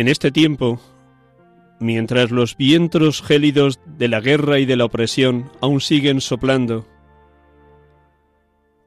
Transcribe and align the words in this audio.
En 0.00 0.08
este 0.08 0.30
tiempo, 0.30 0.80
mientras 1.78 2.30
los 2.30 2.56
vientos 2.56 3.20
gélidos 3.20 3.80
de 3.98 4.08
la 4.08 4.22
guerra 4.22 4.58
y 4.58 4.64
de 4.64 4.74
la 4.74 4.86
opresión 4.86 5.52
aún 5.60 5.82
siguen 5.82 6.22
soplando, 6.22 6.86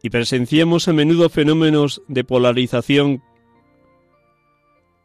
y 0.01 0.09
presenciamos 0.09 0.87
a 0.87 0.93
menudo 0.93 1.29
fenómenos 1.29 2.01
de 2.07 2.23
polarización, 2.23 3.21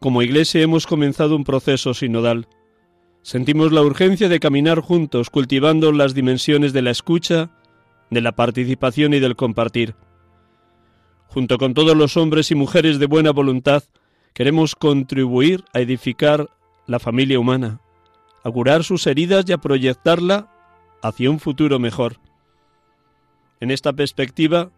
como 0.00 0.22
Iglesia 0.22 0.62
hemos 0.62 0.86
comenzado 0.86 1.36
un 1.36 1.44
proceso 1.44 1.92
sinodal. 1.92 2.48
Sentimos 3.20 3.70
la 3.70 3.82
urgencia 3.82 4.30
de 4.30 4.40
caminar 4.40 4.80
juntos, 4.80 5.28
cultivando 5.28 5.92
las 5.92 6.14
dimensiones 6.14 6.72
de 6.72 6.80
la 6.80 6.90
escucha, 6.90 7.50
de 8.08 8.22
la 8.22 8.32
participación 8.32 9.12
y 9.12 9.20
del 9.20 9.36
compartir. 9.36 9.94
Junto 11.26 11.58
con 11.58 11.74
todos 11.74 11.94
los 11.94 12.16
hombres 12.16 12.50
y 12.50 12.54
mujeres 12.54 12.98
de 12.98 13.04
buena 13.04 13.30
voluntad, 13.30 13.84
Queremos 14.34 14.74
contribuir 14.74 15.64
a 15.72 15.80
edificar 15.80 16.48
la 16.86 16.98
familia 16.98 17.38
humana, 17.38 17.80
a 18.44 18.50
curar 18.50 18.84
sus 18.84 19.06
heridas 19.06 19.44
y 19.48 19.52
a 19.52 19.58
proyectarla 19.58 20.48
hacia 21.02 21.30
un 21.30 21.40
futuro 21.40 21.78
mejor. 21.78 22.18
En 23.60 23.70
esta 23.70 23.92
perspectiva, 23.92 24.70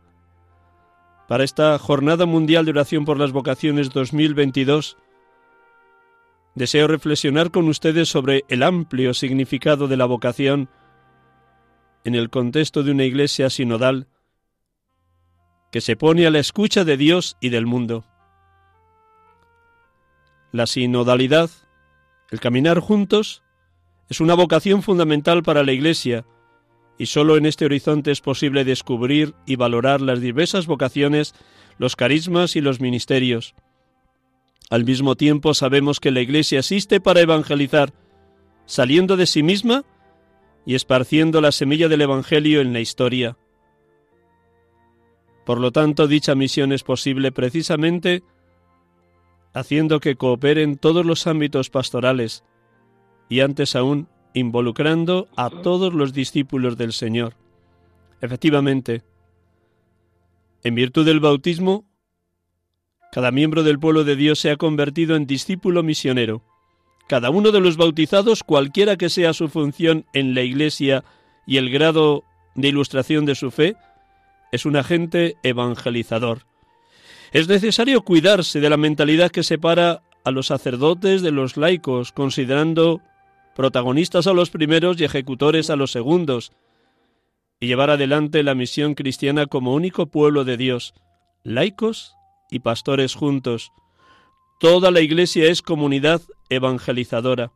para 1.28 1.44
esta 1.44 1.78
Jornada 1.78 2.26
Mundial 2.26 2.64
de 2.64 2.72
Oración 2.72 3.04
por 3.04 3.18
las 3.18 3.32
Vocaciones 3.32 3.90
2022, 3.90 4.96
deseo 6.54 6.88
reflexionar 6.88 7.50
con 7.50 7.68
ustedes 7.68 8.08
sobre 8.08 8.44
el 8.48 8.62
amplio 8.62 9.14
significado 9.14 9.86
de 9.86 9.96
la 9.96 10.06
vocación 10.06 10.68
en 12.04 12.14
el 12.14 12.30
contexto 12.30 12.82
de 12.82 12.90
una 12.90 13.04
iglesia 13.04 13.50
sinodal 13.50 14.08
que 15.70 15.80
se 15.80 15.96
pone 15.96 16.26
a 16.26 16.30
la 16.30 16.40
escucha 16.40 16.84
de 16.84 16.96
Dios 16.96 17.36
y 17.40 17.50
del 17.50 17.66
mundo. 17.66 18.04
La 20.52 20.66
sinodalidad, 20.66 21.50
el 22.30 22.40
caminar 22.40 22.80
juntos, 22.80 23.42
es 24.08 24.20
una 24.20 24.34
vocación 24.34 24.82
fundamental 24.82 25.42
para 25.44 25.62
la 25.62 25.72
Iglesia, 25.72 26.26
y 26.98 27.06
sólo 27.06 27.36
en 27.36 27.46
este 27.46 27.64
horizonte 27.64 28.10
es 28.10 28.20
posible 28.20 28.64
descubrir 28.64 29.34
y 29.46 29.56
valorar 29.56 30.00
las 30.00 30.20
diversas 30.20 30.66
vocaciones, 30.66 31.34
los 31.78 31.94
carismas 31.94 32.56
y 32.56 32.60
los 32.60 32.80
ministerios. 32.80 33.54
Al 34.70 34.84
mismo 34.84 35.16
tiempo 35.16 35.54
sabemos 35.54 36.00
que 36.00 36.10
la 36.10 36.20
Iglesia 36.20 36.58
existe 36.58 37.00
para 37.00 37.20
evangelizar, 37.20 37.92
saliendo 38.66 39.16
de 39.16 39.26
sí 39.26 39.42
misma 39.42 39.84
y 40.66 40.74
esparciendo 40.74 41.40
la 41.40 41.52
semilla 41.52 41.88
del 41.88 42.02
Evangelio 42.02 42.60
en 42.60 42.72
la 42.72 42.80
historia. 42.80 43.38
Por 45.46 45.58
lo 45.58 45.70
tanto, 45.72 46.06
dicha 46.06 46.34
misión 46.34 46.72
es 46.72 46.82
posible 46.82 47.32
precisamente 47.32 48.22
haciendo 49.52 50.00
que 50.00 50.16
cooperen 50.16 50.76
todos 50.76 51.04
los 51.04 51.26
ámbitos 51.26 51.70
pastorales 51.70 52.44
y 53.28 53.40
antes 53.40 53.76
aún 53.76 54.08
involucrando 54.34 55.28
a 55.36 55.50
todos 55.50 55.92
los 55.92 56.12
discípulos 56.12 56.76
del 56.76 56.92
Señor. 56.92 57.34
Efectivamente, 58.20 59.02
en 60.62 60.74
virtud 60.74 61.06
del 61.06 61.20
bautismo, 61.20 61.84
cada 63.12 63.32
miembro 63.32 63.62
del 63.62 63.80
pueblo 63.80 64.04
de 64.04 64.14
Dios 64.14 64.38
se 64.38 64.50
ha 64.50 64.56
convertido 64.56 65.16
en 65.16 65.26
discípulo 65.26 65.82
misionero. 65.82 66.44
Cada 67.08 67.30
uno 67.30 67.50
de 67.50 67.60
los 67.60 67.76
bautizados, 67.76 68.44
cualquiera 68.44 68.96
que 68.96 69.08
sea 69.08 69.32
su 69.32 69.48
función 69.48 70.06
en 70.12 70.34
la 70.34 70.42
Iglesia 70.42 71.02
y 71.44 71.56
el 71.56 71.70
grado 71.70 72.22
de 72.54 72.68
ilustración 72.68 73.24
de 73.24 73.34
su 73.34 73.50
fe, 73.50 73.74
es 74.52 74.64
un 74.64 74.76
agente 74.76 75.36
evangelizador. 75.42 76.46
Es 77.32 77.46
necesario 77.48 78.02
cuidarse 78.02 78.60
de 78.60 78.70
la 78.70 78.76
mentalidad 78.76 79.30
que 79.30 79.44
separa 79.44 80.02
a 80.24 80.30
los 80.32 80.48
sacerdotes 80.48 81.22
de 81.22 81.30
los 81.30 81.56
laicos, 81.56 82.12
considerando 82.12 83.00
protagonistas 83.54 84.26
a 84.26 84.32
los 84.32 84.50
primeros 84.50 85.00
y 85.00 85.04
ejecutores 85.04 85.70
a 85.70 85.76
los 85.76 85.92
segundos, 85.92 86.52
y 87.60 87.66
llevar 87.66 87.90
adelante 87.90 88.42
la 88.42 88.54
misión 88.54 88.94
cristiana 88.94 89.46
como 89.46 89.74
único 89.74 90.06
pueblo 90.06 90.44
de 90.44 90.56
Dios, 90.56 90.94
laicos 91.44 92.14
y 92.50 92.60
pastores 92.60 93.14
juntos. 93.14 93.70
Toda 94.58 94.90
la 94.90 95.00
Iglesia 95.00 95.50
es 95.50 95.62
comunidad 95.62 96.22
evangelizadora. 96.48 97.52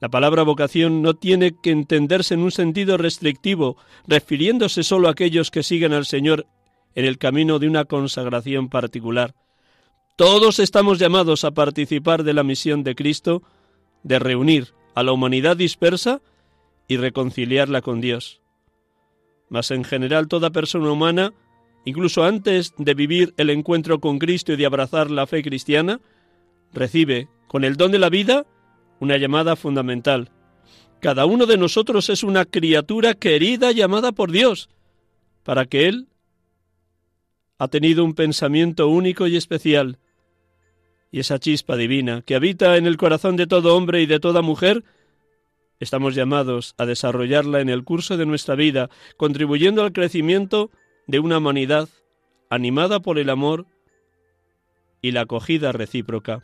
La 0.00 0.08
palabra 0.08 0.42
vocación 0.42 1.02
no 1.02 1.14
tiene 1.14 1.54
que 1.62 1.70
entenderse 1.70 2.34
en 2.34 2.40
un 2.40 2.50
sentido 2.50 2.96
restrictivo, 2.96 3.76
refiriéndose 4.06 4.84
solo 4.84 5.08
a 5.08 5.12
aquellos 5.12 5.50
que 5.50 5.62
siguen 5.62 5.92
al 5.94 6.04
Señor 6.04 6.46
en 6.94 7.04
el 7.04 7.18
camino 7.18 7.58
de 7.58 7.68
una 7.68 7.84
consagración 7.84 8.68
particular. 8.68 9.34
Todos 10.16 10.58
estamos 10.60 10.98
llamados 10.98 11.44
a 11.44 11.50
participar 11.50 12.22
de 12.22 12.34
la 12.34 12.44
misión 12.44 12.84
de 12.84 12.94
Cristo 12.94 13.42
de 14.04 14.18
reunir 14.18 14.74
a 14.94 15.02
la 15.02 15.12
humanidad 15.12 15.56
dispersa 15.56 16.20
y 16.86 16.96
reconciliarla 16.98 17.82
con 17.82 18.00
Dios. 18.00 18.40
Mas 19.48 19.70
en 19.70 19.84
general 19.84 20.28
toda 20.28 20.50
persona 20.50 20.90
humana, 20.90 21.32
incluso 21.84 22.24
antes 22.24 22.74
de 22.78 22.94
vivir 22.94 23.34
el 23.36 23.50
encuentro 23.50 23.98
con 23.98 24.18
Cristo 24.18 24.52
y 24.52 24.56
de 24.56 24.66
abrazar 24.66 25.10
la 25.10 25.26
fe 25.26 25.42
cristiana, 25.42 26.00
recibe, 26.72 27.28
con 27.48 27.64
el 27.64 27.76
don 27.76 27.92
de 27.92 27.98
la 27.98 28.08
vida, 28.08 28.46
una 29.00 29.16
llamada 29.16 29.56
fundamental. 29.56 30.30
Cada 31.00 31.26
uno 31.26 31.46
de 31.46 31.58
nosotros 31.58 32.08
es 32.08 32.22
una 32.22 32.44
criatura 32.44 33.14
querida 33.14 33.72
llamada 33.72 34.12
por 34.12 34.30
Dios, 34.30 34.70
para 35.42 35.66
que 35.66 35.88
Él 35.88 36.08
ha 37.58 37.68
tenido 37.68 38.04
un 38.04 38.14
pensamiento 38.14 38.88
único 38.88 39.26
y 39.26 39.36
especial, 39.36 39.98
y 41.10 41.20
esa 41.20 41.38
chispa 41.38 41.76
divina 41.76 42.22
que 42.22 42.34
habita 42.34 42.76
en 42.76 42.86
el 42.86 42.96
corazón 42.96 43.36
de 43.36 43.46
todo 43.46 43.76
hombre 43.76 44.02
y 44.02 44.06
de 44.06 44.18
toda 44.18 44.42
mujer, 44.42 44.82
estamos 45.78 46.14
llamados 46.14 46.74
a 46.76 46.86
desarrollarla 46.86 47.60
en 47.60 47.68
el 47.68 47.84
curso 47.84 48.16
de 48.16 48.26
nuestra 48.26 48.56
vida, 48.56 48.90
contribuyendo 49.16 49.82
al 49.84 49.92
crecimiento 49.92 50.70
de 51.06 51.20
una 51.20 51.38
humanidad 51.38 51.88
animada 52.50 53.00
por 53.00 53.18
el 53.18 53.30
amor 53.30 53.66
y 55.02 55.12
la 55.12 55.22
acogida 55.22 55.70
recíproca. 55.70 56.42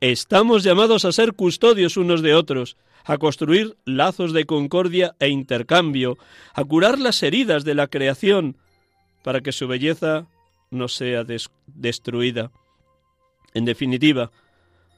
Estamos 0.00 0.62
llamados 0.62 1.04
a 1.04 1.12
ser 1.12 1.34
custodios 1.34 1.96
unos 1.96 2.22
de 2.22 2.34
otros, 2.34 2.76
a 3.04 3.18
construir 3.18 3.76
lazos 3.84 4.32
de 4.32 4.46
concordia 4.46 5.14
e 5.20 5.28
intercambio, 5.28 6.16
a 6.54 6.64
curar 6.64 6.98
las 6.98 7.22
heridas 7.22 7.64
de 7.64 7.74
la 7.74 7.88
creación, 7.88 8.56
para 9.26 9.40
que 9.40 9.50
su 9.50 9.66
belleza 9.66 10.28
no 10.70 10.86
sea 10.86 11.24
destruida. 11.66 12.52
En 13.54 13.64
definitiva, 13.64 14.30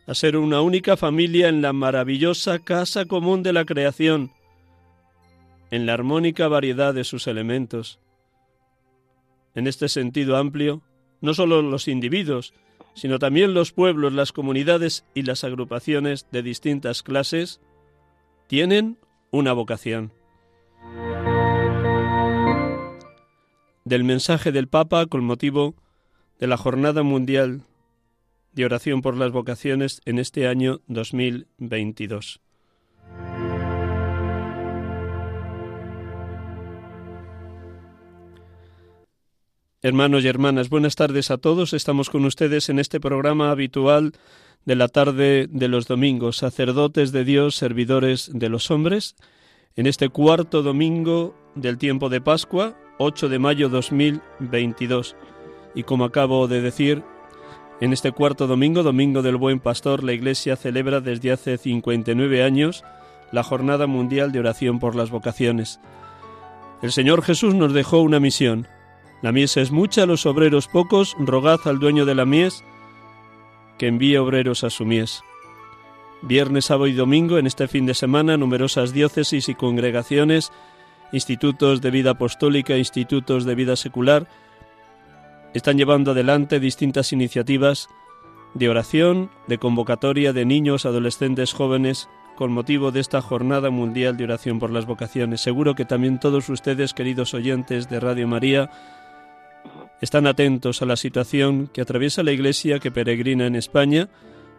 a 0.07 0.13
ser 0.13 0.37
una 0.37 0.61
única 0.61 0.99
familia 0.99 1.49
en 1.49 1.63
la 1.63 1.73
maravillosa 1.73 2.59
casa 2.59 3.07
común 3.07 3.43
de 3.43 3.55
la 3.55 3.65
creación, 3.65 4.31
en 5.71 5.87
la 5.87 5.95
armónica 5.95 6.47
variedad 6.47 6.93
de 6.93 7.05
sus 7.05 7.27
elementos. 7.27 8.01
En 9.55 9.67
este 9.67 9.89
sentido 9.89 10.37
amplio, 10.37 10.83
no 11.23 11.33
solo 11.33 11.63
los 11.63 11.89
individuos, 11.89 12.53
sino 12.93 13.19
también 13.19 13.55
los 13.55 13.73
pueblos, 13.73 14.13
las 14.13 14.33
comunidades 14.33 15.07
y 15.15 15.23
las 15.23 15.43
agrupaciones 15.43 16.27
de 16.31 16.43
distintas 16.43 17.03
clases 17.03 17.63
tienen 18.47 18.99
una 19.31 19.55
vocación. 19.55 20.13
Del 23.89 24.05
mensaje 24.05 24.53
del 24.53 24.69
Papa 24.69 25.07
con 25.07 25.25
motivo 25.25 25.75
de 26.39 26.47
la 26.47 26.59
Jornada 26.59 27.03
Mundial 27.03 27.63
de 28.53 28.67
Oración 28.67 29.01
por 29.01 29.17
las 29.17 29.33
Vocaciones 29.33 30.03
en 30.05 30.19
este 30.19 30.47
año 30.47 30.83
2022. 30.89 32.43
Hermanos 39.81 40.23
y 40.23 40.29
hermanas, 40.29 40.69
buenas 40.69 40.95
tardes 40.95 41.31
a 41.31 41.39
todos. 41.39 41.73
Estamos 41.73 42.11
con 42.11 42.27
ustedes 42.27 42.69
en 42.69 42.81
este 42.81 43.01
programa 43.01 43.51
habitual 43.51 44.13
de 44.67 44.77
la 44.77 44.89
tarde 44.89 45.47
de 45.49 45.69
los 45.69 45.87
domingos, 45.87 46.37
sacerdotes 46.37 47.11
de 47.11 47.25
Dios, 47.25 47.57
servidores 47.57 48.31
de 48.35 48.51
los 48.51 48.71
hombres, 48.71 49.17
en 49.77 49.87
este 49.87 50.11
cuarto 50.11 50.63
domingo 50.63 51.35
del 51.55 51.79
tiempo 51.79 52.11
de 52.11 52.21
Pascua, 52.21 52.77
8 52.99 53.29
de 53.29 53.39
mayo 53.39 53.69
2022. 53.69 55.17
Y 55.75 55.85
como 55.85 56.05
acabo 56.05 56.49
de 56.49 56.61
decir, 56.61 57.03
en 57.81 57.93
este 57.93 58.13
cuarto 58.13 58.47
domingo, 58.47 58.83
Domingo 58.83 59.23
del 59.23 59.37
Buen 59.37 59.61
Pastor, 59.61 60.03
la 60.03 60.13
Iglesia 60.13 60.57
celebra 60.57 61.01
desde 61.01 61.33
hace 61.33 61.59
59 61.59 62.43
años 62.43 62.85
la 63.31 63.43
Jornada 63.43 63.87
Mundial 63.87 64.33
de 64.33 64.41
Oración 64.41 64.81
por 64.81 64.97
las 64.97 65.11
Vocaciones. 65.11 65.81
El 66.83 66.93
Señor 66.93 67.23
Jesús 67.23 67.55
nos 67.55 67.73
dejó 67.73 68.01
una 68.01 68.21
misión, 68.21 68.67
la 69.21 69.33
mies 69.33 69.57
es 69.57 69.71
mucha, 69.73 70.07
los 70.07 70.27
obreros 70.27 70.69
pocos, 70.69 71.17
rogad 71.19 71.59
al 71.65 71.79
dueño 71.79 72.05
de 72.05 72.15
la 72.15 72.25
mies 72.25 72.65
que 73.79 73.87
envíe 73.87 74.17
obreros 74.17 74.65
a 74.65 74.71
su 74.71 74.85
mies. 74.85 75.23
Viernes, 76.23 76.67
sábado 76.67 76.89
y 76.89 76.93
domingo, 76.95 77.39
en 77.39 77.47
este 77.47 77.69
fin 77.69 77.87
de 77.87 77.95
semana, 77.95 78.37
numerosas 78.37 78.93
diócesis 78.93 79.49
y 79.49 79.55
congregaciones, 79.55 80.53
institutos 81.13 81.81
de 81.81 81.91
vida 81.91 82.11
apostólica, 82.11 82.77
institutos 82.77 83.45
de 83.45 83.55
vida 83.55 83.77
secular, 83.77 84.29
están 85.55 85.79
llevando 85.79 86.11
adelante 86.11 86.61
distintas 86.61 87.13
iniciativas 87.13 87.89
de 88.55 88.69
oración, 88.69 89.31
de 89.47 89.59
convocatoria 89.59 90.33
de 90.33 90.45
niños, 90.45 90.87
adolescentes, 90.87 91.53
jóvenes, 91.53 92.09
con 92.37 92.53
motivo 92.53 92.93
de 92.93 93.01
esta 93.01 93.21
Jornada 93.21 93.71
Mundial 93.71 94.17
de 94.17 94.25
Oración 94.25 94.59
por 94.59 94.71
las 94.71 94.87
Vocaciones. 94.87 95.41
Seguro 95.41 95.75
que 95.75 95.85
también 95.85 96.21
todos 96.21 96.49
ustedes, 96.49 96.95
queridos 96.95 97.35
oyentes 97.35 97.89
de 97.89 97.99
Radio 97.99 98.29
María, 98.29 98.71
están 100.01 100.27
atentos 100.27 100.81
a 100.81 100.87
la 100.87 100.97
situación 100.97 101.69
que 101.73 101.81
atraviesa 101.81 102.23
la 102.23 102.33
Iglesia 102.33 102.79
que 102.79 102.93
peregrina 102.93 103.47
en 103.47 103.57
España 103.57 104.09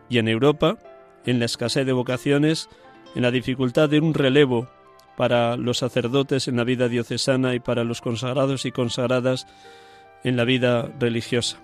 y 0.09 0.17
en 0.17 0.27
Europa, 0.27 0.77
en 1.25 1.39
la 1.39 1.45
escasez 1.45 1.85
de 1.85 1.93
vocaciones, 1.93 2.69
en 3.15 3.21
la 3.21 3.31
dificultad 3.31 3.89
de 3.89 3.99
un 3.99 4.13
relevo 4.13 4.67
para 5.19 5.57
los 5.57 5.79
sacerdotes 5.79 6.47
en 6.47 6.55
la 6.55 6.63
vida 6.63 6.87
diocesana 6.87 7.53
y 7.53 7.59
para 7.59 7.83
los 7.83 7.99
consagrados 7.99 8.63
y 8.63 8.71
consagradas 8.71 9.47
en 10.23 10.37
la 10.37 10.45
vida 10.45 10.89
religiosa. 10.97 11.59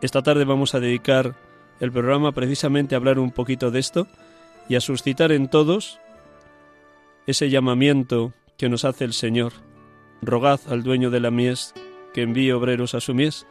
Esta 0.00 0.22
tarde 0.22 0.46
vamos 0.46 0.74
a 0.74 0.80
dedicar 0.80 1.34
el 1.78 1.92
programa 1.92 2.32
precisamente 2.32 2.94
a 2.94 2.98
hablar 2.98 3.18
un 3.18 3.32
poquito 3.32 3.70
de 3.70 3.80
esto 3.80 4.06
y 4.66 4.76
a 4.76 4.80
suscitar 4.80 5.30
en 5.30 5.48
todos 5.48 6.00
ese 7.26 7.50
llamamiento 7.50 8.32
que 8.56 8.70
nos 8.70 8.86
hace 8.86 9.04
el 9.04 9.12
Señor. 9.12 9.52
Rogad 10.22 10.60
al 10.70 10.82
dueño 10.82 11.10
de 11.10 11.20
la 11.20 11.30
mies 11.30 11.74
que 12.14 12.22
envíe 12.22 12.52
obreros 12.52 12.94
a 12.94 13.00
su 13.00 13.12
mies. 13.12 13.46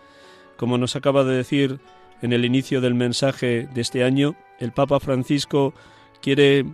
Como 0.58 0.80
nos 0.80 0.96
acaba 0.96 1.24
de 1.24 1.36
decir 1.36 1.80
en 2.24 2.34
el 2.34 2.46
inicio 2.46 2.82
del 2.82 2.96
mensaje 2.96 3.70
de 3.72 3.82
este 3.82 4.04
año, 4.04 4.36
el 4.58 4.72
Papa 4.72 5.00
Francisco 5.00 5.76
quiere 6.20 6.66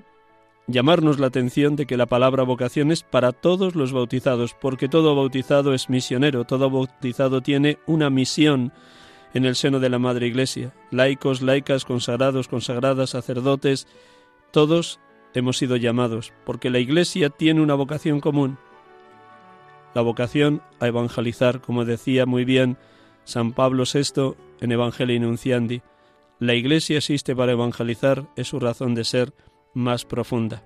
llamarnos 0.67 1.19
la 1.19 1.27
atención 1.27 1.75
de 1.75 1.85
que 1.85 1.97
la 1.97 2.05
palabra 2.05 2.43
vocación 2.43 2.91
es 2.91 3.03
para 3.03 3.31
todos 3.31 3.75
los 3.75 3.91
bautizados, 3.91 4.53
porque 4.53 4.87
todo 4.87 5.15
bautizado 5.15 5.73
es 5.73 5.89
misionero, 5.89 6.45
todo 6.45 6.69
bautizado 6.69 7.41
tiene 7.41 7.79
una 7.85 8.09
misión 8.09 8.71
en 9.33 9.45
el 9.45 9.55
seno 9.55 9.79
de 9.79 9.89
la 9.89 9.99
Madre 9.99 10.27
Iglesia. 10.27 10.73
Laicos, 10.91 11.41
laicas, 11.41 11.85
consagrados, 11.85 12.47
consagradas, 12.47 13.11
sacerdotes, 13.11 13.87
todos 14.51 14.99
hemos 15.33 15.57
sido 15.57 15.75
llamados, 15.75 16.33
porque 16.45 16.69
la 16.69 16.79
Iglesia 16.79 17.29
tiene 17.29 17.61
una 17.61 17.73
vocación 17.73 18.19
común, 18.19 18.57
la 19.93 20.01
vocación 20.01 20.61
a 20.79 20.87
evangelizar, 20.87 21.61
como 21.61 21.85
decía 21.85 22.25
muy 22.25 22.45
bien 22.45 22.77
San 23.25 23.53
Pablo 23.53 23.83
VI 23.91 24.35
en 24.59 24.71
Evangelii 24.71 25.19
Nunciandi. 25.19 25.81
La 26.39 26.55
Iglesia 26.55 26.97
existe 26.97 27.35
para 27.35 27.51
evangelizar, 27.51 28.25
es 28.35 28.47
su 28.47 28.59
razón 28.59 28.95
de 28.95 29.03
ser 29.03 29.33
más 29.73 30.05
profunda. 30.05 30.63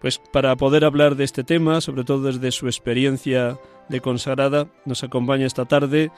Pues 0.00 0.18
para 0.18 0.56
poder 0.56 0.84
hablar 0.84 1.14
de 1.14 1.24
este 1.24 1.44
tema, 1.44 1.80
sobre 1.80 2.04
todo 2.04 2.24
desde 2.24 2.50
su 2.50 2.66
experiencia 2.66 3.58
de 3.88 4.00
consagrada, 4.00 4.66
nos 4.84 5.04
acompaña 5.04 5.46
esta 5.46 5.64
tarde 5.64 6.10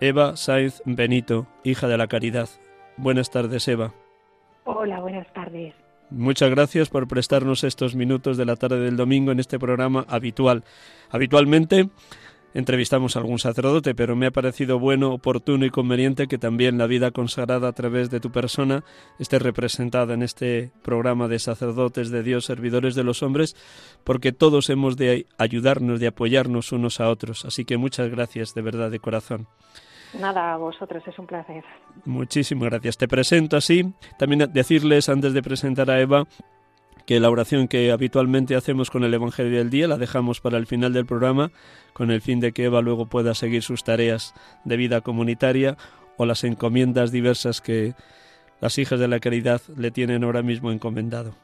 Eva 0.00 0.36
Sainz 0.36 0.82
Benito, 0.84 1.46
hija 1.64 1.88
de 1.88 1.98
la 1.98 2.06
Caridad. 2.06 2.48
Buenas 2.96 3.30
tardes, 3.30 3.68
Eva. 3.68 3.92
Hola, 4.64 5.00
buenas 5.00 5.30
tardes. 5.32 5.74
Muchas 6.10 6.50
gracias 6.50 6.88
por 6.88 7.08
prestarnos 7.08 7.64
estos 7.64 7.94
minutos 7.94 8.36
de 8.36 8.44
la 8.44 8.56
tarde 8.56 8.80
del 8.80 8.96
domingo 8.96 9.32
en 9.32 9.40
este 9.40 9.58
programa 9.58 10.04
habitual. 10.08 10.64
Habitualmente 11.10 11.88
entrevistamos 12.56 13.16
a 13.16 13.18
algún 13.18 13.38
sacerdote, 13.38 13.94
pero 13.94 14.16
me 14.16 14.26
ha 14.26 14.30
parecido 14.30 14.78
bueno, 14.78 15.12
oportuno 15.12 15.66
y 15.66 15.70
conveniente 15.70 16.26
que 16.26 16.38
también 16.38 16.78
la 16.78 16.86
vida 16.86 17.10
consagrada 17.10 17.68
a 17.68 17.72
través 17.72 18.08
de 18.08 18.18
tu 18.18 18.32
persona 18.32 18.82
esté 19.18 19.38
representada 19.38 20.14
en 20.14 20.22
este 20.22 20.72
programa 20.82 21.28
de 21.28 21.38
sacerdotes 21.38 22.10
de 22.10 22.22
Dios, 22.22 22.46
servidores 22.46 22.94
de 22.94 23.04
los 23.04 23.22
hombres, 23.22 23.54
porque 24.04 24.32
todos 24.32 24.70
hemos 24.70 24.96
de 24.96 25.26
ayudarnos, 25.36 26.00
de 26.00 26.06
apoyarnos 26.06 26.72
unos 26.72 26.98
a 27.00 27.10
otros. 27.10 27.44
Así 27.44 27.66
que 27.66 27.76
muchas 27.76 28.10
gracias 28.10 28.54
de 28.54 28.62
verdad, 28.62 28.90
de 28.90 29.00
corazón. 29.00 29.46
Nada, 30.18 30.54
a 30.54 30.56
vosotros, 30.56 31.02
es 31.06 31.18
un 31.18 31.26
placer. 31.26 31.62
Muchísimas 32.06 32.70
gracias. 32.70 32.96
Te 32.96 33.06
presento 33.06 33.58
así. 33.58 33.92
También 34.18 34.50
decirles, 34.50 35.10
antes 35.10 35.34
de 35.34 35.42
presentar 35.42 35.90
a 35.90 36.00
Eva, 36.00 36.24
que 37.06 37.20
la 37.20 37.30
oración 37.30 37.68
que 37.68 37.92
habitualmente 37.92 38.56
hacemos 38.56 38.90
con 38.90 39.04
el 39.04 39.14
Evangelio 39.14 39.58
del 39.58 39.70
día 39.70 39.88
la 39.88 39.96
dejamos 39.96 40.40
para 40.40 40.58
el 40.58 40.66
final 40.66 40.92
del 40.92 41.06
programa, 41.06 41.52
con 41.92 42.10
el 42.10 42.20
fin 42.20 42.40
de 42.40 42.52
que 42.52 42.64
Eva 42.64 42.82
luego 42.82 43.06
pueda 43.06 43.34
seguir 43.34 43.62
sus 43.62 43.84
tareas 43.84 44.34
de 44.64 44.76
vida 44.76 45.00
comunitaria 45.00 45.76
o 46.16 46.26
las 46.26 46.44
encomiendas 46.44 47.12
diversas 47.12 47.60
que 47.60 47.94
las 48.60 48.78
hijas 48.78 48.98
de 48.98 49.08
la 49.08 49.20
caridad 49.20 49.62
le 49.76 49.90
tienen 49.90 50.24
ahora 50.24 50.42
mismo 50.42 50.72
encomendado. 50.72 51.34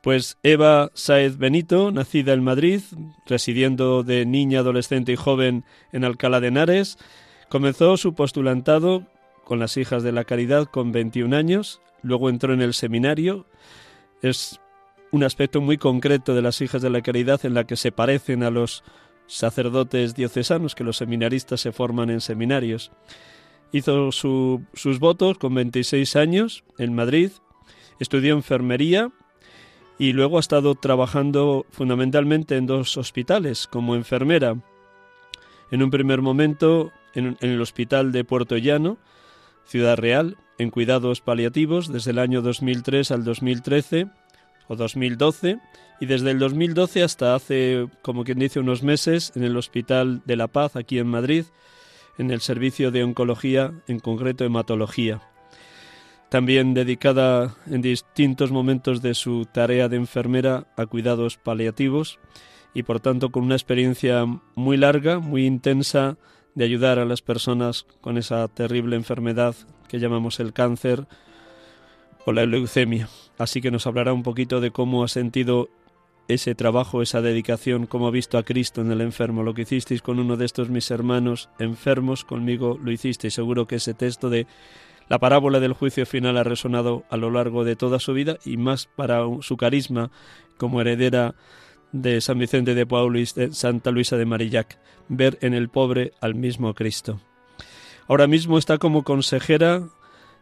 Pues 0.00 0.38
Eva 0.44 0.90
Saez 0.94 1.38
Benito, 1.38 1.90
nacida 1.90 2.32
en 2.32 2.44
Madrid, 2.44 2.80
residiendo 3.26 4.04
de 4.04 4.24
niña, 4.26 4.60
adolescente 4.60 5.12
y 5.12 5.16
joven 5.16 5.64
en 5.92 6.04
Alcalá 6.04 6.40
de 6.40 6.48
Henares, 6.48 6.98
Comenzó 7.48 7.96
su 7.96 8.14
postulantado 8.14 9.06
con 9.44 9.58
las 9.58 9.78
hijas 9.78 10.02
de 10.02 10.12
la 10.12 10.24
caridad 10.24 10.66
con 10.66 10.92
21 10.92 11.34
años, 11.34 11.80
luego 12.02 12.28
entró 12.28 12.52
en 12.52 12.60
el 12.60 12.74
seminario. 12.74 13.46
Es 14.20 14.60
un 15.10 15.24
aspecto 15.24 15.60
muy 15.60 15.78
concreto 15.78 16.34
de 16.34 16.42
las 16.42 16.60
hijas 16.60 16.82
de 16.82 16.90
la 16.90 17.02
caridad 17.02 17.44
en 17.44 17.54
la 17.54 17.64
que 17.64 17.76
se 17.76 17.92
parecen 17.92 18.42
a 18.42 18.50
los 18.50 18.84
sacerdotes 19.26 20.14
diocesanos, 20.14 20.74
que 20.74 20.84
los 20.84 20.96
seminaristas 20.96 21.60
se 21.60 21.72
forman 21.72 22.10
en 22.10 22.20
seminarios. 22.20 22.90
Hizo 23.72 24.12
sus 24.12 24.98
votos 24.98 25.38
con 25.38 25.54
26 25.54 26.16
años 26.16 26.64
en 26.78 26.94
Madrid, 26.94 27.30
estudió 28.00 28.34
enfermería 28.34 29.12
y 29.98 30.12
luego 30.12 30.38
ha 30.38 30.40
estado 30.40 30.74
trabajando 30.74 31.66
fundamentalmente 31.70 32.56
en 32.56 32.66
dos 32.66 32.96
hospitales 32.96 33.66
como 33.66 33.94
enfermera. 33.94 34.56
En 35.70 35.82
un 35.82 35.90
primer 35.90 36.22
momento 36.22 36.92
en, 37.14 37.36
el 37.40 37.60
Hospital 37.60 38.12
de 38.12 38.24
Puerto 38.24 38.56
Llano, 38.56 38.96
Ciudad 39.66 39.98
Real, 39.98 40.38
en 40.56 40.70
cuidados 40.70 41.20
paliativos 41.20 41.92
desde 41.92 42.12
el 42.12 42.18
año 42.18 42.40
2003 42.40 43.10
al 43.10 43.24
2013 43.24 44.08
o 44.68 44.76
2012 44.76 45.58
y 46.00 46.06
desde 46.06 46.30
el 46.30 46.38
2012 46.38 47.02
hasta 47.02 47.34
hace, 47.34 47.88
como 48.02 48.24
quien 48.24 48.38
dice, 48.38 48.60
unos 48.60 48.82
meses 48.82 49.32
en 49.34 49.42
el 49.42 49.56
Hospital 49.56 50.22
de 50.24 50.36
la 50.36 50.46
Paz 50.46 50.76
aquí 50.76 50.98
en 50.98 51.08
Madrid, 51.08 51.44
en 52.18 52.30
el 52.30 52.40
servicio 52.40 52.90
de 52.90 53.02
oncología, 53.02 53.72
en 53.88 53.98
concreto 53.98 54.44
hematología. 54.44 55.20
También 56.28 56.74
dedicada 56.74 57.56
en 57.66 57.80
distintos 57.80 58.50
momentos 58.50 59.00
de 59.00 59.14
su 59.14 59.46
tarea 59.46 59.88
de 59.88 59.96
enfermera 59.96 60.66
a 60.76 60.86
cuidados 60.86 61.38
paliativos 61.38 62.18
y 62.74 62.82
por 62.82 63.00
tanto 63.00 63.30
con 63.30 63.44
una 63.44 63.54
experiencia 63.54 64.24
muy 64.54 64.76
larga, 64.76 65.20
muy 65.20 65.46
intensa 65.46 66.18
de 66.54 66.64
ayudar 66.64 66.98
a 66.98 67.06
las 67.06 67.22
personas 67.22 67.86
con 68.00 68.18
esa 68.18 68.46
terrible 68.48 68.96
enfermedad 68.96 69.54
que 69.88 69.98
llamamos 69.98 70.38
el 70.38 70.52
cáncer 70.52 71.06
o 72.28 72.32
la 72.32 72.44
leucemia. 72.44 73.08
Así 73.38 73.62
que 73.62 73.70
nos 73.70 73.86
hablará 73.86 74.12
un 74.12 74.22
poquito 74.22 74.60
de 74.60 74.70
cómo 74.70 75.02
ha 75.02 75.08
sentido 75.08 75.70
ese 76.28 76.54
trabajo, 76.54 77.00
esa 77.00 77.22
dedicación, 77.22 77.86
cómo 77.86 78.06
ha 78.06 78.10
visto 78.10 78.36
a 78.36 78.42
Cristo 78.42 78.82
en 78.82 78.92
el 78.92 79.00
enfermo. 79.00 79.42
Lo 79.42 79.54
que 79.54 79.62
hicisteis 79.62 80.02
con 80.02 80.18
uno 80.18 80.36
de 80.36 80.44
estos 80.44 80.68
mis 80.68 80.90
hermanos 80.90 81.48
enfermos, 81.58 82.24
conmigo 82.24 82.78
lo 82.82 82.92
hicisteis. 82.92 83.32
Seguro 83.32 83.66
que 83.66 83.76
ese 83.76 83.94
texto 83.94 84.28
de 84.28 84.46
la 85.08 85.18
parábola 85.18 85.58
del 85.58 85.72
juicio 85.72 86.04
final 86.04 86.36
ha 86.36 86.44
resonado 86.44 87.04
a 87.08 87.16
lo 87.16 87.30
largo 87.30 87.64
de 87.64 87.76
toda 87.76 87.98
su 87.98 88.12
vida 88.12 88.36
y 88.44 88.58
más 88.58 88.90
para 88.94 89.22
su 89.40 89.56
carisma 89.56 90.10
como 90.58 90.82
heredera 90.82 91.34
de 91.92 92.20
San 92.20 92.38
Vicente 92.38 92.74
de 92.74 92.84
Paul 92.84 93.16
y 93.16 93.24
de 93.24 93.54
Santa 93.54 93.90
Luisa 93.90 94.18
de 94.18 94.26
Marillac, 94.26 94.78
ver 95.08 95.38
en 95.40 95.54
el 95.54 95.70
pobre 95.70 96.12
al 96.20 96.34
mismo 96.34 96.74
Cristo. 96.74 97.22
Ahora 98.06 98.26
mismo 98.26 98.58
está 98.58 98.76
como 98.76 99.02
consejera 99.02 99.88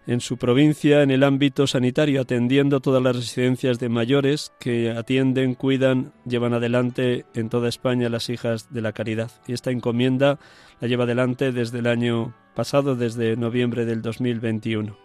en 0.06 0.20
su 0.20 0.36
provincia 0.36 1.02
en 1.02 1.10
el 1.10 1.24
ámbito 1.24 1.66
sanitario, 1.66 2.20
atendiendo 2.20 2.80
todas 2.80 3.02
las 3.02 3.16
residencias 3.16 3.78
de 3.78 3.88
mayores 3.88 4.52
que 4.60 4.90
atienden, 4.90 5.54
cuidan, 5.54 6.12
llevan 6.24 6.54
adelante 6.54 7.26
en 7.34 7.48
toda 7.48 7.68
España 7.68 8.08
las 8.08 8.30
hijas 8.30 8.72
de 8.72 8.82
la 8.82 8.92
caridad. 8.92 9.30
Y 9.46 9.52
esta 9.52 9.72
encomienda 9.72 10.38
la 10.80 10.88
lleva 10.88 11.04
adelante 11.04 11.50
desde 11.50 11.80
el 11.80 11.86
año 11.88 12.34
pasado, 12.54 12.94
desde 12.94 13.36
noviembre 13.36 13.84
del 13.84 14.00
2021. 14.02 14.96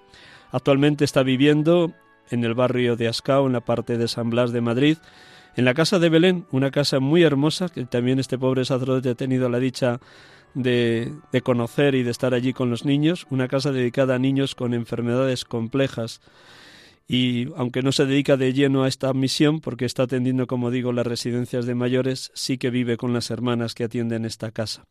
Actualmente 0.51 1.03
está 1.03 1.23
viviendo 1.23 1.93
en 2.29 2.43
el 2.43 2.53
barrio 2.53 2.95
de 2.95 3.07
Ascao, 3.07 3.47
en 3.47 3.53
la 3.53 3.61
parte 3.61 3.97
de 3.97 4.07
San 4.07 4.29
Blas 4.29 4.51
de 4.51 4.61
Madrid, 4.61 4.97
en 5.55 5.65
la 5.65 5.73
casa 5.73 5.99
de 5.99 6.09
Belén, 6.09 6.45
una 6.51 6.71
casa 6.71 6.99
muy 6.99 7.23
hermosa 7.23 7.67
que 7.67 7.85
también 7.85 8.19
este 8.19 8.37
pobre 8.37 8.63
sacerdote 8.63 9.09
ha 9.09 9.15
tenido 9.15 9.49
la 9.49 9.59
dicha 9.59 9.99
de, 10.53 11.13
conocer 11.43 11.95
y 11.95 12.03
de 12.03 12.11
estar 12.11 12.33
allí 12.33 12.53
con 12.53 12.69
los 12.69 12.85
niños, 12.85 13.27
una 13.29 13.47
casa 13.47 13.71
dedicada 13.71 14.15
a 14.15 14.19
niños 14.19 14.55
con 14.55 14.73
enfermedades 14.73 15.45
complejas. 15.45 16.21
Y 17.07 17.47
aunque 17.57 17.81
no 17.81 17.91
se 17.91 18.05
dedica 18.05 18.37
de 18.37 18.53
lleno 18.53 18.83
a 18.83 18.87
esta 18.87 19.13
misión, 19.13 19.59
porque 19.59 19.85
está 19.85 20.03
atendiendo, 20.03 20.47
como 20.47 20.71
digo, 20.71 20.93
las 20.93 21.07
residencias 21.07 21.65
de 21.65 21.75
mayores, 21.75 22.31
sí 22.33 22.57
que 22.57 22.69
vive 22.69 22.97
con 22.97 23.13
las 23.13 23.31
hermanas 23.31 23.73
que 23.73 23.83
atienden 23.83 24.25
esta 24.25 24.51
casa. 24.51 24.85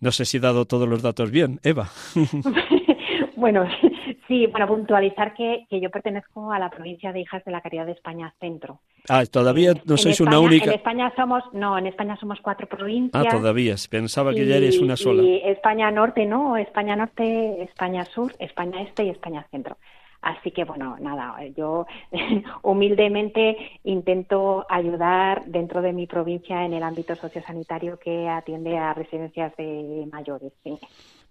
No 0.00 0.12
sé 0.12 0.26
si 0.26 0.36
he 0.36 0.40
dado 0.40 0.66
todos 0.66 0.88
los 0.88 1.00
datos 1.00 1.30
bien, 1.30 1.60
Eva. 1.62 1.90
bueno, 3.36 3.64
sí, 4.28 4.48
para 4.48 4.66
puntualizar 4.66 5.34
que, 5.34 5.66
que 5.68 5.80
yo 5.80 5.90
pertenezco 5.90 6.52
a 6.52 6.58
la 6.58 6.70
provincia 6.70 7.12
de 7.12 7.20
Hijas 7.20 7.44
de 7.44 7.52
la 7.52 7.60
Caridad 7.60 7.86
de 7.86 7.92
España 7.92 8.34
Centro. 8.40 8.80
Ah, 9.08 9.24
todavía 9.26 9.74
no 9.84 9.96
sois 9.96 10.20
una 10.20 10.40
única. 10.40 10.66
En 10.66 10.76
España 10.76 11.12
somos, 11.14 11.44
no, 11.52 11.76
en 11.76 11.86
España 11.86 12.16
somos 12.18 12.40
cuatro 12.40 12.66
provincias. 12.66 13.26
Ah, 13.26 13.28
todavía. 13.30 13.74
Pensaba 13.90 14.32
que 14.32 14.46
ya 14.46 14.56
eres 14.56 14.78
una 14.78 14.96
sola. 14.96 15.22
Y 15.22 15.42
España 15.44 15.90
Norte, 15.90 16.24
no, 16.24 16.56
España 16.56 16.96
Norte, 16.96 17.62
España 17.62 18.04
Sur, 18.04 18.32
España 18.38 18.80
Este 18.80 19.04
y 19.04 19.10
España 19.10 19.46
Centro. 19.50 19.76
Así 20.24 20.52
que 20.52 20.64
bueno, 20.64 20.96
nada, 21.00 21.36
yo 21.54 21.86
humildemente 22.62 23.58
intento 23.84 24.64
ayudar 24.70 25.44
dentro 25.44 25.82
de 25.82 25.92
mi 25.92 26.06
provincia 26.06 26.64
en 26.64 26.72
el 26.72 26.82
ámbito 26.82 27.14
sociosanitario 27.14 27.98
que 27.98 28.26
atiende 28.26 28.78
a 28.78 28.94
residencias 28.94 29.54
de 29.56 30.08
mayores. 30.10 30.52
¿sí? 30.62 30.78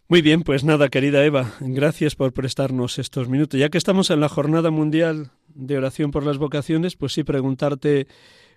Muy 0.09 0.21
bien, 0.21 0.43
pues 0.43 0.63
nada, 0.63 0.89
querida 0.89 1.23
Eva, 1.23 1.53
gracias 1.61 2.15
por 2.15 2.33
prestarnos 2.33 2.99
estos 2.99 3.29
minutos. 3.29 3.59
Ya 3.59 3.69
que 3.69 3.77
estamos 3.77 4.09
en 4.09 4.19
la 4.19 4.29
Jornada 4.29 4.69
Mundial 4.69 5.31
de 5.47 5.77
Oración 5.77 6.11
por 6.11 6.25
las 6.25 6.37
Vocaciones, 6.37 6.95
pues 6.97 7.13
sí 7.13 7.23
preguntarte 7.23 8.07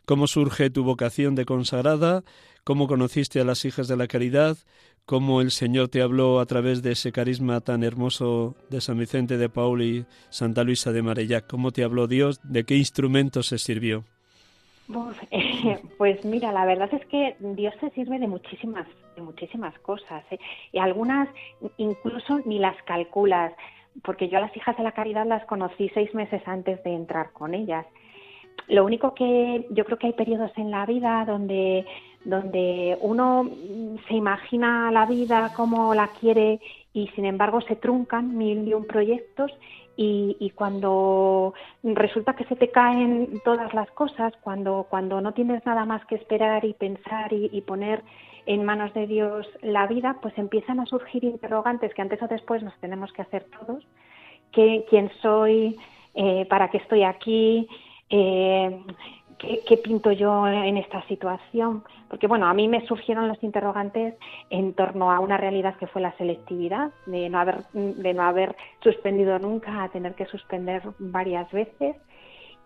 cómo 0.06 0.26
surge 0.26 0.70
tu 0.70 0.82
vocación 0.82 1.34
de 1.34 1.44
consagrada, 1.44 2.24
cómo 2.64 2.88
conociste 2.88 3.40
a 3.40 3.44
las 3.44 3.64
hijas 3.64 3.86
de 3.86 3.96
la 3.96 4.08
caridad, 4.08 4.56
cómo 5.04 5.40
el 5.40 5.52
Señor 5.52 5.88
te 5.88 6.02
habló 6.02 6.40
a 6.40 6.46
través 6.46 6.82
de 6.82 6.92
ese 6.92 7.12
carisma 7.12 7.60
tan 7.60 7.84
hermoso 7.84 8.56
de 8.68 8.80
San 8.80 8.98
Vicente 8.98 9.38
de 9.38 9.48
Paul 9.48 9.82
y 9.82 10.04
Santa 10.30 10.64
Luisa 10.64 10.90
de 10.90 11.02
Marellac, 11.02 11.46
cómo 11.46 11.70
te 11.70 11.84
habló 11.84 12.08
Dios, 12.08 12.40
de 12.42 12.64
qué 12.64 12.76
instrumentos 12.76 13.46
se 13.46 13.58
sirvió. 13.58 14.04
Pues 15.98 16.24
mira, 16.24 16.52
la 16.52 16.64
verdad 16.64 16.88
es 16.92 17.04
que 17.06 17.36
Dios 17.40 17.74
se 17.80 17.90
sirve 17.90 18.18
de 18.18 18.28
muchísimas, 18.28 18.86
muchísimas 19.20 19.78
cosas, 19.80 20.24
¿eh? 20.30 20.38
y 20.72 20.78
algunas 20.78 21.28
incluso 21.76 22.40
ni 22.44 22.58
las 22.58 22.76
calculas, 22.84 23.52
porque 24.02 24.28
yo 24.28 24.38
a 24.38 24.42
las 24.42 24.56
hijas 24.56 24.76
de 24.76 24.82
la 24.82 24.92
caridad 24.92 25.26
las 25.26 25.44
conocí 25.46 25.90
seis 25.94 26.14
meses 26.14 26.42
antes 26.46 26.82
de 26.84 26.94
entrar 26.94 27.32
con 27.32 27.54
ellas. 27.54 27.86
Lo 28.68 28.84
único 28.84 29.14
que 29.14 29.66
yo 29.70 29.84
creo 29.84 29.98
que 29.98 30.08
hay 30.08 30.12
periodos 30.12 30.50
en 30.56 30.70
la 30.70 30.86
vida 30.86 31.24
donde, 31.26 31.86
donde 32.24 32.98
uno 33.00 33.48
se 34.08 34.14
imagina 34.14 34.90
la 34.90 35.06
vida 35.06 35.52
como 35.54 35.94
la 35.94 36.08
quiere 36.08 36.60
y 36.92 37.08
sin 37.08 37.26
embargo 37.26 37.60
se 37.60 37.76
truncan 37.76 38.36
mil 38.36 38.66
y 38.66 38.74
un 38.74 38.86
proyectos 38.86 39.52
y, 39.96 40.52
cuando 40.54 41.54
resulta 41.82 42.34
que 42.34 42.44
se 42.44 42.56
te 42.56 42.70
caen 42.70 43.40
todas 43.44 43.72
las 43.72 43.90
cosas, 43.92 44.34
cuando, 44.42 44.86
cuando 44.90 45.20
no 45.20 45.32
tienes 45.32 45.64
nada 45.64 45.84
más 45.84 46.04
que 46.06 46.16
esperar 46.16 46.64
y 46.64 46.74
pensar 46.74 47.32
y, 47.32 47.60
poner 47.62 48.02
en 48.46 48.64
manos 48.64 48.94
de 48.94 49.06
Dios 49.06 49.46
la 49.62 49.86
vida, 49.86 50.16
pues 50.22 50.36
empiezan 50.38 50.80
a 50.80 50.86
surgir 50.86 51.24
interrogantes 51.24 51.92
que 51.94 52.02
antes 52.02 52.22
o 52.22 52.28
después 52.28 52.62
nos 52.62 52.76
tenemos 52.78 53.12
que 53.12 53.22
hacer 53.22 53.46
todos. 53.58 53.84
¿Quién 54.52 55.10
soy? 55.20 55.76
Eh, 56.14 56.46
¿Para 56.48 56.70
qué 56.70 56.78
estoy 56.78 57.02
aquí? 57.02 57.68
Eh, 58.08 58.80
¿qué, 59.38 59.76
pinto 59.76 60.12
yo 60.12 60.46
en 60.48 60.76
esta 60.76 61.06
situación? 61.08 61.84
Porque 62.08 62.26
bueno, 62.26 62.46
a 62.46 62.54
mí 62.54 62.68
me 62.68 62.86
surgieron 62.86 63.28
los 63.28 63.42
interrogantes 63.42 64.14
en 64.50 64.72
torno 64.74 65.10
a 65.10 65.20
una 65.20 65.36
realidad 65.36 65.76
que 65.76 65.86
fue 65.86 66.00
la 66.00 66.16
selectividad, 66.16 66.90
de 67.06 67.28
no 67.28 67.38
haber, 67.38 67.64
de 67.72 68.14
no 68.14 68.22
haber 68.22 68.56
suspendido 68.82 69.38
nunca 69.38 69.82
a 69.82 69.88
tener 69.90 70.14
que 70.14 70.26
suspender 70.26 70.82
varias 70.98 71.50
veces. 71.52 71.96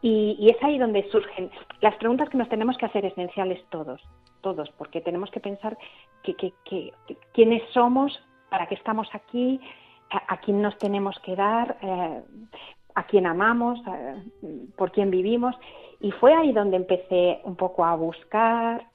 Y, 0.03 0.49
es 0.49 0.63
ahí 0.63 0.79
donde 0.79 1.09
surgen 1.11 1.51
las 1.81 1.95
preguntas 1.97 2.29
que 2.31 2.39
nos 2.39 2.49
tenemos 2.49 2.79
que 2.79 2.87
hacer 2.87 3.05
esenciales 3.05 3.63
todos, 3.69 4.01
todos, 4.41 4.71
porque 4.79 5.01
tenemos 5.01 5.31
que 5.31 5.41
pensar 5.41 5.77
que, 6.23 6.53
quiénes 7.33 7.63
somos, 7.73 8.19
para 8.49 8.67
qué 8.67 8.75
estamos 8.75 9.09
aquí, 9.13 9.61
a, 10.11 10.37
quién 10.39 10.61
nos 10.61 10.77
tenemos 10.79 11.19
que 11.21 11.37
dar, 11.37 11.77
eh, 11.83 12.23
a 12.95 13.05
quién 13.05 13.27
amamos, 13.27 13.81
por 14.77 14.91
quién 14.91 15.11
vivimos. 15.11 15.55
Y 16.01 16.11
fue 16.13 16.35
ahí 16.35 16.53
donde 16.53 16.77
empecé 16.77 17.41
un 17.45 17.57
poco 17.57 17.85
a 17.85 17.95
buscar, 17.95 18.87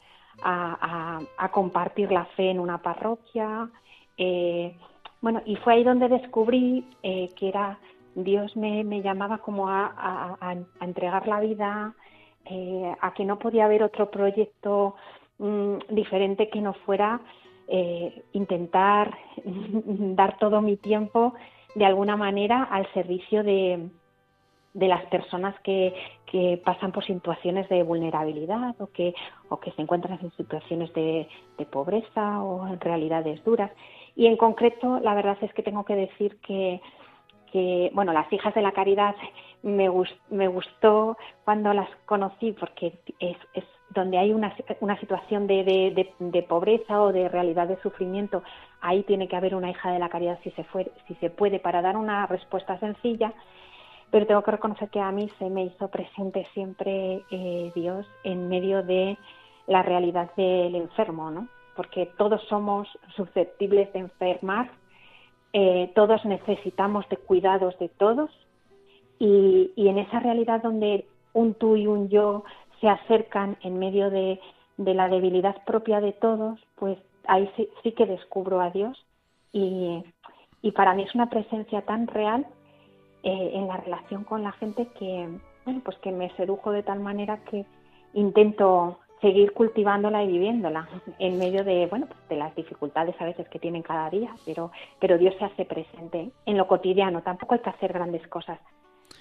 a, 0.44 1.50
compartir 1.52 2.12
la 2.12 2.26
fe 2.26 2.52
en 2.52 2.60
una 2.60 2.82
parroquia. 2.82 3.70
Eh, 4.18 4.76
bueno, 5.22 5.42
y 5.46 5.56
fue 5.58 5.76
ahí 5.76 5.84
donde 5.84 6.10
descubrí 6.10 6.86
eh, 7.02 7.30
que 7.36 7.48
era 7.48 7.80
Dios 8.16 8.56
me, 8.56 8.84
llamaba 9.02 9.38
como 9.40 9.70
a, 9.70 10.56
entregar 10.82 11.28
la 11.28 11.40
vida, 11.40 11.94
a 13.02 13.14
que 13.14 13.26
no 13.26 13.40
podía 13.40 13.66
haber 13.66 13.84
otro 13.84 14.10
proyecto 14.10 14.96
mm, 15.38 15.78
diferente 15.90 16.50
que 16.50 16.62
no 16.62 16.74
fuera 16.74 17.22
intentar 18.34 19.18
dar 19.44 20.38
todo 20.38 20.62
mi 20.62 20.78
tiempo 20.78 21.34
de 21.74 21.86
alguna 21.86 22.16
manera 22.16 22.64
al 22.64 22.86
servicio 22.94 23.44
de, 23.44 23.90
de 24.76 24.88
las 24.90 25.06
personas 25.06 25.58
que, 25.62 25.94
que, 26.26 26.62
pasan 26.64 26.92
por 26.92 27.06
situaciones 27.06 27.68
de 27.70 27.82
vulnerabilidad 27.82 28.76
o 28.80 28.88
que, 28.88 29.16
o 29.48 29.58
que 29.58 29.72
se 29.72 29.82
encuentran 29.82 30.20
en 30.22 30.32
situaciones 30.34 30.94
de, 30.94 31.28
pobreza 31.72 32.44
o 32.44 32.68
en 32.68 32.80
realidades 32.80 33.44
duras. 33.46 33.72
Y 34.18 34.28
en 34.28 34.36
concreto, 34.36 35.00
la 35.00 35.16
verdad 35.16 35.38
es 35.42 35.54
que 35.54 35.64
tengo 35.64 35.86
que 35.86 35.96
decir 35.96 36.38
que, 36.42 36.82
que 37.52 37.90
bueno, 37.94 38.12
las 38.12 38.32
hijas 38.34 38.54
de 38.54 38.62
la 38.62 38.74
caridad 38.74 39.16
me, 39.64 39.90
me 40.30 40.48
gustó 40.50 41.18
cuando 41.46 41.74
las 41.74 41.90
conocí 42.06 42.52
porque 42.52 43.00
es 43.20 43.38
donde 43.90 44.18
hay 44.18 44.34
una, 44.34 44.54
una 44.80 45.00
situación 45.00 45.48
de, 45.48 45.64
de, 45.64 46.14
de, 46.20 46.44
pobreza 46.44 47.02
o 47.02 47.12
de 47.12 47.30
realidad 47.30 47.68
de 47.68 47.82
sufrimiento, 47.82 48.44
ahí 48.82 49.04
tiene 49.04 49.28
que 49.28 49.36
haber 49.36 49.56
una 49.56 49.70
hija 49.70 49.92
de 49.92 50.00
la 50.00 50.10
caridad 50.10 50.40
si 50.44 50.52
se, 50.52 50.64
fue, 50.66 50.92
si 51.08 51.16
se 51.16 51.30
puede 51.30 51.60
para 51.60 51.82
dar 51.82 51.96
una 51.96 52.26
respuesta 52.26 52.80
sencilla, 52.80 53.34
pero 54.12 54.28
tengo 54.28 54.44
que 54.44 54.52
reconocer 54.52 54.90
que 54.90 55.00
a 55.00 55.12
mí 55.12 55.30
se 55.40 55.50
me 55.50 55.64
hizo 55.66 55.88
presente 55.90 56.48
siempre 56.54 57.24
eh, 57.32 57.72
Dios 57.76 58.06
en 58.24 58.50
medio 58.50 58.84
de 58.84 59.18
la 59.68 59.82
realidad 59.84 60.32
del 60.36 60.76
enfermo, 60.76 61.32
¿no? 61.32 61.48
Porque 61.76 62.12
todos 62.18 62.42
somos 62.44 62.88
susceptibles 63.16 63.92
de 63.94 64.00
enfermar, 64.00 64.70
eh, 65.54 65.92
todos 65.96 66.24
necesitamos 66.26 67.08
de 67.10 67.18
cuidados 67.18 67.78
de 67.80 67.90
todos 67.90 68.30
y, 69.20 69.72
y 69.76 69.88
en 69.90 70.00
esa 70.00 70.20
realidad 70.20 70.62
donde 70.62 71.06
un 71.34 71.54
tú 71.54 71.76
y 71.76 71.86
un 71.86 72.10
yo 72.10 72.44
se 72.86 72.90
acercan 72.92 73.58
en 73.64 73.80
medio 73.80 74.12
de, 74.12 74.40
la 74.78 75.10
debilidad 75.10 75.56
propia 75.66 76.02
de 76.02 76.12
todos, 76.12 76.60
pues 76.76 77.00
ahí 77.26 77.50
sí, 77.82 77.92
que 77.94 78.06
descubro 78.06 78.62
a 78.62 78.70
Dios. 78.70 79.04
Y, 79.52 80.04
para 80.76 80.94
mí 80.94 81.02
es 81.02 81.16
una 81.16 81.30
presencia 81.30 81.82
tan 81.82 82.06
real 82.06 82.46
eh, 83.24 83.52
en 83.54 83.68
la 83.68 83.78
relación 83.78 84.24
con 84.24 84.44
la 84.44 84.52
gente 84.52 84.88
que, 85.00 85.28
bueno, 85.64 85.82
pues 85.84 85.98
que 85.98 86.12
me 86.12 86.30
sedujo 86.36 86.72
de 86.72 86.84
tal 86.84 87.00
manera 87.00 87.38
que 87.46 87.66
intento 88.14 89.00
seguir 89.20 89.54
cultivándola 89.54 90.24
y 90.24 90.28
viviéndola 90.28 90.88
en 91.18 91.40
medio 91.40 91.64
de, 91.64 91.88
bueno, 91.88 92.06
pues 92.06 92.20
de 92.30 92.36
las 92.36 92.54
dificultades 92.56 93.16
a 93.20 93.26
veces 93.26 93.50
que 93.50 93.58
tienen 93.58 93.82
cada 93.82 94.12
día, 94.12 94.30
pero, 94.46 94.72
pero 95.00 95.18
Dios 95.18 95.34
se 95.40 95.46
hace 95.46 95.66
presente 95.66 96.30
en 96.46 96.58
lo 96.58 96.68
cotidiano, 96.68 97.24
tampoco 97.24 97.56
hay 97.56 97.62
que 97.62 97.70
hacer 97.72 97.94
grandes 97.94 98.28
cosas, 98.28 98.60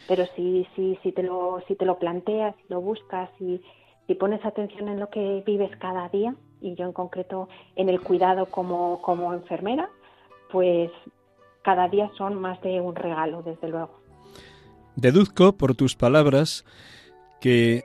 pero 0.06 0.26
si, 0.36 0.66
si, 0.74 0.98
si, 1.02 1.12
te, 1.12 1.22
lo, 1.22 1.62
si 1.66 1.74
te 1.74 1.84
lo 1.84 1.98
planteas, 1.98 2.54
si 2.56 2.64
lo 2.68 2.80
buscas, 2.80 3.30
y 3.40 3.60
si 4.06 4.14
pones 4.14 4.44
atención 4.44 4.88
en 4.88 5.00
lo 5.00 5.10
que 5.10 5.42
vives 5.46 5.70
cada 5.78 6.08
día, 6.08 6.34
y 6.60 6.74
yo 6.74 6.84
en 6.86 6.92
concreto 6.92 7.48
en 7.76 7.88
el 7.88 8.00
cuidado 8.00 8.46
como, 8.46 9.00
como 9.02 9.34
enfermera, 9.34 9.90
pues 10.50 10.90
cada 11.62 11.88
día 11.88 12.10
son 12.16 12.40
más 12.40 12.60
de 12.62 12.80
un 12.80 12.94
regalo, 12.94 13.42
desde 13.42 13.68
luego. 13.68 14.00
Deduzco 14.96 15.52
por 15.52 15.74
tus 15.74 15.96
palabras 15.96 16.64
que 17.40 17.84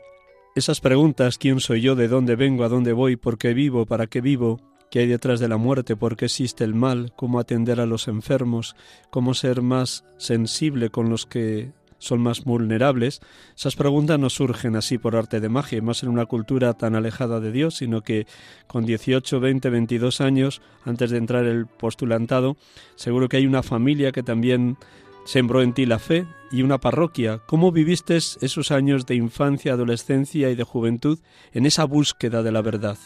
esas 0.56 0.82
preguntas, 0.82 1.38
¿quién 1.38 1.60
soy 1.60 1.82
yo? 1.82 1.96
¿De 1.96 2.08
dónde 2.08 2.36
vengo? 2.36 2.64
¿A 2.64 2.70
dónde 2.70 2.94
voy? 2.94 3.16
¿Por 3.16 3.38
qué 3.38 3.54
vivo? 3.54 3.86
¿Para 3.86 4.08
qué 4.08 4.22
vivo? 4.22 4.60
¿Qué 4.92 5.00
hay 5.00 5.08
detrás 5.08 5.40
de 5.40 5.48
la 5.48 5.58
muerte? 5.58 5.96
¿Por 5.96 6.16
qué 6.16 6.26
existe 6.26 6.64
el 6.64 6.74
mal? 6.74 7.14
¿Cómo 7.16 7.40
atender 7.40 7.80
a 7.80 7.86
los 7.86 8.08
enfermos? 8.08 8.76
¿Cómo 9.10 9.34
ser 9.34 9.62
más 9.62 10.04
sensible 10.18 10.90
con 10.90 11.10
los 11.10 11.26
que 11.26 11.72
son 12.00 12.22
más 12.22 12.44
vulnerables? 12.44 13.22
Esas 13.56 13.76
preguntas 13.76 14.20
no 14.20 14.30
surgen 14.30 14.76
así 14.76 14.98
por 14.98 15.16
arte 15.16 15.40
de 15.40 15.50
magia, 15.50 15.82
más 15.82 16.02
en 16.04 16.10
una 16.10 16.26
cultura 16.26 16.74
tan 16.74 16.96
alejada 16.96 17.40
de 17.40 17.52
Dios, 17.52 17.76
sino 17.76 18.02
que 18.02 18.26
con 18.68 18.86
18, 18.86 19.40
20, 19.40 19.70
22 19.70 20.22
años, 20.22 20.62
antes 20.86 21.12
de 21.12 21.18
entrar 21.18 21.46
el 21.46 21.68
postulantado, 21.68 22.58
seguro 22.96 23.30
que 23.30 23.38
hay 23.38 23.46
una 23.46 23.64
familia 23.64 24.12
que 24.12 24.24
también 24.24 24.78
sembró 25.26 25.62
en 25.62 25.74
ti 25.74 25.86
la 25.86 26.00
fe 26.00 26.26
y 26.52 26.64
una 26.64 26.80
parroquia. 26.80 27.42
¿Cómo 27.46 27.72
viviste 27.72 28.18
esos 28.18 28.72
años 28.72 29.06
de 29.06 29.16
infancia, 29.16 29.74
adolescencia 29.74 30.50
y 30.50 30.56
de 30.56 30.64
juventud 30.64 31.20
en 31.52 31.66
esa 31.66 31.86
búsqueda 31.86 32.42
de 32.42 32.52
la 32.52 32.62
verdad? 32.62 32.98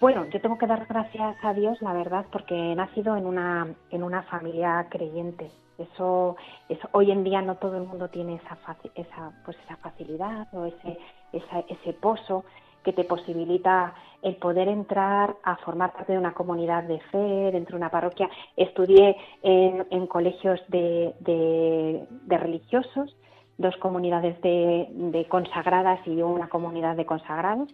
Bueno, 0.00 0.26
yo 0.26 0.40
tengo 0.40 0.58
que 0.58 0.66
dar 0.66 0.86
gracias 0.86 1.36
a 1.42 1.54
Dios, 1.54 1.80
la 1.80 1.92
verdad, 1.92 2.26
porque 2.30 2.54
he 2.54 2.74
nacido 2.74 3.16
en 3.16 3.26
una, 3.26 3.74
en 3.90 4.02
una 4.02 4.22
familia 4.24 4.86
creyente. 4.90 5.50
Eso, 5.78 6.36
eso 6.68 6.88
hoy 6.92 7.10
en 7.10 7.24
día 7.24 7.42
no 7.42 7.56
todo 7.56 7.76
el 7.76 7.84
mundo 7.84 8.08
tiene 8.08 8.36
esa, 8.36 8.56
esa, 8.94 9.32
pues 9.44 9.56
esa 9.64 9.76
facilidad 9.76 10.48
o 10.54 10.64
ese, 10.66 10.98
ese 11.32 11.92
pozo 11.94 12.44
que 12.86 12.92
te 12.92 13.02
posibilita 13.02 13.94
el 14.22 14.36
poder 14.36 14.68
entrar 14.68 15.34
a 15.42 15.56
formar 15.56 15.92
parte 15.92 16.12
de 16.12 16.18
una 16.18 16.34
comunidad 16.34 16.84
de 16.84 17.00
fe, 17.00 17.50
dentro 17.50 17.72
de 17.72 17.78
una 17.78 17.90
parroquia. 17.90 18.30
Estudié 18.56 19.16
en, 19.42 20.06
colegios 20.06 20.60
de, 20.68 22.06
religiosos, 22.28 23.16
dos 23.58 23.76
comunidades 23.78 24.40
de, 24.40 25.26
consagradas 25.28 25.98
y 26.06 26.22
una 26.22 26.48
comunidad 26.48 26.94
de 26.94 27.06
consagrados. 27.06 27.68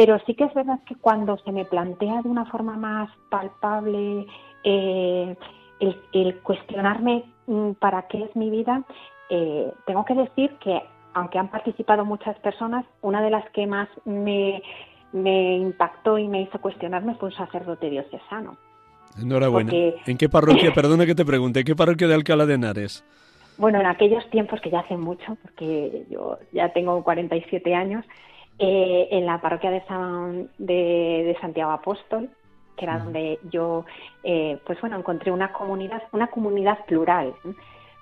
Pero 0.00 0.18
sí 0.24 0.32
que 0.32 0.44
es 0.44 0.54
verdad 0.54 0.78
que 0.86 0.94
cuando 0.94 1.36
se 1.44 1.52
me 1.52 1.66
plantea 1.66 2.22
de 2.22 2.28
una 2.30 2.46
forma 2.46 2.74
más 2.74 3.10
palpable 3.28 4.26
eh, 4.64 5.36
el, 6.12 6.38
cuestionarme 6.38 7.24
mm, 7.46 7.72
para 7.72 8.08
qué 8.08 8.22
es 8.22 8.34
mi 8.34 8.48
vida, 8.48 8.82
eh, 9.28 9.70
tengo 9.84 10.06
que 10.06 10.14
decir 10.14 10.52
que 10.64 10.80
aunque 11.12 11.38
han 11.38 11.48
participado 11.48 12.06
muchas 12.06 12.38
personas, 12.38 12.86
una 13.02 13.20
de 13.20 13.28
las 13.28 13.44
que 13.50 13.66
más 13.66 13.90
me, 14.06 14.62
impactó 15.12 16.16
y 16.16 16.28
me 16.28 16.40
hizo 16.40 16.58
cuestionarme 16.62 17.16
fue 17.16 17.28
un 17.28 17.34
sacerdote 17.34 17.90
diocesano. 17.90 18.56
Enhorabuena. 19.20 19.70
¿En 20.06 20.16
qué 20.16 20.30
parroquia, 20.30 20.72
perdona 20.72 21.04
que 21.04 21.14
te 21.14 21.26
pregunte, 21.26 21.62
qué 21.62 21.76
parroquia 21.76 22.08
de 22.08 22.14
Alcalá 22.14 22.46
de 22.46 22.54
Henares? 22.54 23.04
Bueno, 23.58 23.78
en 23.78 23.86
aquellos 23.86 24.26
tiempos 24.30 24.62
que 24.62 24.70
ya 24.70 24.80
hace 24.80 24.96
mucho, 24.96 25.36
porque 25.42 26.06
yo 26.08 26.38
ya 26.52 26.72
tengo 26.72 27.04
47 27.04 27.74
años, 27.74 28.06
eh, 28.60 29.08
en 29.10 29.26
la 29.26 29.40
parroquia 29.40 29.70
de, 29.70 29.82
San, 29.86 30.50
de, 30.58 31.36
Santiago 31.40 31.72
Apóstol, 31.72 32.30
que 32.76 32.84
era 32.84 32.98
donde 32.98 33.38
yo, 33.50 33.84
eh, 34.22 34.58
pues 34.64 34.80
bueno, 34.80 34.96
encontré 34.96 35.32
una 35.32 35.52
comunidad, 35.52 36.02
una 36.12 36.28
comunidad 36.28 36.84
plural 36.86 37.34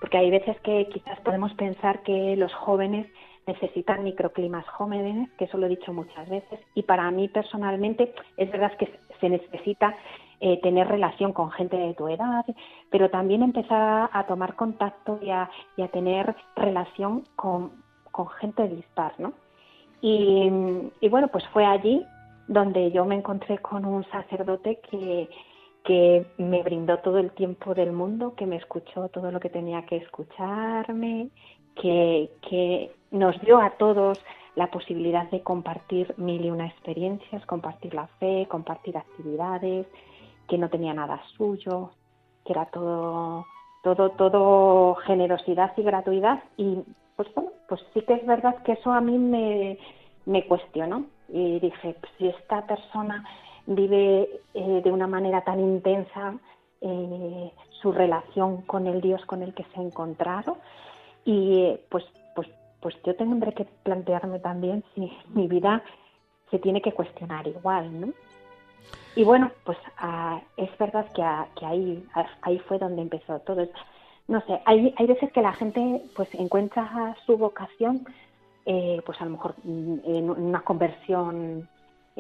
porque 0.01 0.18
hay 0.18 0.31
veces 0.31 0.59
que 0.61 0.88
quizás 0.92 1.21
podemos 1.21 1.53
pensar 1.55 2.03
que 2.03 2.37
los 2.37 2.53
jóvenes 2.55 3.07
necesitan 3.47 4.05
microclimas 4.05 4.66
jóvenes, 4.68 5.31
que 5.38 5.47
eso 5.47 5.57
lo 5.57 5.66
he 5.66 5.71
dicho 5.71 5.92
muchas 5.92 6.29
veces, 6.29 6.61
y 6.75 6.83
para 6.83 7.11
mí 7.11 7.29
personalmente 7.29 8.14
es 8.37 8.51
verdad 8.51 8.77
que 8.77 8.92
se 9.21 9.29
necesita 9.29 9.97
eh, 10.40 10.61
tener 10.61 10.87
relación 10.87 11.33
con 11.33 11.51
gente 11.51 11.77
de 11.77 11.94
tu 11.94 12.09
edad, 12.09 12.44
pero 12.90 13.11
también 13.11 13.42
empezar 13.42 14.11
a, 14.12 14.27
tomar 14.27 14.55
contacto 14.55 15.18
y 15.23 15.31
a, 15.31 15.49
tener 15.92 16.37
relación 16.55 17.25
con, 17.37 17.73
gente 18.40 18.68
dispar, 18.68 19.14
¿no? 19.18 19.33
Y, 20.01 21.09
bueno, 21.09 21.29
pues 21.29 21.45
fue 21.53 21.65
allí 21.65 22.05
donde 22.47 22.91
yo 22.93 23.05
me 23.05 23.17
encontré 23.17 23.59
con 23.59 23.85
un 23.85 24.05
sacerdote 24.11 24.81
que, 24.91 25.29
que 25.85 26.27
me 26.39 26.63
brindó 26.63 26.99
todo 26.99 27.19
el 27.19 27.33
tiempo 27.33 27.75
del 27.75 27.93
mundo, 27.93 28.35
que 28.35 28.47
me 28.47 28.57
escuchó 28.57 29.09
todo 29.09 29.31
lo 29.31 29.41
que 29.41 29.51
tenía 29.51 29.85
que 29.85 29.97
escucharme, 29.97 31.29
que, 31.75 32.31
que 32.49 32.93
nos 33.11 33.41
dio 33.43 33.61
a 33.61 33.71
todos 33.71 34.23
la 34.55 34.71
posibilidad 34.71 35.31
de 35.31 35.43
compartir 35.43 36.15
mil 36.17 36.45
y 36.45 36.51
una 36.51 36.67
experiencias, 36.67 37.47
compartir 37.47 37.95
la 37.95 38.09
fe, 38.19 38.47
compartir 38.51 38.97
actividades, 38.97 39.87
que 40.49 40.59
no 40.59 40.69
tenía 40.69 40.95
nada 40.95 41.23
suyo, 41.37 41.91
que 42.45 42.53
era 42.53 42.67
todo, 42.67 43.47
todo, 43.83 44.11
todo 44.11 44.95
generosidad 44.97 45.73
y 45.77 45.83
gratuidad. 45.83 46.43
Pues 47.18 47.35
bueno, 47.35 47.50
pues 47.68 47.81
sí 47.92 48.00
que 48.02 48.14
es 48.14 48.24
verdad 48.24 48.62
que 48.62 48.72
eso 48.72 48.92
a 48.92 49.00
mí 49.00 49.18
me, 49.18 49.76
me 50.24 50.46
cuestionó. 50.46 51.07
Y 51.28 51.59
dije, 51.59 51.96
pues, 52.00 52.12
si 52.16 52.28
esta 52.28 52.64
persona 52.64 53.24
vive 53.66 54.40
eh, 54.54 54.81
de 54.85 54.92
una 54.92 55.09
manera 55.09 55.42
tan 55.42 55.59
intensa 55.59 56.37
eh, 56.81 57.52
su 57.83 57.90
relación 57.90 58.62
con 58.62 58.87
el 58.87 59.00
Dios 59.00 59.24
con 59.26 59.42
el 59.42 59.52
que 59.52 59.64
se 59.64 59.81
ha 59.81 59.83
encontrado 59.83 60.59
y 61.24 61.61
eh, 61.62 61.81
pues 61.90 62.04
pues 62.37 62.48
pues 62.81 62.94
yo 63.04 63.16
tendré 63.16 63.52
que 63.52 63.66
plantearme 63.83 64.38
también 64.38 64.85
si 64.94 65.12
mi 65.35 65.48
vida 65.48 65.83
se 66.52 66.61
tiene 66.61 66.81
que 66.81 66.92
cuestionar 66.92 67.48
igual, 67.48 68.00
¿no? 68.00 68.12
Y 69.16 69.24
bueno, 69.24 69.50
pues 69.64 69.76
ah, 69.98 70.40
es 70.57 70.70
verdad 70.78 71.04
que, 71.12 71.22
ah, 71.22 71.48
ahí, 71.62 72.07
ah, 72.14 72.26
ahí 72.42 72.59
fue 72.61 72.78
donde 72.78 73.02
empezó 73.02 73.40
todo. 73.40 73.66
No 74.29 74.41
sé, 74.43 74.61
hay, 74.67 74.95
hay 74.97 75.07
veces 75.07 75.33
que 75.33 75.43
la 75.43 75.53
gente 75.53 76.03
pues 76.14 76.29
encuentra 76.35 77.17
su 77.27 77.37
vocación, 77.37 78.07
pues 78.64 79.21
a 79.21 79.25
lo 79.25 79.31
mejor 79.31 79.55
mm, 79.64 79.99
en 80.05 80.31
una 80.31 80.61
conversión 80.61 81.67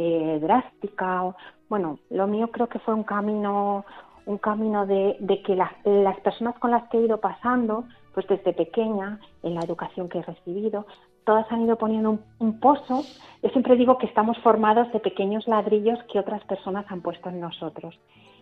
eh, 0.00 0.38
drástica. 0.40 1.34
Bueno, 1.68 1.98
lo 2.10 2.28
mío 2.28 2.52
creo 2.52 2.68
que 2.68 2.78
fue 2.78 2.94
un 2.94 3.02
camino, 3.02 3.84
un 4.26 4.38
camino 4.38 4.86
de, 4.86 5.16
que 5.44 5.56
las, 5.56 6.20
personas 6.20 6.56
con 6.60 6.70
las 6.70 6.88
que 6.88 6.98
he 6.98 7.04
ido 7.04 7.18
pasando, 7.18 7.82
pues 8.14 8.24
desde 8.28 8.52
pequeña, 8.52 9.18
en 9.42 9.56
la 9.56 9.60
educación 9.62 10.08
que 10.08 10.18
he 10.18 10.22
recibido, 10.22 10.86
todas 11.24 11.50
han 11.50 11.62
ido 11.62 11.76
poniendo 11.76 12.20
un, 12.38 12.60
pozo. 12.60 13.02
Yo 13.42 13.50
siempre 13.50 13.74
digo 13.74 13.98
que 13.98 14.06
estamos 14.06 14.38
formados 14.38 14.90
de 14.92 15.00
pequeños 15.00 15.48
ladrillos 15.48 15.98
que 16.04 16.20
otras 16.20 16.44
personas 16.44 16.86
han 16.90 17.00
puesto 17.00 17.28
en 17.28 17.40
nosotros. 17.40 17.98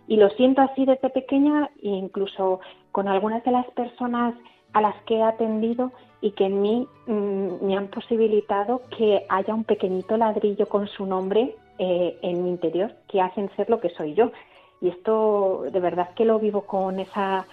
Y 0.08 0.16
lo 0.16 0.30
siento 0.30 0.62
así 0.62 0.84
desde 0.84 1.10
pequeña 1.10 1.70
e 1.82 1.88
incluso 1.88 2.60
con 2.92 3.08
algunas 3.08 3.42
de 3.44 3.50
las 3.50 3.66
personas 3.72 4.34
a 4.72 4.80
las 4.80 4.94
que 5.04 5.16
he 5.16 5.22
atendido 5.22 5.92
y 6.20 6.32
que 6.32 6.46
en 6.46 6.60
mí 6.60 6.88
mm, 7.06 7.64
me 7.64 7.76
han 7.76 7.88
posibilitado 7.88 8.82
que 8.96 9.24
haya 9.28 9.54
un 9.54 9.64
pequeñito 9.64 10.16
ladrillo 10.16 10.66
con 10.66 10.86
su 10.88 11.06
nombre 11.06 11.56
eh, 11.78 12.18
en 12.22 12.42
mi 12.42 12.50
interior 12.50 12.92
que 13.08 13.20
hacen 13.20 13.50
ser 13.56 13.68
lo 13.68 13.80
que 13.80 13.90
soy 13.90 14.14
yo. 14.14 14.32
Y 14.80 14.88
esto 14.88 15.64
de 15.70 15.80
verdad 15.80 16.10
que 16.14 16.24
lo 16.24 16.38
vivo 16.38 16.62
con 16.62 17.00
esa, 17.00 17.46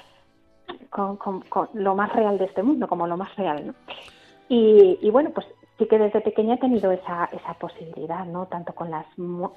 con, 0.90 1.18
lo 1.74 1.96
más 1.96 2.14
real 2.14 2.38
de 2.38 2.46
este 2.46 2.64
mundo, 2.64 2.88
como 2.88 3.08
lo 3.08 3.18
más 3.18 3.36
real. 3.36 3.68
¿no? 3.68 3.74
Y, 4.50 5.10
bueno, 5.10 5.32
pues 5.32 5.48
sí 5.78 5.88
que 5.88 5.98
desde 5.98 6.22
pequeña 6.22 6.56
he 6.56 6.58
tenido 6.60 6.92
esa, 6.92 7.26
esa 7.26 7.54
posibilidad, 7.56 8.26
¿no? 8.26 8.48
Tanto 8.48 8.74
con 8.74 8.92
las, 8.92 9.06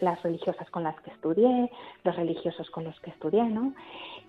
las 0.01 0.23
religiosas 0.23 0.69
con 0.71 0.83
las 0.83 0.99
que 1.03 1.11
estudié, 1.11 1.71
los 2.05 2.17
religiosos 2.17 2.71
con 2.71 2.85
los 2.85 2.99
que 3.01 3.11
estudié, 3.11 3.45
¿no? 3.45 3.75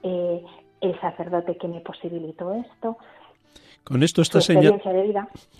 Eh, 0.03 0.43
el 0.81 0.99
sacerdote 0.99 1.57
que 1.57 1.67
me 1.67 1.81
posibilitó 1.81 2.53
esto. 2.53 2.97
Con 3.83 4.03
esto, 4.03 4.21
está 4.21 4.39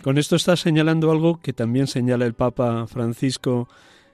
con 0.03 0.17
esto 0.17 0.35
está 0.35 0.57
señalando 0.57 1.11
algo 1.11 1.39
que 1.41 1.53
también 1.53 1.87
señala 1.87 2.25
el 2.25 2.33
Papa 2.33 2.85
Francisco 2.87 3.69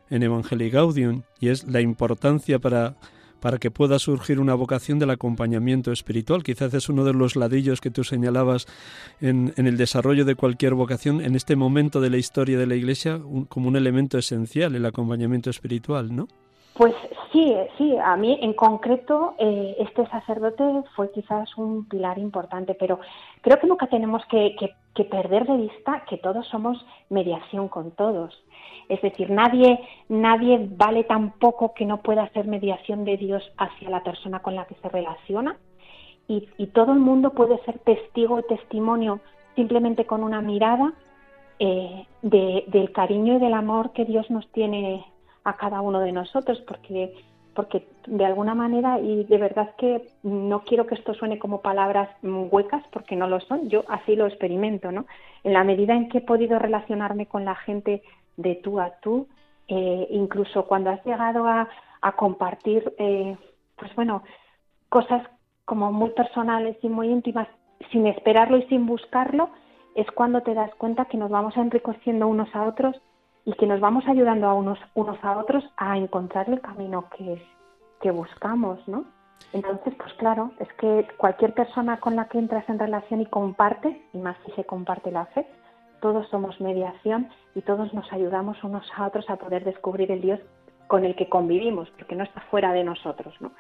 en 0.09 0.21
Evangelii 0.21 0.69
Gaudium, 0.69 1.23
y 1.39 1.49
es 1.49 1.63
la 1.65 1.81
importancia 1.81 2.59
para, 2.59 2.95
para 3.43 3.57
que 3.57 3.71
pueda 3.71 3.99
surgir 3.99 4.39
una 4.39 4.53
vocación 4.53 4.99
del 4.99 5.09
acompañamiento 5.09 5.91
espiritual. 5.91 6.43
Quizás 6.43 6.73
es 6.75 6.87
uno 6.87 7.03
de 7.03 7.11
los 7.11 7.35
ladrillos 7.35 7.81
que 7.81 7.91
tú 7.91 8.05
señalabas 8.05 8.67
en, 9.19 9.53
en 9.57 9.67
el 9.67 9.75
desarrollo 9.75 10.23
de 10.23 10.35
cualquier 10.35 10.75
vocación, 10.75 11.19
en 11.19 11.35
este 11.35 11.57
momento 11.57 11.99
de 11.99 12.09
la 12.09 12.15
historia 12.15 12.57
de 12.57 12.67
la 12.67 12.75
Iglesia, 12.75 13.19
como 13.49 13.67
un 13.67 13.75
elemento 13.75 14.17
esencial, 14.17 14.75
el 14.75 14.85
acompañamiento 14.85 15.49
espiritual, 15.49 16.15
¿no? 16.15 16.29
Pues 16.75 16.95
sí, 17.31 17.55
sí, 17.77 17.95
a 18.03 18.15
mí 18.17 18.39
en 18.41 18.53
concreto 18.53 19.35
eh, 19.37 19.75
este 19.77 20.07
sacerdote 20.07 20.63
fue 20.95 21.11
quizás 21.11 21.55
un 21.55 21.87
pilar 21.87 22.17
importante, 22.17 22.73
pero 22.73 22.99
creo 23.41 23.59
que 23.59 23.67
nunca 23.67 23.87
tenemos 23.87 24.23
que, 24.25 24.55
perder 25.09 25.45
de 25.45 25.57
vista 25.57 26.03
que 26.09 26.17
todos 26.17 26.47
somos 26.47 26.83
mediación 27.09 27.67
con 27.67 27.91
todos. 27.91 28.33
Es 28.89 29.01
decir, 29.03 29.29
nadie, 29.29 29.79
nadie 30.09 30.67
vale 30.71 31.03
tan 31.03 31.33
poco 31.33 31.75
que 31.75 31.85
no 31.85 32.01
pueda 32.01 32.23
hacer 32.23 32.47
mediación 32.47 33.05
de 33.05 33.17
Dios 33.17 33.43
hacia 33.57 33.91
la 33.91 34.03
persona 34.03 34.39
con 34.41 34.55
la 34.55 34.65
que 34.65 34.75
se 34.75 34.89
relaciona 34.89 35.57
y, 36.27 36.67
todo 36.73 36.93
el 36.93 36.99
mundo 36.99 37.31
puede 37.31 37.59
ser 37.65 37.79
testigo 37.79 38.39
y 38.39 38.43
testimonio 38.43 39.19
simplemente 39.55 40.05
con 40.05 40.23
una 40.23 40.41
mirada 40.41 40.93
eh, 41.59 42.07
del 42.23 42.91
cariño 42.91 43.35
y 43.35 43.39
del 43.39 43.53
amor 43.53 43.91
que 43.91 44.05
Dios 44.05 44.29
nos 44.31 44.47
tiene 44.51 45.05
a 45.43 45.57
cada 45.57 45.81
uno 45.81 45.99
de 45.99 46.11
nosotros, 46.11 46.61
porque, 46.67 47.13
porque 47.53 47.87
de 48.07 48.25
alguna 48.25 48.55
manera, 48.55 48.99
y 48.99 49.23
de 49.25 49.37
verdad 49.37 49.75
que 49.77 50.09
no 50.23 50.63
quiero 50.63 50.87
que 50.87 50.95
esto 50.95 51.13
suene 51.13 51.39
como 51.39 51.61
palabras 51.61 52.09
huecas, 52.23 52.83
porque 52.91 53.15
no 53.15 53.27
lo 53.27 53.39
son, 53.41 53.69
yo 53.69 53.83
así 53.87 54.15
lo 54.15 54.27
experimento, 54.27 54.91
¿no? 54.91 55.05
En 55.43 55.53
la 55.53 55.63
medida 55.63 55.93
en 55.93 56.09
que 56.09 56.19
he 56.19 56.21
podido 56.21 56.59
relacionarme 56.59 57.25
con 57.25 57.45
la 57.45 57.55
gente 57.55 58.03
de 58.37 58.55
tú 58.55 58.79
a 58.79 58.91
tú, 59.01 59.27
eh, 59.67 60.07
incluso 60.09 60.65
cuando 60.65 60.89
has 60.89 61.03
llegado 61.05 61.47
a, 61.47 61.69
compartir, 62.17 62.93
eh, 62.97 63.37
pues 63.77 63.95
bueno, 63.95 64.23
cosas 64.89 65.25
como 65.63 65.93
muy 65.93 66.09
personales 66.09 66.75
y 66.81 66.89
muy 66.89 67.07
íntimas, 67.07 67.47
sin 67.93 68.07
esperarlo 68.07 68.57
y 68.57 68.63
sin 68.63 68.85
buscarlo, 68.85 69.49
es 69.95 70.09
cuando 70.11 70.41
te 70.41 70.53
das 70.53 70.73
cuenta 70.75 71.05
que 71.05 71.17
nos 71.17 71.29
vamos 71.29 71.55
enriqueciendo 71.55 72.27
unos 72.27 72.53
a 72.53 72.63
otros 72.63 72.99
y 73.45 73.53
que 73.53 73.67
nos 73.67 73.79
vamos 73.79 74.05
ayudando 74.07 74.47
a 74.47 74.53
unos, 74.53 74.79
unos 74.93 75.21
a 75.23 75.37
otros 75.37 75.63
a 75.77 75.97
encontrar 75.97 76.49
el 76.49 76.61
camino 76.61 77.09
que, 77.17 77.45
que 78.01 78.11
buscamos, 78.11 78.79
¿no? 78.87 79.05
Entonces, 79.51 79.93
pues 79.95 80.13
claro, 80.13 80.51
es 80.59 80.71
que 80.73 81.07
cualquier 81.17 81.53
persona 81.53 81.99
con 81.99 82.15
la 82.15 82.27
que 82.27 82.39
entras 82.39 82.67
en 82.69 82.79
relación 82.79 83.21
y 83.21 83.25
compartes, 83.25 83.95
y 84.13 84.17
más 84.17 84.37
si 84.45 84.51
se 84.53 84.63
comparte 84.63 85.11
la 85.11 85.25
fe, 85.27 85.45
todos 86.01 86.27
somos 86.29 86.59
mediación 86.59 87.29
y 87.53 87.61
todos 87.61 87.93
nos 87.93 88.11
ayudamos 88.11 88.63
unos 88.63 88.89
a 88.95 89.07
otros 89.07 89.29
a 89.29 89.35
poder 89.35 89.63
descubrir 89.63 90.11
el 90.11 90.21
Dios 90.21 90.39
con 90.87 91.03
el 91.05 91.15
que 91.15 91.29
convivimos, 91.29 91.89
porque 91.91 92.15
no 92.15 92.23
está 92.23 92.41
fuera 92.51 92.73
de 92.73 92.83
nosotros, 92.83 93.33
¿no? 93.41 93.51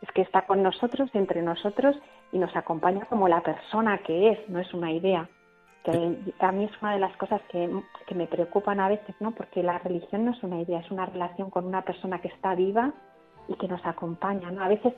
Es 0.00 0.10
que 0.12 0.22
está 0.22 0.42
con 0.42 0.62
nosotros, 0.62 1.10
entre 1.14 1.42
nosotros, 1.42 1.96
y 2.30 2.38
nos 2.38 2.54
acompaña 2.54 3.06
como 3.06 3.28
la 3.28 3.40
persona 3.40 3.98
que 3.98 4.30
es, 4.30 4.48
no 4.48 4.60
es 4.60 4.72
una 4.74 4.92
idea 4.92 5.28
que 5.84 6.16
a 6.38 6.52
mí 6.52 6.64
es 6.64 6.82
una 6.82 6.94
de 6.94 7.00
las 7.00 7.16
cosas 7.16 7.40
que, 7.50 7.68
me 8.14 8.26
preocupan 8.26 8.80
a 8.80 8.88
veces, 8.88 9.14
¿no? 9.20 9.30
Porque 9.32 9.62
la 9.62 9.78
religión 9.78 10.24
no 10.24 10.32
es 10.32 10.42
una 10.42 10.60
idea, 10.60 10.80
es 10.80 10.90
una 10.90 11.06
relación 11.06 11.50
con 11.50 11.66
una 11.66 11.82
persona 11.82 12.20
que 12.20 12.28
está 12.28 12.54
viva 12.54 12.92
y 13.48 13.54
que 13.54 13.68
nos 13.68 13.84
acompaña, 13.86 14.50
¿no? 14.50 14.62
A 14.62 14.68
veces, 14.68 14.92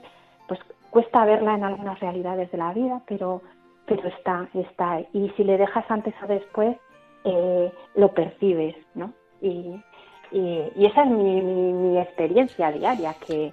pues 0.48 0.58
cuesta 0.90 1.24
verla 1.24 1.54
en 1.54 1.64
algunas 1.64 2.00
realidades 2.00 2.50
de 2.50 2.58
la 2.58 2.72
vida, 2.72 3.02
pero, 3.06 3.42
pero 3.86 4.08
está, 4.08 4.48
está. 4.54 5.00
Y 5.12 5.30
si 5.36 5.44
le 5.44 5.58
dejas 5.58 5.84
antes 5.90 6.14
o 6.22 6.26
después, 6.26 6.76
eh, 7.24 7.72
lo 7.94 8.12
percibes, 8.12 8.76
¿no? 8.94 9.12
Y, 9.40 9.80
y, 10.32 10.86
esa 10.86 11.02
es 11.02 11.10
mi, 11.10 11.40
mi, 11.42 11.98
experiencia 11.98 12.72
diaria, 12.72 13.14
que 13.26 13.52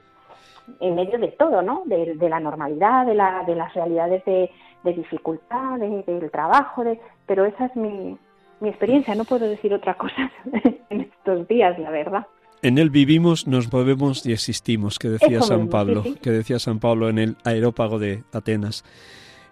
en 0.80 0.96
medio 0.96 1.18
de 1.20 1.30
todo, 1.30 1.62
¿no? 1.62 1.84
De, 1.86 2.16
de 2.16 2.30
la 2.30 2.40
normalidad, 2.40 3.06
de, 3.06 3.16
la, 3.16 3.44
de 3.46 3.56
las 3.56 3.74
realidades 3.74 4.24
de, 4.26 4.52
de 4.88 4.94
dificultad, 4.94 5.78
del 5.80 6.32
trabajo, 6.32 6.84
de, 6.84 7.00
pero 7.26 7.46
esa 7.46 7.66
es 7.66 7.76
mi, 7.76 8.18
mi 8.62 8.70
experiencia, 8.70 9.16
no 9.16 9.26
puedo 9.26 9.48
decir 9.48 9.74
otra 9.74 9.96
cosa 9.96 10.32
en 10.90 11.02
estos 11.02 11.48
días, 11.48 11.78
la 11.78 11.92
verdad. 11.92 12.26
En 12.62 12.78
él 12.78 12.90
vivimos, 12.90 13.48
nos 13.48 13.72
movemos 13.72 14.26
y 14.26 14.32
existimos, 14.32 14.98
que 14.98 15.10
decía 15.10 15.42
San 15.42 15.68
Pablo, 15.68 16.04
que 16.22 16.32
decía 16.32 16.58
San 16.58 16.80
Pablo 16.80 17.08
en 17.10 17.20
el 17.20 17.38
aerópago 17.44 18.00
de 18.00 18.24
Atenas. 18.34 18.84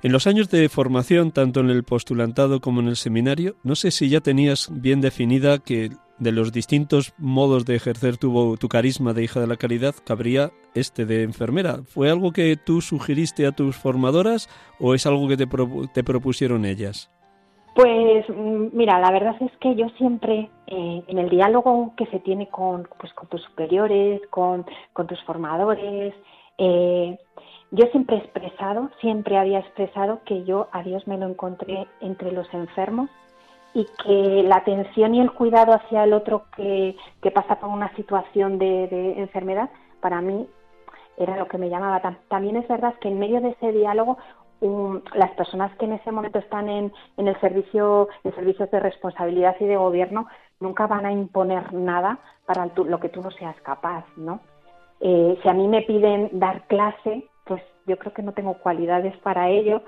En 0.02 0.12
los 0.12 0.26
años 0.26 0.50
de 0.50 0.70
formación, 0.70 1.32
tanto 1.32 1.60
en 1.60 1.70
el 1.70 1.84
postulantado 1.84 2.62
como 2.62 2.82
en 2.82 2.88
el 2.88 2.96
seminario, 2.96 3.56
no 3.64 3.76
sé 3.76 3.92
si 3.92 4.10
ya 4.10 4.22
tenías 4.22 4.70
bien 4.72 5.02
definida 5.02 5.60
que 5.60 5.92
de 6.18 6.32
los 6.32 6.52
distintos 6.52 7.14
modos 7.18 7.66
de 7.66 7.76
ejercer 7.76 8.18
tu, 8.18 8.58
tu 8.58 8.70
carisma 8.70 9.14
de 9.14 9.24
hija 9.24 9.40
de 9.40 9.48
la 9.48 9.58
caridad, 9.58 9.96
cabría 10.06 10.52
este 10.74 11.06
de 11.06 11.24
enfermera. 11.24 11.80
¿Fue 11.86 12.10
algo 12.10 12.32
que 12.32 12.56
tú 12.56 12.82
sugeriste 12.82 13.46
a 13.46 13.52
tus 13.52 13.76
formadoras 13.76 14.50
o 14.80 14.94
es 14.94 15.06
algo 15.06 15.28
que 15.28 15.38
te, 15.38 15.48
te 15.94 16.04
propusieron 16.04 16.66
ellas? 16.66 17.12
Pues 17.76 18.26
mm, 18.30 18.68
mira, 18.72 19.00
la 19.00 19.12
verdad 19.12 19.36
es 19.42 19.52
que 19.60 19.76
yo 19.76 19.90
siempre 19.98 20.50
eh, 20.68 21.04
en 21.08 21.18
el 21.18 21.30
diálogo 21.30 21.94
que 21.98 22.06
se 22.08 22.20
tiene 22.20 22.48
con, 22.48 22.88
pues, 23.00 23.14
con 23.14 23.28
tus 23.28 23.42
superiores, 23.44 24.22
con, 24.30 24.66
con 24.94 25.08
tus 25.08 25.22
formadores, 25.24 26.14
eh, 26.58 27.18
yo 27.72 27.86
siempre 27.92 28.16
he 28.16 28.20
expresado, 28.20 28.90
siempre 29.02 29.38
había 29.38 29.60
expresado 29.60 30.22
que 30.26 30.46
yo 30.46 30.70
a 30.72 30.84
Dios 30.84 31.06
me 31.08 31.18
lo 31.18 31.28
encontré 31.28 31.86
entre 32.00 32.32
los 32.32 32.48
enfermos 32.54 33.10
y 33.76 33.86
que 34.04 34.42
la 34.44 34.56
atención 34.56 35.14
y 35.14 35.20
el 35.20 35.34
cuidado 35.34 35.74
hacia 35.74 36.06
el 36.06 36.14
otro 36.14 36.46
que, 36.56 36.96
pasa 37.34 37.60
por 37.60 37.70
una 37.70 37.94
situación 37.96 38.58
de, 38.58 39.20
enfermedad, 39.20 39.70
para 40.00 40.22
mí 40.22 40.48
era 41.18 41.36
lo 41.36 41.48
que 41.48 41.58
me 41.58 41.70
llamaba. 41.70 42.02
También 42.30 42.56
es 42.56 42.68
verdad 42.70 42.96
que 43.02 43.10
en 43.10 43.20
medio 43.20 43.42
de 43.42 43.50
ese 43.50 43.74
diálogo 43.74 44.18
las 45.14 45.32
personas 45.32 45.76
que 45.76 45.86
en 45.86 45.92
ese 45.92 46.12
momento 46.12 46.40
están 46.40 46.70
en, 46.70 46.94
en 47.18 47.28
el 47.28 47.40
servicio, 47.42 48.08
en 48.24 48.34
servicios 48.34 48.72
de 48.72 48.80
responsabilidad 48.80 49.58
y 49.60 49.66
de 49.66 49.76
gobierno, 49.76 50.28
nunca 50.62 50.88
van 50.88 51.06
a 51.06 51.12
imponer 51.12 51.74
nada 51.74 52.18
para 52.46 52.68
lo 52.74 53.00
que 53.02 53.10
tú 53.10 53.22
no 53.22 53.30
seas 53.32 53.60
capaz, 53.62 54.06
¿no? 54.16 54.40
Eh, 55.02 55.38
si 55.44 55.50
a 55.50 55.54
mí 55.54 55.68
me 55.68 55.82
piden 55.82 56.30
dar 56.32 56.66
clase, 56.68 57.28
pues 57.44 57.62
yo 57.86 57.98
creo 57.98 58.14
que 58.14 58.24
no 58.24 58.32
tengo 58.32 58.54
cualidades 58.56 59.16
para 59.18 59.50
ello 59.50 59.82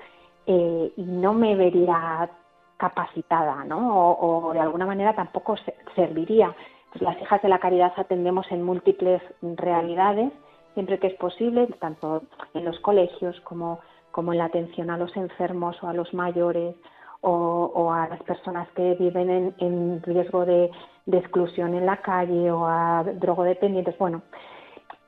eh, 0.45 0.91
y 0.97 1.03
no 1.03 1.33
me 1.33 1.55
vería 1.55 2.29
capacitada, 2.77 3.63
¿no? 3.65 4.13
O, 4.13 4.53
de 4.53 4.59
alguna 4.59 4.85
manera 4.85 5.13
tampoco 5.13 5.55
serviría. 5.95 6.55
Las 6.99 7.19
hijas 7.21 7.41
de 7.41 7.49
la 7.49 7.59
caridad 7.59 7.91
atendemos 7.97 8.45
en 8.51 8.63
múltiples 8.63 9.21
realidades, 9.41 10.31
siempre 10.73 10.99
que 10.99 11.07
es 11.07 11.15
posible, 11.15 11.67
tanto 11.79 12.23
en 12.53 12.65
los 12.65 12.79
colegios 12.79 13.39
como, 13.41 13.79
como 14.11 14.31
en 14.31 14.39
la 14.39 14.45
atención 14.45 14.89
a 14.89 14.97
los 14.97 15.15
enfermos 15.17 15.81
o 15.83 15.87
a 15.87 15.93
los 15.93 16.13
mayores 16.13 16.75
o, 17.21 17.91
a 17.91 18.07
las 18.07 18.21
personas 18.23 18.67
que 18.75 18.95
viven 18.95 19.53
en, 19.57 20.01
riesgo 20.03 20.45
de, 20.45 20.71
exclusión 21.11 21.73
en 21.73 21.85
la 21.85 21.97
calle 21.97 22.51
o 22.51 22.65
a 22.65 23.03
drogodependientes. 23.03 23.97
Bueno, 23.97 24.21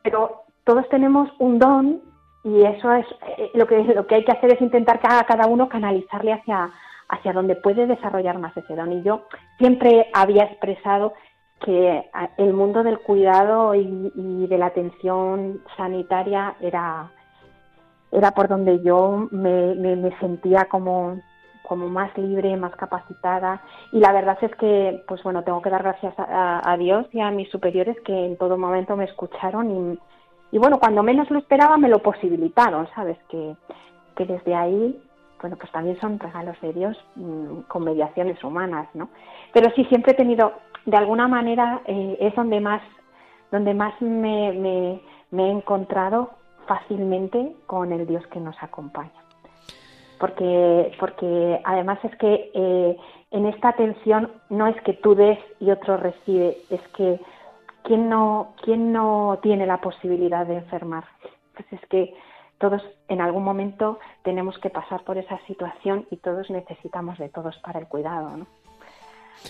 pero 0.01 0.43
todos 0.63 0.87
tenemos 0.89 1.29
un 1.39 1.59
don 1.59 2.01
y 2.43 2.63
eso 2.63 2.91
es 2.93 3.05
eh, 3.37 3.51
lo 3.53 3.67
que 3.67 3.83
lo 3.83 4.07
que 4.07 4.15
hay 4.15 4.25
que 4.25 4.31
hacer 4.31 4.53
es 4.53 4.61
intentar 4.61 4.99
cada, 4.99 5.23
cada 5.25 5.47
uno 5.47 5.67
canalizarle 5.67 6.33
hacia 6.33 6.71
hacia 7.09 7.33
donde 7.33 7.55
puede 7.55 7.87
desarrollar 7.87 8.37
más 8.39 8.55
ese 8.55 8.75
don. 8.75 8.93
Y 8.93 9.01
yo 9.01 9.25
siempre 9.57 10.07
había 10.13 10.43
expresado 10.43 11.13
que 11.59 12.09
el 12.37 12.53
mundo 12.53 12.83
del 12.83 12.99
cuidado 12.99 13.75
y, 13.75 14.47
de 14.47 14.57
la 14.57 14.67
atención 14.67 15.61
sanitaria 15.75 16.55
era, 16.61 17.11
era 18.11 18.31
por 18.31 18.47
donde 18.47 18.81
yo 18.81 19.27
me, 19.31 19.75
me, 19.75 20.17
sentía 20.19 20.65
como, 20.65 21.19
como 21.63 21.89
más 21.89 22.17
libre, 22.17 22.55
más 22.55 22.75
capacitada. 22.75 23.61
Y 23.91 23.99
la 23.99 24.13
verdad 24.13 24.37
es 24.41 24.55
que, 24.55 25.03
pues 25.07 25.21
bueno, 25.23 25.43
tengo 25.43 25.61
que 25.61 25.69
dar 25.69 25.83
gracias 25.83 26.13
a, 26.17 26.75
Dios 26.77 27.07
y 27.11 27.19
a 27.19 27.31
mis 27.31 27.49
superiores 27.49 27.99
que 28.05 28.25
en 28.25 28.37
todo 28.37 28.57
momento 28.57 28.95
me 28.95 29.05
escucharon 29.05 29.69
y, 29.69 29.99
y 30.55 30.57
bueno, 30.57 30.79
cuando 30.79 31.03
menos 31.03 31.29
lo 31.29 31.39
esperaba 31.39 31.77
me 31.77 31.89
lo 31.89 31.99
posibilitaron, 31.99 32.87
¿sabes? 32.95 33.17
Que, 33.29 33.55
que 34.15 34.25
desde 34.25 34.55
ahí 34.55 35.08
bueno, 35.41 35.55
pues 35.55 35.71
también 35.71 35.99
son 35.99 36.19
regalos 36.19 36.59
de 36.61 36.73
Dios 36.73 36.97
mm, 37.15 37.61
con 37.67 37.83
mediaciones 37.83 38.43
humanas, 38.43 38.87
¿no? 38.93 39.09
Pero 39.53 39.71
sí, 39.75 39.85
siempre 39.85 40.13
he 40.13 40.15
tenido, 40.15 40.53
de 40.85 40.97
alguna 40.97 41.27
manera, 41.27 41.81
eh, 41.85 42.17
es 42.19 42.35
donde 42.35 42.59
más, 42.59 42.81
donde 43.51 43.73
más 43.73 43.99
me, 44.01 44.99
he 45.31 45.49
encontrado 45.49 46.31
fácilmente 46.67 47.55
con 47.65 47.91
el 47.91 48.05
Dios 48.05 48.25
que 48.27 48.39
nos 48.39 48.61
acompaña. 48.61 49.11
Porque, 50.19 50.91
porque 50.99 51.61
además 51.63 51.99
es 52.03 52.15
que 52.17 52.51
eh, 52.53 52.97
en 53.31 53.45
esta 53.45 53.69
atención 53.69 54.31
no 54.49 54.67
es 54.67 54.79
que 54.81 54.93
tú 54.93 55.15
des 55.15 55.39
y 55.59 55.71
otro 55.71 55.95
recibe, 55.95 56.57
es 56.69 56.81
que 56.89 57.19
¿quién 57.83 58.09
no, 58.09 58.53
quién 58.61 58.91
no 58.91 59.39
tiene 59.41 59.65
la 59.65 59.77
posibilidad 59.77 60.45
de 60.45 60.57
enfermar? 60.57 61.05
Pues 61.55 61.71
es 61.71 61.89
que 61.89 62.13
todos 62.59 62.81
en 63.07 63.21
algún 63.21 63.43
momento 63.43 63.99
tenemos 64.23 64.57
que 64.59 64.69
pasar 64.69 65.03
por 65.03 65.17
esa 65.17 65.39
situación 65.47 66.05
y 66.11 66.17
todos 66.17 66.49
necesitamos 66.49 67.17
de 67.17 67.29
todos 67.29 67.57
para 67.63 67.79
el 67.79 67.87
cuidado, 67.87 68.37
¿no? 68.37 68.47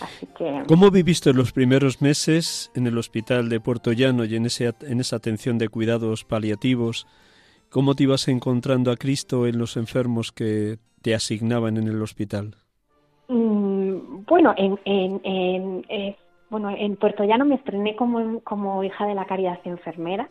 Así 0.00 0.26
que... 0.26 0.62
¿Cómo 0.68 0.90
viviste 0.90 1.34
los 1.34 1.52
primeros 1.52 2.00
meses 2.00 2.70
en 2.74 2.86
el 2.86 2.96
hospital 2.96 3.48
de 3.48 3.60
Puerto 3.60 3.92
Llano 3.92 4.24
y 4.24 4.36
en, 4.36 4.46
ese, 4.46 4.72
en 4.82 5.00
esa 5.00 5.16
atención 5.16 5.58
de 5.58 5.68
cuidados 5.68 6.24
paliativos? 6.24 7.06
¿Cómo 7.70 7.94
te 7.94 8.04
ibas 8.04 8.28
encontrando 8.28 8.92
a 8.92 8.96
Cristo 8.96 9.46
en 9.46 9.58
los 9.58 9.76
enfermos 9.76 10.32
que 10.32 10.78
te 11.02 11.14
asignaban 11.14 11.76
en 11.76 11.88
el 11.88 12.00
hospital? 12.02 12.54
Mm, 13.28 14.24
bueno, 14.26 14.54
en, 14.56 14.78
en, 14.84 15.20
en, 15.24 15.86
eh, 15.88 16.16
bueno, 16.50 16.70
en 16.70 16.96
Puerto 16.96 17.24
Llano 17.24 17.44
me 17.44 17.56
estrené 17.56 17.96
como, 17.96 18.40
como 18.40 18.82
hija 18.84 19.06
de 19.06 19.14
la 19.14 19.24
caridad 19.24 19.58
enfermera. 19.64 20.28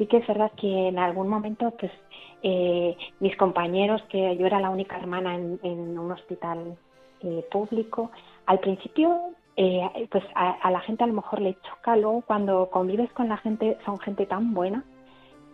Sí 0.00 0.06
que 0.06 0.16
es 0.16 0.26
verdad 0.26 0.50
que 0.56 0.88
en 0.88 0.98
algún 0.98 1.28
momento, 1.28 1.74
pues, 1.78 1.92
eh, 2.42 2.96
mis 3.18 3.36
compañeros, 3.36 4.00
que 4.08 4.34
yo 4.38 4.46
era 4.46 4.58
la 4.58 4.70
única 4.70 4.96
hermana 4.96 5.34
en, 5.34 5.98
un 5.98 6.10
hospital 6.10 6.78
eh, 7.20 7.44
público, 7.52 8.10
al 8.46 8.60
principio, 8.60 9.34
eh, 9.56 10.08
pues 10.10 10.24
a, 10.34 10.70
la 10.70 10.80
gente 10.80 11.04
a 11.04 11.06
lo 11.06 11.12
mejor 11.12 11.42
le 11.42 11.54
choca, 11.60 11.96
luego 11.96 12.22
cuando 12.22 12.70
convives 12.70 13.12
con 13.12 13.28
la 13.28 13.36
gente, 13.36 13.76
son 13.84 13.98
gente 13.98 14.24
tan 14.24 14.54
buena 14.54 14.84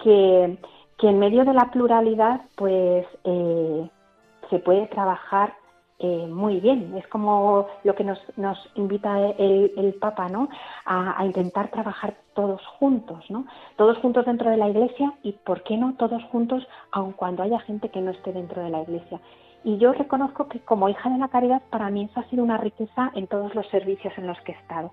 que, 0.00 0.56
que 0.96 1.08
en 1.08 1.18
medio 1.18 1.44
de 1.44 1.52
la 1.52 1.72
pluralidad, 1.72 2.42
pues, 2.54 3.04
se 3.24 4.58
puede 4.60 4.86
trabajar 4.86 5.54
eh, 5.98 6.26
muy 6.28 6.60
bien. 6.60 6.94
Es 6.96 7.06
como 7.08 7.66
lo 7.82 7.94
que 7.94 8.04
nos, 8.04 8.18
nos 8.36 8.58
invita 8.74 9.18
el, 9.38 9.72
el 9.76 9.94
Papa, 9.94 10.28
¿no? 10.28 10.48
A, 10.84 11.24
intentar 11.24 11.70
trabajar 11.70 12.16
todos 12.34 12.60
juntos, 12.78 13.24
¿no? 13.30 13.46
Todos 13.76 13.96
juntos 13.98 14.26
dentro 14.26 14.50
de 14.50 14.58
la 14.58 14.68
Iglesia 14.68 15.14
y, 15.22 15.32
¿por 15.32 15.62
qué 15.62 15.76
no 15.78 15.94
todos 15.94 16.22
juntos, 16.24 16.66
aun 16.90 17.12
cuando 17.12 17.42
haya 17.42 17.60
gente 17.60 17.88
que 17.88 18.02
no 18.02 18.10
esté 18.10 18.32
dentro 18.32 18.62
de 18.62 18.70
la 18.70 18.82
Iglesia? 18.82 19.20
Y 19.64 19.78
yo 19.78 19.92
reconozco 19.94 20.48
que 20.48 20.60
como 20.60 20.88
hija 20.88 21.08
de 21.08 21.18
la 21.18 21.28
caridad, 21.28 21.62
para 21.70 21.88
mí 21.88 22.04
eso 22.10 22.20
ha 22.20 22.28
sido 22.28 22.44
una 22.44 22.58
riqueza 22.58 23.10
en 23.14 23.26
todos 23.26 23.54
los 23.54 23.66
servicios 23.68 24.12
en 24.18 24.26
los 24.26 24.38
que 24.42 24.52
he 24.52 24.56
estado. 24.56 24.92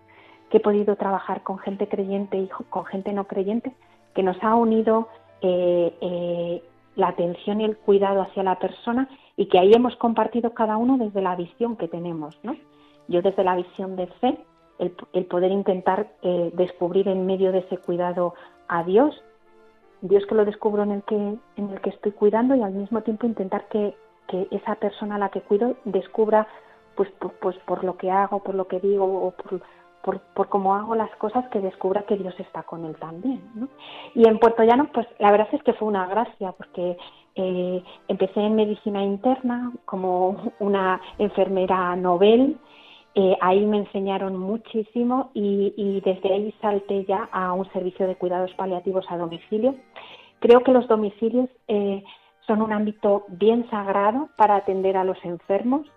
Que 0.50 0.58
he 0.58 0.62
podido 0.62 0.96
trabajar 0.96 1.44
con 1.44 1.60
gente 1.60 1.88
creyente 1.90 2.38
y 2.38 2.48
con 2.48 2.86
gente 2.86 3.12
no 3.12 3.26
creyente, 3.26 3.76
que 4.16 4.24
nos 4.24 4.42
ha 4.42 4.56
unido 4.56 5.10
eh, 5.42 5.94
eh, 6.00 6.64
la 6.96 7.10
atención 7.10 7.60
y 7.60 7.66
el 7.66 7.78
cuidado 7.78 8.22
hacia 8.22 8.44
la 8.44 8.58
persona 8.58 9.10
y 9.36 9.48
que 9.48 9.60
ahí 9.60 9.72
hemos 9.74 9.96
compartido 9.96 10.54
cada 10.54 10.78
uno 10.78 10.98
desde 10.98 11.22
la 11.22 11.36
visión 11.36 11.76
que 11.76 11.88
tenemos, 11.88 12.40
¿no? 12.44 12.56
Yo 13.08 13.22
desde 13.22 13.44
la 13.44 13.56
visión 13.56 13.96
de 13.96 14.08
fe, 14.08 14.38
el, 14.80 15.26
poder 15.26 15.52
intentar 15.52 16.12
eh, 16.22 16.52
descubrir 16.56 17.08
en 17.08 17.26
medio 17.26 17.52
de 17.52 17.60
ese 17.60 17.78
cuidado 17.78 18.34
a 18.68 18.84
Dios, 18.84 19.16
Dios 20.02 20.26
que 20.26 20.36
lo 20.36 20.46
descubro 20.46 20.84
en 20.84 20.92
el 20.92 21.04
que, 21.04 21.16
en 21.16 21.70
el 21.70 21.82
que 21.82 21.90
estoy 21.90 22.12
cuidando 22.12 22.56
y 22.56 22.62
al 22.62 22.74
mismo 22.74 23.02
tiempo 23.02 23.26
intentar 23.26 23.68
que, 23.70 23.96
que 24.28 24.48
esa 24.52 24.76
persona 24.76 25.16
a 25.16 25.20
la 25.20 25.30
que 25.30 25.42
cuido 25.42 25.76
descubra 25.86 26.48
pues, 26.96 27.10
pues 27.42 27.58
por 27.66 27.84
lo 27.84 27.98
que 27.98 28.12
hago, 28.12 28.44
por 28.44 28.56
lo 28.56 28.68
que 28.68 28.80
digo 28.80 29.06
o 29.06 29.32
por, 29.32 29.62
por, 30.04 30.20
por, 30.20 30.50
cómo 30.50 30.76
hago 30.76 30.96
las 30.96 31.10
cosas, 31.16 31.48
que 31.50 31.60
descubra 31.60 32.04
que 32.04 32.18
Dios 32.18 32.36
está 32.40 32.64
con 32.64 32.86
él 32.86 32.96
también. 32.98 33.42
Y 34.14 34.28
en 34.28 34.38
Puerto 34.38 34.64
Llano, 34.64 34.90
pues 34.94 35.08
la 35.20 35.32
verdad 35.32 35.48
es 35.52 35.64
que 35.64 35.74
fue 35.74 35.88
una 35.88 36.06
gracia, 36.08 36.52
porque 36.52 36.98
eh, 37.36 37.84
empecé 38.08 38.42
en 38.42 38.56
medicina 38.56 39.04
interna 39.04 39.72
como 39.86 40.54
una 40.60 41.02
enfermera 41.18 41.96
novel. 41.96 42.58
Eh, 43.16 43.38
ahí 43.42 43.66
me 43.66 43.78
enseñaron 43.78 44.38
muchísimo 44.38 45.32
y, 45.34 45.74
y, 45.78 46.02
desde 46.02 46.34
ahí 46.34 46.54
salté 46.62 47.06
ya 47.06 47.30
a 47.32 47.54
un 47.54 47.72
servicio 47.72 48.08
de 48.08 48.16
cuidados 48.16 48.54
paliativos 48.56 49.06
a 49.10 49.18
domicilio. 49.18 49.76
Creo 50.40 50.62
que 50.64 50.72
los 50.72 50.88
domicilios 50.88 51.48
eh, 51.68 52.04
son 52.48 52.62
un 52.62 52.74
ámbito 52.74 53.26
bien 53.30 53.70
sagrado 53.70 54.30
para 54.36 54.56
atender 54.56 54.98
a 54.98 55.04
los 55.04 55.18
enfermos 55.24 55.88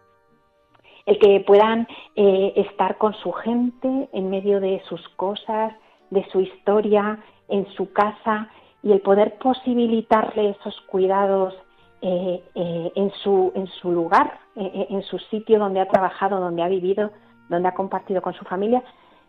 el 1.06 1.18
que 1.20 1.40
puedan 1.46 1.86
eh, 2.16 2.52
estar 2.56 2.98
con 2.98 3.14
su 3.14 3.32
gente 3.32 4.08
en 4.12 4.28
medio 4.28 4.60
de 4.60 4.82
sus 4.88 5.08
cosas, 5.10 5.72
de 6.10 6.28
su 6.30 6.40
historia, 6.40 7.20
en 7.48 7.66
su 7.74 7.92
casa 7.92 8.48
y 8.82 8.92
el 8.92 9.00
poder 9.00 9.38
posibilitarle 9.38 10.50
esos 10.50 10.78
cuidados 10.82 11.54
eh, 12.02 12.42
eh, 12.54 12.92
en, 12.94 13.10
su, 13.22 13.52
en 13.54 13.68
su 13.68 13.90
lugar, 13.90 14.38
en 14.54 15.02
su 15.02 15.18
sitio 15.18 15.58
donde 15.58 15.80
ha 15.80 15.88
trabajado, 15.88 16.40
donde 16.40 16.62
ha 16.62 16.68
vivido, 16.68 17.10
donde 17.48 17.68
ha 17.68 17.74
compartido 17.74 18.22
con 18.22 18.32
su 18.34 18.44
familia, 18.44 18.82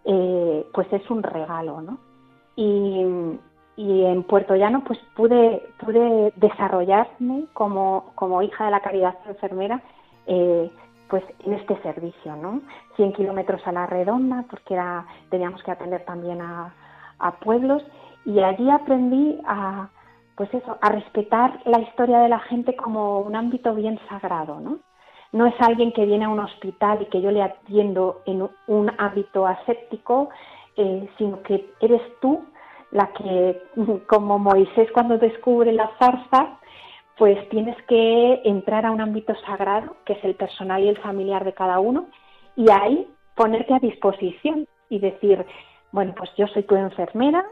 pues 0.04 0.88
es 0.92 1.10
un 1.10 1.22
regalo, 1.22 1.82
¿no? 1.82 1.98
Y, 2.56 3.04
y, 3.76 4.04
en 4.06 4.24
Puerto 4.24 4.56
Llano 4.56 4.84
pues 4.86 4.98
pude, 5.16 5.62
pude 5.80 6.32
desarrollarme 6.38 7.46
como, 7.54 8.12
como 8.16 8.42
hija 8.42 8.66
de 8.66 8.72
la 8.72 8.80
caridad 8.80 9.16
enfermera 9.28 9.82
pues 11.10 11.24
en 11.40 11.54
este 11.54 11.80
servicio, 11.82 12.36
¿no? 12.36 12.62
100 12.96 13.14
kilómetros 13.14 13.66
a 13.66 13.72
la 13.72 13.86
redonda, 13.86 14.46
porque 14.50 14.74
era, 14.74 15.06
teníamos 15.30 15.64
que 15.64 15.72
atender 15.72 16.06
también 16.06 16.42
a, 16.42 16.74
pueblos, 17.42 17.84
y 18.26 18.40
allí 18.42 18.70
aprendí 18.70 19.40
a, 19.46 19.90
pues 20.36 20.54
eso, 20.54 20.78
a 20.82 20.90
respetar 20.90 21.62
la 21.66 21.80
historia 21.80 22.20
de 22.20 22.30
la 22.30 22.40
gente 22.40 22.76
como 22.76 23.20
un 23.22 23.36
ámbito 23.36 23.74
bien 23.74 24.00
sagrado, 24.08 24.60
¿no? 24.60 24.80
No 25.32 25.46
es 25.46 25.56
alguien 25.60 25.92
que 25.94 26.06
viene 26.06 26.26
a 26.26 26.30
un 26.30 26.40
hospital 26.40 27.02
y 27.02 27.06
que 27.06 27.22
yo 27.22 27.32
le 27.32 27.42
atiendo 27.42 28.22
en 28.26 28.48
un 28.68 28.92
ámbito 28.98 29.48
aséptico, 29.48 30.30
eh, 30.76 31.10
sino 31.18 31.42
que 31.42 31.74
eres 31.82 32.02
tú 32.22 32.46
la 32.92 33.08
que, 33.14 33.62
como 34.08 34.40
Moisés 34.40 34.90
cuando 34.94 35.18
descubre 35.18 35.72
la 35.74 35.90
zarza, 36.00 36.60
pues 37.18 37.50
tienes 37.50 37.76
que 37.88 38.42
entrar 38.46 38.86
a 38.86 38.92
un 38.92 39.02
ámbito 39.02 39.34
sagrado, 39.46 39.98
que 40.06 40.14
es 40.14 40.24
el 40.24 40.36
personal 40.36 40.84
y 40.84 40.90
el 40.90 40.98
familiar 40.98 41.44
de 41.44 41.54
cada 41.54 41.80
uno, 41.80 42.08
y 42.56 42.70
ahí 42.72 43.08
ponerte 43.36 43.74
a 43.74 43.80
disposición 43.80 44.68
y 44.90 45.00
decir, 45.00 45.46
bueno, 45.92 46.14
pues 46.16 46.30
yo 46.38 46.48
soy 46.48 46.64
tu 46.64 46.76
enfermera 46.76 47.46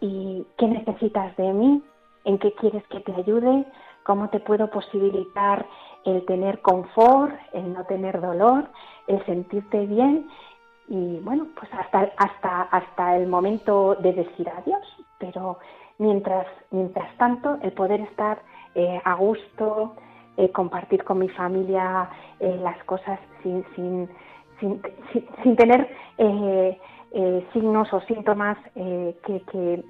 y 0.00 0.44
qué 0.56 0.66
necesitas 0.66 1.36
de 1.36 1.52
mí, 1.52 1.82
en 2.24 2.38
qué 2.38 2.52
quieres 2.52 2.86
que 2.88 3.00
te 3.00 3.14
ayude, 3.14 3.64
cómo 4.04 4.28
te 4.28 4.40
puedo 4.40 4.70
posibilitar 4.70 5.66
el 6.04 6.24
tener 6.26 6.60
confort, 6.60 7.34
el 7.52 7.72
no 7.72 7.84
tener 7.84 8.20
dolor, 8.20 8.68
el 9.06 9.24
sentirte 9.26 9.86
bien 9.86 10.28
y 10.88 11.18
bueno, 11.20 11.46
pues 11.58 11.70
hasta 11.74 12.10
hasta 12.16 12.62
hasta 12.62 13.16
el 13.16 13.26
momento 13.26 13.94
de 13.96 14.12
decir 14.14 14.48
adiós, 14.48 14.86
pero 15.18 15.58
mientras 15.98 16.46
mientras 16.70 17.14
tanto 17.18 17.58
el 17.62 17.72
poder 17.72 18.00
estar 18.00 18.40
eh, 18.78 19.00
a 19.04 19.14
gusto, 19.14 19.96
eh, 20.36 20.52
compartir 20.52 21.02
con 21.02 21.18
mi 21.18 21.28
familia 21.30 22.08
eh, 22.38 22.56
las 22.62 22.78
cosas 22.84 23.18
sin, 23.42 23.64
sin, 23.74 24.08
sin, 24.60 24.80
sin, 25.42 25.56
tener 25.56 25.88
signos 27.52 27.92
o 27.92 28.00
síntomas 28.02 28.56
que, 28.74 29.42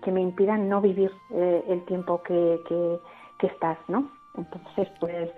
que, 0.02 0.10
me 0.10 0.22
impidan 0.22 0.70
no 0.70 0.80
vivir 0.80 1.12
el 1.30 1.84
tiempo 1.84 2.22
que, 2.22 2.58
que, 3.38 3.46
estás, 3.46 3.76
¿no? 3.88 4.10
Entonces, 4.38 4.88
pues, 5.00 5.30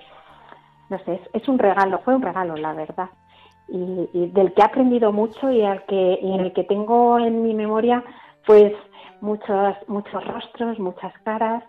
no 0.88 0.98
sé, 1.00 1.20
es, 1.32 1.48
un 1.48 1.58
regalo, 1.58 1.98
fue 2.04 2.14
un 2.14 2.22
regalo, 2.22 2.54
la 2.54 2.72
verdad. 2.74 3.10
Y, 3.66 4.28
del 4.28 4.54
que 4.54 4.62
he 4.62 4.64
aprendido 4.64 5.10
mucho 5.10 5.50
y, 5.50 5.62
al 5.62 5.84
que, 5.86 6.20
y 6.22 6.32
en 6.34 6.40
el 6.40 6.52
que 6.52 6.62
tengo 6.62 7.18
en 7.18 7.42
mi 7.42 7.54
memoria, 7.54 8.04
pues, 8.46 8.72
muchos, 9.20 9.74
muchos 9.88 10.24
rostros, 10.24 10.78
muchas 10.78 11.12
caras 11.24 11.64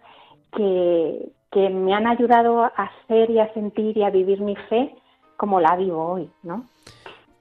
que, 0.52 1.32
que 1.52 1.70
me 1.70 1.94
han 1.94 2.08
ayudado 2.08 2.64
a 2.64 2.68
hacer 2.68 3.30
y 3.30 3.40
a 3.40 3.54
sentir 3.54 3.98
y 3.98 4.04
a 4.04 4.10
vivir 4.10 4.42
mi 4.42 4.56
fe 4.70 4.96
como 5.38 5.60
la 5.60 5.76
vivo 5.76 6.14
hoy, 6.14 6.30
¿no? 6.44 6.66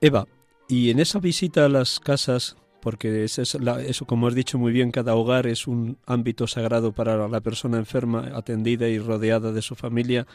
Eva, 0.01 0.27
y 0.69 0.91
en 0.91 1.01
esa 1.01 1.19
visita 1.19 1.67
a 1.67 1.69
las 1.69 2.01
casas, 2.01 2.57
porque 2.81 3.25
es, 3.25 3.39
eso, 3.39 4.07
como 4.07 4.27
has 4.27 4.35
dicho 4.35 4.59
muy 4.59 4.73
bien, 4.73 4.91
cada 4.91 5.15
hogar 5.15 5.47
es 5.47 5.67
un 5.67 5.99
ámbito 6.07 6.47
sagrado 6.47 6.93
para 6.93 7.29
la 7.29 7.41
persona 7.41 7.77
enferma, 7.77 8.31
atendida 8.35 8.89
y 8.89 8.99
rodeada 8.99 9.53
de 9.53 9.63
su 9.63 9.75
familia. 9.75 10.27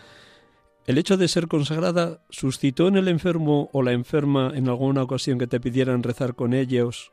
¿El 0.86 1.00
hecho 1.00 1.18
de 1.18 1.28
ser 1.28 1.48
consagrada 1.48 2.20
suscitó 2.30 2.88
en 2.88 2.98
el 2.98 3.08
enfermo 3.08 3.70
o 3.74 3.82
la 3.82 3.94
enferma 3.94 4.52
en 4.54 4.70
alguna 4.70 5.02
ocasión 5.02 5.40
que 5.40 5.48
te 5.48 5.60
pidieran 5.60 6.04
rezar 6.04 6.36
con 6.36 6.54
ellos? 6.54 7.12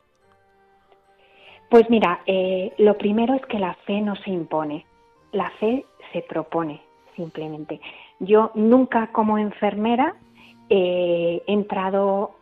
Pues 1.71 1.89
mira, 1.89 2.21
eh, 2.27 2.71
lo 2.77 2.99
primero 2.99 3.35
es 3.35 3.47
que 3.47 3.59
la 3.59 3.75
fe 3.87 4.03
no 4.03 4.15
se 4.17 4.31
impone. 4.31 4.85
La 5.33 5.51
fe 5.59 5.87
se 6.13 6.23
propone 6.23 6.81
simplemente. 7.17 7.81
Yo 8.21 8.51
nunca 8.55 9.09
como 9.09 9.39
enfermera 9.39 10.15
he 10.69 11.43
entrado, 11.47 12.37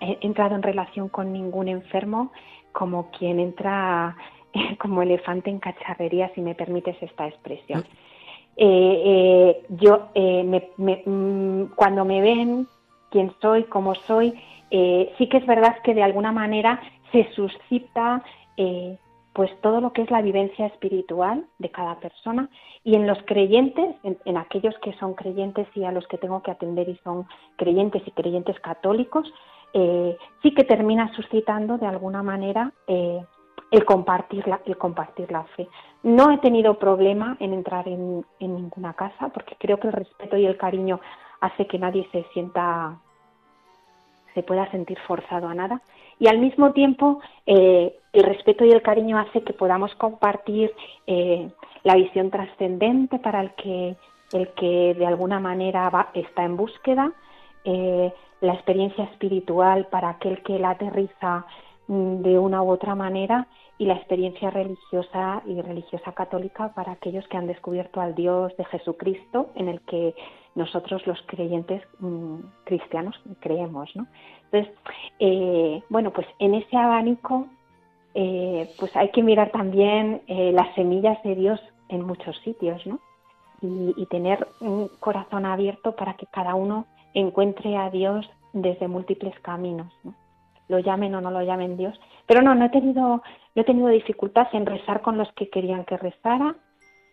he 0.00 0.18
entrado 0.20 0.54
en 0.54 0.62
relación 0.62 1.08
con 1.08 1.32
ningún 1.32 1.68
enfermo 1.68 2.32
como 2.72 3.10
quien 3.10 3.40
entra 3.40 4.16
como 4.78 5.02
elefante 5.02 5.50
en 5.50 5.58
cacharrería, 5.58 6.30
si 6.34 6.40
me 6.40 6.54
permites 6.54 6.96
esta 7.02 7.26
expresión. 7.26 7.84
Eh, 8.56 9.02
eh, 9.04 9.66
yo, 9.68 10.08
eh, 10.14 10.42
mm, 10.76 11.74
cuando 11.76 12.04
me 12.04 12.20
ven, 12.20 12.66
quién 13.10 13.32
soy, 13.40 13.64
cómo 13.64 13.94
soy, 13.94 14.32
sí 14.70 15.28
que 15.28 15.38
es 15.38 15.46
verdad 15.46 15.76
que 15.82 15.94
de 15.94 16.02
alguna 16.02 16.32
manera 16.32 16.80
se 17.10 17.32
suscita 17.32 18.22
pues 19.38 19.52
todo 19.60 19.80
lo 19.80 19.92
que 19.92 20.02
es 20.02 20.10
la 20.10 20.20
vivencia 20.20 20.66
espiritual 20.66 21.46
de 21.60 21.70
cada 21.70 22.00
persona 22.00 22.50
y 22.82 22.96
en 22.96 23.06
los 23.06 23.18
creyentes, 23.22 23.94
en, 24.02 24.36
aquellos 24.36 24.74
que 24.82 24.92
son 24.94 25.14
creyentes 25.14 25.68
y 25.76 25.84
a 25.84 25.92
los 25.92 26.08
que 26.08 26.18
tengo 26.18 26.42
que 26.42 26.50
atender 26.50 26.88
y 26.88 26.96
son 27.04 27.24
creyentes 27.54 28.02
y 28.04 28.10
creyentes 28.10 28.58
católicos, 28.58 29.32
eh, 29.74 30.18
sí 30.42 30.52
que 30.54 30.64
termina 30.64 31.14
suscitando 31.14 31.78
de 31.78 31.86
alguna 31.86 32.20
manera 32.24 32.72
eh, 32.88 33.24
el, 33.70 33.84
compartir 33.84 34.48
la, 34.48 34.60
el 34.66 34.76
compartir 34.76 35.30
la 35.30 35.44
fe. 35.44 35.68
No 36.02 36.32
he 36.32 36.38
tenido 36.38 36.76
problema 36.80 37.36
en 37.38 37.52
entrar 37.52 37.86
en, 37.86 38.26
en 38.40 38.54
ninguna 38.56 38.94
casa 38.94 39.28
porque 39.28 39.54
creo 39.56 39.78
que 39.78 39.86
el 39.86 39.92
respeto 39.92 40.36
y 40.36 40.46
el 40.46 40.56
cariño 40.56 40.98
hace 41.40 41.68
que 41.68 41.78
nadie 41.78 42.08
se 42.10 42.24
sienta, 42.32 42.98
se 44.34 44.42
pueda 44.42 44.68
sentir 44.72 44.98
forzado 45.06 45.46
a 45.46 45.54
nada 45.54 45.80
y 46.18 46.28
al 46.28 46.38
mismo 46.38 46.72
tiempo 46.72 47.20
eh, 47.46 47.96
el 48.12 48.22
respeto 48.24 48.64
y 48.64 48.70
el 48.70 48.82
cariño 48.82 49.18
hace 49.18 49.42
que 49.42 49.52
podamos 49.52 49.94
compartir 49.96 50.72
eh, 51.06 51.48
la 51.84 51.94
visión 51.94 52.30
trascendente 52.30 53.18
para 53.18 53.40
el 53.40 53.50
que 53.52 53.96
el 54.32 54.48
que 54.54 54.94
de 54.94 55.06
alguna 55.06 55.40
manera 55.40 56.10
está 56.12 56.44
en 56.44 56.56
búsqueda, 56.56 57.12
eh, 57.64 58.12
la 58.40 58.54
experiencia 58.54 59.04
espiritual 59.04 59.86
para 59.86 60.10
aquel 60.10 60.42
que 60.42 60.58
la 60.58 60.70
aterriza 60.70 61.46
mm, 61.86 62.22
de 62.22 62.38
una 62.38 62.62
u 62.62 62.70
otra 62.70 62.94
manera 62.94 63.46
y 63.78 63.86
la 63.86 63.94
experiencia 63.94 64.50
religiosa 64.50 65.42
y 65.46 65.60
religiosa 65.62 66.12
católica 66.12 66.74
para 66.74 66.92
aquellos 66.92 67.26
que 67.28 67.36
han 67.36 67.46
descubierto 67.46 68.00
al 68.00 68.14
Dios 68.14 68.54
de 68.56 68.64
Jesucristo 68.66 69.50
en 69.54 69.68
el 69.68 69.80
que 69.82 70.14
nosotros 70.54 71.06
los 71.06 71.20
creyentes 71.26 71.82
mm, 72.00 72.38
cristianos 72.64 73.18
creemos, 73.40 73.94
¿no? 73.94 74.06
Entonces, 74.50 74.74
eh, 75.18 75.82
bueno, 75.88 76.10
pues 76.12 76.26
en 76.38 76.54
ese 76.54 76.76
abanico, 76.76 77.46
eh, 78.14 78.70
pues 78.78 78.94
hay 78.96 79.10
que 79.10 79.22
mirar 79.22 79.50
también 79.50 80.22
eh, 80.26 80.52
las 80.52 80.74
semillas 80.74 81.22
de 81.22 81.34
Dios 81.34 81.60
en 81.88 82.06
muchos 82.06 82.36
sitios, 82.38 82.84
¿no? 82.86 82.98
Y, 83.60 84.06
tener 84.06 84.46
un 84.60 84.88
corazón 85.00 85.44
abierto 85.44 85.96
para 85.96 86.14
que 86.14 86.26
cada 86.26 86.54
uno 86.54 86.86
encuentre 87.12 87.76
a 87.76 87.90
Dios 87.90 88.30
desde 88.52 88.86
múltiples 88.86 89.34
caminos, 89.40 89.92
¿no? 90.04 90.14
Lo 90.68 90.78
llamen 90.78 91.14
o 91.16 91.20
no 91.20 91.32
lo 91.32 91.42
llamen 91.42 91.76
Dios. 91.76 91.98
Pero 92.26 92.40
no, 92.40 92.54
no 92.54 92.66
he 92.66 92.68
tenido, 92.68 93.22
no 93.54 93.62
he 93.62 93.64
tenido 93.64 93.88
dificultad 93.88 94.46
en 94.52 94.64
rezar 94.64 95.02
con 95.02 95.18
los 95.18 95.30
que 95.32 95.50
querían 95.50 95.84
que 95.84 95.96
rezara, 95.96 96.54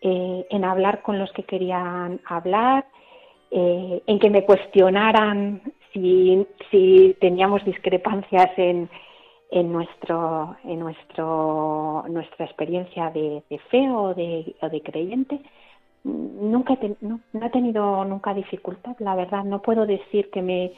en 0.02 0.64
hablar 0.64 1.02
con 1.02 1.18
los 1.18 1.32
que 1.32 1.44
querían 1.44 2.22
hablar, 2.28 2.86
eh, 3.58 4.04
en 4.08 4.20
que 4.20 4.30
me 4.30 4.44
cuestionaran 4.44 5.62
si, 5.96 7.16
teníamos 7.20 7.64
discrepancias 7.66 8.52
en, 8.58 8.90
en 9.52 9.72
nuestro 9.72 10.56
en 10.64 10.80
nuestro 10.80 12.04
nuestra 12.10 12.46
experiencia 12.46 13.10
de, 13.12 13.44
fe 13.70 13.90
o 13.90 14.14
de, 14.14 14.56
o 14.62 14.70
de 14.70 14.82
creyente 14.82 15.40
nunca 16.04 16.78
no, 17.02 17.20
he 17.34 17.50
tenido 17.50 18.06
nunca 18.06 18.34
dificultad 18.34 18.96
la 19.00 19.16
verdad. 19.16 19.44
No 19.44 19.62
puedo 19.62 19.86
decir 19.86 20.30
que 20.30 20.42
me 20.42 20.74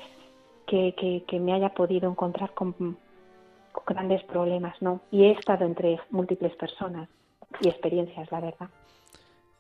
que, 0.66 1.24
que, 1.26 1.40
me 1.40 1.54
haya 1.54 1.70
podido 1.70 2.10
encontrar 2.10 2.54
con, 2.54 2.74
con, 2.74 2.98
grandes 3.86 4.22
problemas 4.24 4.76
no 4.82 5.02
y 5.12 5.24
he 5.24 5.32
estado 5.32 5.66
entre 5.66 6.00
múltiples 6.10 6.56
personas 6.58 7.10
y 7.62 7.70
experiencias 7.70 8.30
la 8.32 8.42
verdad 8.42 8.70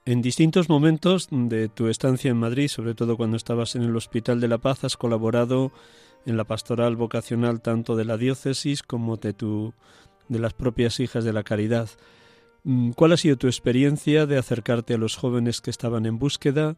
en 0.07 0.21
distintos 0.21 0.69
momentos 0.69 1.27
de 1.29 1.67
tu 1.67 1.89
estancia 1.89 2.31
en 2.31 2.37
Madrid, 2.37 2.69
sobre 2.69 2.95
todo 2.95 3.17
cuando 3.17 3.35
estabas 3.35 3.75
en 3.75 3.83
el 3.83 3.93
Hospital 3.93 4.39
de 4.39 4.47
la 4.47 4.57
Paz, 4.57 4.85
has 4.85 4.95
colaborado 4.95 5.73
en 6.25 6.37
la 6.37 6.45
pastoral 6.45 6.95
vocacional 6.95 7.59
tanto 7.59 7.97
de 7.97 8.05
la 8.05 8.15
diócesis 8.15 8.83
como 8.83 9.17
de, 9.17 9.35
de 10.29 10.39
las 10.39 10.53
propias 10.53 11.01
hijas 11.01 11.25
de 11.25 11.33
la 11.33 11.43
caridad. 11.43 11.89
Mm, 12.63 12.91
¿Cuál 12.91 13.11
ha 13.11 13.17
sido 13.17 13.35
tu 13.35 13.47
experiencia 13.47 14.25
de 14.25 14.37
acercarte 14.37 14.93
a 14.93 14.97
los 14.97 15.17
jóvenes 15.17 15.59
que 15.59 15.71
estaban 15.71 16.05
en 16.05 16.19
búsqueda? 16.19 16.77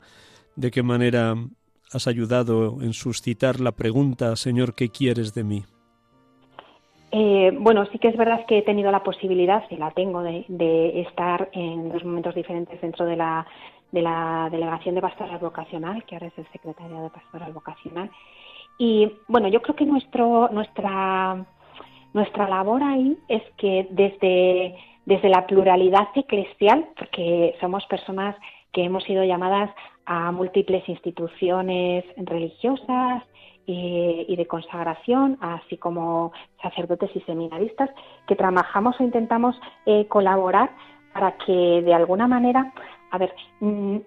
¿De 0.56 0.72
qué 0.72 0.82
manera 0.82 1.36
has 1.92 2.08
ayudado 2.08 2.82
en 2.82 2.94
suscitar 2.94 3.60
la 3.60 3.74
pregunta, 3.74 4.36
Señor, 4.38 4.74
¿qué 4.74 4.90
quieres 4.90 5.36
de 5.36 5.44
mí? 5.44 5.66
Eh, 7.12 7.52
bueno, 7.60 7.86
sí 7.88 7.98
que 7.98 8.10
es 8.10 8.18
verdad 8.18 8.46
que 8.46 8.60
he 8.60 8.62
tenido 8.62 8.92
la 8.92 9.04
posibilidad, 9.04 9.64
y 9.70 9.78
la 9.78 9.92
tengo, 9.92 10.22
de, 10.22 11.02
estar 11.02 11.50
en 11.54 11.90
dos 11.90 12.04
momentos 12.04 12.36
diferentes 12.36 12.80
dentro 12.82 13.06
de 13.06 13.16
la, 13.16 13.48
de 13.92 14.02
la 14.02 14.50
Delegación 14.52 14.96
de 14.96 15.02
Pastoral 15.02 15.40
Vocacional, 15.40 16.04
que 16.06 16.16
ahora 16.16 16.28
es 16.28 16.38
el 16.38 16.48
Secretariado 16.52 17.04
de 17.04 17.10
Pastoral 17.10 17.52
Vocacional. 17.54 18.12
Y 18.78 19.12
bueno, 19.28 19.48
yo 19.48 19.62
creo 19.62 19.76
que 19.76 19.86
nuestro, 19.86 20.50
nuestra, 20.52 21.46
nuestra 22.14 22.48
labor 22.48 22.84
ahí 22.84 23.18
es 23.28 23.44
que 23.58 23.88
desde, 23.90 24.76
desde 25.06 25.30
la 25.30 25.48
pluralidad 25.48 26.08
eclesial, 26.16 26.88
porque 26.98 27.56
somos 27.60 27.86
personas 27.88 28.36
que 28.72 28.84
hemos 28.84 29.04
sido 29.04 29.24
llamadas 29.24 29.72
a 30.06 30.32
múltiples 30.32 30.88
instituciones 30.88 32.06
religiosas, 32.18 33.24
y, 33.72 34.36
de 34.36 34.48
consagración, 34.48 35.38
así 35.42 35.78
como 35.78 36.32
sacerdotes 36.62 37.12
y 37.16 37.22
seminaristas, 37.22 37.90
que 38.28 38.36
trabajamos 38.36 39.00
o 39.00 39.04
intentamos 39.04 39.56
eh, 39.86 40.08
colaborar 40.08 40.72
para 41.14 41.38
que 41.38 41.82
de 41.84 41.94
alguna 41.94 42.28
manera, 42.28 42.74
a 43.12 43.18
ver, 43.20 43.32
mm, 43.60 43.98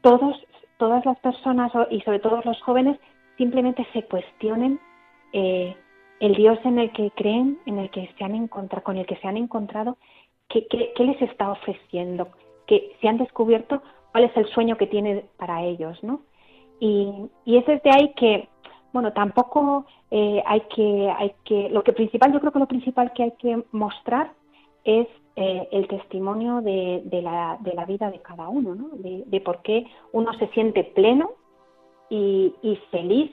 todos, 0.00 0.36
todas 0.78 1.04
las 1.04 1.18
personas 1.18 1.70
y 1.90 2.00
sobre 2.00 2.20
todo 2.20 2.40
los 2.44 2.60
jóvenes 2.62 2.98
simplemente 3.36 3.86
se 3.92 4.04
cuestionen 4.04 4.80
eh, 5.34 5.76
el 6.20 6.34
Dios 6.34 6.58
en 6.64 6.78
el 6.78 6.90
que 6.92 7.10
creen, 7.10 7.58
en 7.66 7.78
el 7.78 7.90
que 7.90 8.10
se 8.16 8.24
han 8.24 8.34
encontrado, 8.34 8.84
con 8.84 8.96
el 8.96 9.06
que 9.06 9.16
se 9.16 9.28
han 9.28 9.36
encontrado, 9.36 9.98
qué, 10.48 10.66
qué 10.66 11.04
les 11.04 11.20
está 11.20 11.50
ofreciendo, 11.50 12.28
que 12.66 12.96
se 13.00 13.08
han 13.08 13.18
descubierto 13.18 13.82
cuál 14.12 14.24
es 14.24 14.36
el 14.36 14.46
sueño 14.46 14.78
que 14.78 14.86
tiene 14.86 15.26
para 15.36 15.62
ellos, 15.62 16.02
¿no? 16.02 16.22
Y, 16.80 17.28
y 17.44 17.56
es 17.56 17.66
desde 17.66 17.90
ahí 17.90 18.14
que 18.14 18.48
bueno, 18.92 19.12
tampoco 19.12 19.84
eh, 20.10 20.42
hay 20.46 20.60
que, 20.74 21.10
hay 21.10 21.34
que, 21.44 21.68
lo 21.70 21.82
que 21.82 21.92
principal, 21.92 22.32
yo 22.32 22.40
creo 22.40 22.52
que 22.52 22.58
lo 22.58 22.66
principal 22.66 23.12
que 23.12 23.24
hay 23.24 23.32
que 23.32 23.62
mostrar 23.72 24.32
es 24.84 25.06
eh, 25.36 25.68
el 25.70 25.86
testimonio 25.88 26.60
de, 26.62 27.02
la, 27.22 27.58
de 27.60 27.74
la 27.74 27.84
vida 27.84 28.10
de 28.10 28.20
cada 28.20 28.48
uno, 28.48 28.74
¿no? 28.74 28.88
de, 28.96 29.24
de 29.26 29.40
por 29.40 29.62
qué 29.62 29.86
uno 30.12 30.32
se 30.34 30.48
siente 30.48 30.84
pleno 30.84 31.30
y, 32.10 32.54
y 32.62 32.76
feliz 32.90 33.30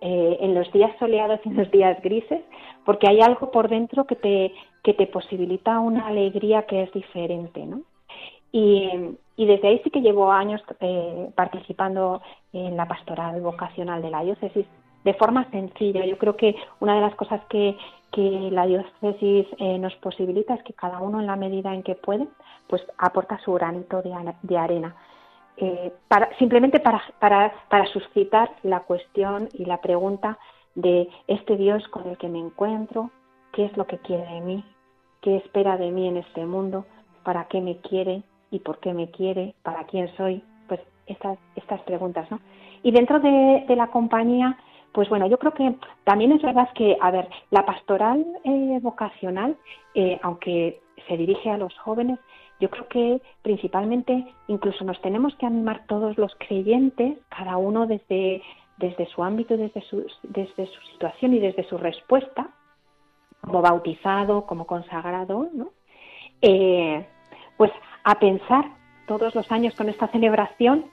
eh, 0.00 0.36
en 0.40 0.54
los 0.54 0.70
días 0.72 0.90
soleados 0.98 1.40
y 1.44 1.48
en 1.48 1.56
los 1.56 1.70
días 1.70 2.00
grises, 2.02 2.42
porque 2.84 3.08
hay 3.08 3.20
algo 3.20 3.50
por 3.50 3.68
dentro 3.68 4.06
que 4.06 4.16
te, 4.16 4.52
que 4.82 4.94
te 4.94 5.06
posibilita 5.06 5.80
una 5.80 6.06
alegría 6.06 6.66
que 6.66 6.82
es 6.82 6.92
diferente, 6.92 7.64
¿no? 7.64 7.80
Y, 8.52 9.16
y 9.36 9.46
desde 9.46 9.68
ahí 9.68 9.80
sí 9.82 9.90
que 9.90 10.02
llevo 10.02 10.30
años 10.30 10.62
eh, 10.80 11.30
participando 11.34 12.22
en 12.52 12.76
la 12.76 12.86
pastoral 12.86 13.40
vocacional 13.40 14.00
de 14.00 14.10
la 14.10 14.22
diócesis 14.22 14.66
de 15.04 15.14
forma 15.14 15.48
sencilla. 15.50 16.04
Yo 16.04 16.18
creo 16.18 16.36
que 16.36 16.56
una 16.80 16.94
de 16.94 17.00
las 17.02 17.14
cosas 17.14 17.42
que, 17.48 17.76
que 18.10 18.48
la 18.50 18.66
diócesis 18.66 19.46
eh, 19.58 19.78
nos 19.78 19.94
posibilita 19.96 20.54
es 20.54 20.62
que 20.62 20.72
cada 20.72 21.00
uno 21.00 21.20
en 21.20 21.26
la 21.26 21.36
medida 21.36 21.74
en 21.74 21.82
que 21.82 21.94
puede, 21.94 22.26
pues 22.66 22.82
aporta 22.98 23.38
su 23.38 23.52
granito 23.52 24.02
de, 24.02 24.56
arena. 24.56 24.96
Eh, 25.56 25.92
para, 26.08 26.36
simplemente 26.38 26.80
para, 26.80 27.02
para, 27.20 27.52
para 27.68 27.86
suscitar 27.86 28.50
la 28.62 28.80
cuestión 28.80 29.48
y 29.52 29.66
la 29.66 29.80
pregunta 29.80 30.38
de 30.74 31.08
este 31.28 31.56
Dios 31.56 31.86
con 31.88 32.08
el 32.08 32.18
que 32.18 32.28
me 32.28 32.40
encuentro, 32.40 33.10
qué 33.52 33.66
es 33.66 33.76
lo 33.76 33.86
que 33.86 33.98
quiere 33.98 34.24
de 34.26 34.40
mí, 34.40 34.64
qué 35.20 35.36
espera 35.36 35.76
de 35.76 35.90
mí 35.90 36.08
en 36.08 36.16
este 36.16 36.44
mundo, 36.44 36.86
para 37.22 37.44
qué 37.44 37.60
me 37.60 37.76
quiere 37.78 38.22
y 38.50 38.58
por 38.58 38.78
qué 38.78 38.92
me 38.92 39.10
quiere, 39.10 39.54
para 39.62 39.84
quién 39.84 40.14
soy, 40.16 40.42
pues 40.66 40.80
estas, 41.06 41.38
estas 41.56 41.80
preguntas, 41.82 42.30
¿no? 42.30 42.40
Y 42.82 42.90
dentro 42.90 43.20
de, 43.20 43.64
de 43.66 43.76
la 43.76 43.86
compañía, 43.86 44.58
pues 44.94 45.08
bueno, 45.08 45.26
yo 45.26 45.38
creo 45.40 45.52
que 45.52 45.74
también 46.04 46.30
es 46.30 46.40
verdad 46.40 46.68
que, 46.72 46.96
a 47.00 47.10
ver, 47.10 47.28
la 47.50 47.66
pastoral 47.66 48.24
eh, 48.44 48.78
vocacional, 48.80 49.56
eh, 49.92 50.20
aunque 50.22 50.80
se 51.08 51.16
dirige 51.16 51.50
a 51.50 51.58
los 51.58 51.76
jóvenes, 51.78 52.20
yo 52.60 52.70
creo 52.70 52.86
que 52.86 53.20
principalmente 53.42 54.24
incluso 54.46 54.84
nos 54.84 55.00
tenemos 55.02 55.34
que 55.34 55.46
animar 55.46 55.84
todos 55.88 56.16
los 56.16 56.32
creyentes, 56.36 57.18
cada 57.28 57.56
uno 57.56 57.88
desde, 57.88 58.40
desde 58.76 59.06
su 59.06 59.24
ámbito, 59.24 59.56
desde 59.56 59.80
su, 59.82 60.06
desde 60.22 60.66
su 60.68 60.80
situación 60.92 61.34
y 61.34 61.40
desde 61.40 61.64
su 61.64 61.76
respuesta, 61.76 62.50
como 63.40 63.62
bautizado, 63.62 64.46
como 64.46 64.64
consagrado, 64.64 65.48
¿no? 65.52 65.70
Eh, 66.40 67.04
pues 67.56 67.72
a 68.04 68.20
pensar 68.20 68.66
todos 69.08 69.34
los 69.34 69.50
años 69.50 69.74
con 69.74 69.88
esta 69.88 70.06
celebración, 70.06 70.86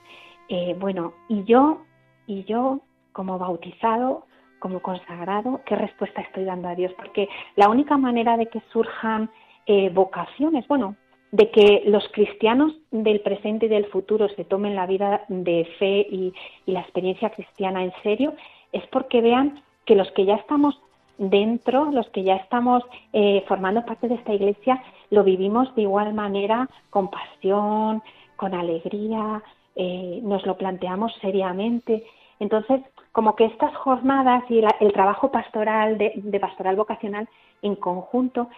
bueno, 0.79 1.13
y 1.29 1.45
yo, 1.45 1.83
y 2.27 2.43
yo 2.43 2.81
como 3.11 3.37
bautizado, 3.37 4.25
como 4.59 4.79
consagrado, 4.81 5.61
qué 5.65 5.75
respuesta 5.75 6.21
estoy 6.21 6.45
dando 6.45 6.69
a 6.69 6.75
Dios, 6.75 6.93
porque 6.93 7.27
la 7.55 7.69
única 7.69 7.97
manera 7.97 8.37
de 8.37 8.45
que 8.45 8.61
surjan 8.71 9.29
eh, 9.65 9.89
vocaciones, 9.89 10.67
bueno, 10.67 10.95
de 11.31 11.49
que 11.49 11.83
los 11.85 12.03
cristianos 12.11 12.73
del 12.91 13.21
presente 13.21 13.65
y 13.65 13.69
del 13.69 13.85
futuro 13.87 14.27
se 14.29 14.43
tomen 14.43 14.75
la 14.75 14.85
vida 14.85 15.25
de 15.29 15.65
fe 15.79 16.05
y, 16.09 16.33
la 16.65 16.81
experiencia 16.81 17.29
cristiana 17.31 17.83
en 17.83 17.93
serio, 18.03 18.33
es 18.71 18.85
porque 18.87 19.21
vean 19.21 19.61
que 19.85 19.95
los 19.95 20.09
que 20.11 20.25
ya 20.25 20.35
estamos 20.35 20.79
dentro, 21.17 21.91
los 21.91 22.07
que 22.09 22.23
ya 22.23 22.35
estamos 22.35 22.83
eh, 23.13 23.43
formando 23.47 23.85
parte 23.85 24.07
de 24.07 24.15
esta 24.15 24.33
iglesia, 24.33 24.81
lo 25.09 25.23
vivimos 25.23 25.73
de 25.75 25.83
igual 25.83 26.13
manera, 26.13 26.69
con 26.89 27.09
pasión, 27.09 28.01
con 28.35 28.53
alegría, 28.53 29.43
eh, 29.75 30.19
nos 30.23 30.45
lo 30.45 30.57
planteamos 30.57 31.13
seriamente. 31.21 32.05
Entonces, 32.39 32.81
como 33.11 33.35
que 33.35 33.45
estas 33.45 33.75
jornadas 33.75 34.43
y 34.49 34.63
el 34.79 34.93
trabajo 34.93 35.31
pastoral 35.31 35.97
de, 35.97 36.39
pastoral 36.39 36.75
vocacional 36.75 37.27
en 37.61 37.75
conjunto 37.75 38.49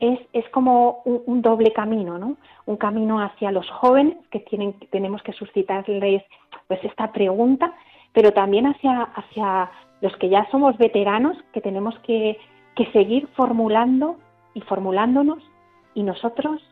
es, 0.00 0.20
es 0.32 0.48
como 0.50 1.02
un, 1.04 1.40
doble 1.40 1.72
camino, 1.72 2.18
¿no? 2.18 2.36
Un 2.66 2.76
camino 2.76 3.20
hacia 3.20 3.52
los 3.52 3.68
jóvenes 3.70 4.16
que 4.30 4.40
tienen, 4.40 4.74
tenemos 4.90 5.22
que 5.22 5.32
suscitarles 5.32 6.22
pues 6.66 6.84
esta 6.84 7.12
pregunta, 7.12 7.72
pero 8.12 8.32
también 8.32 8.66
hacia, 8.66 9.02
hacia 9.02 9.70
los 10.00 10.14
que 10.16 10.28
ya 10.28 10.46
somos 10.50 10.76
veteranos, 10.76 11.36
que 11.52 11.60
tenemos 11.60 11.98
que, 12.00 12.38
que 12.74 12.86
seguir 12.92 13.28
formulando 13.36 14.16
y 14.54 14.60
formulándonos 14.62 15.42
y 15.94 16.02
nosotros 16.02 16.62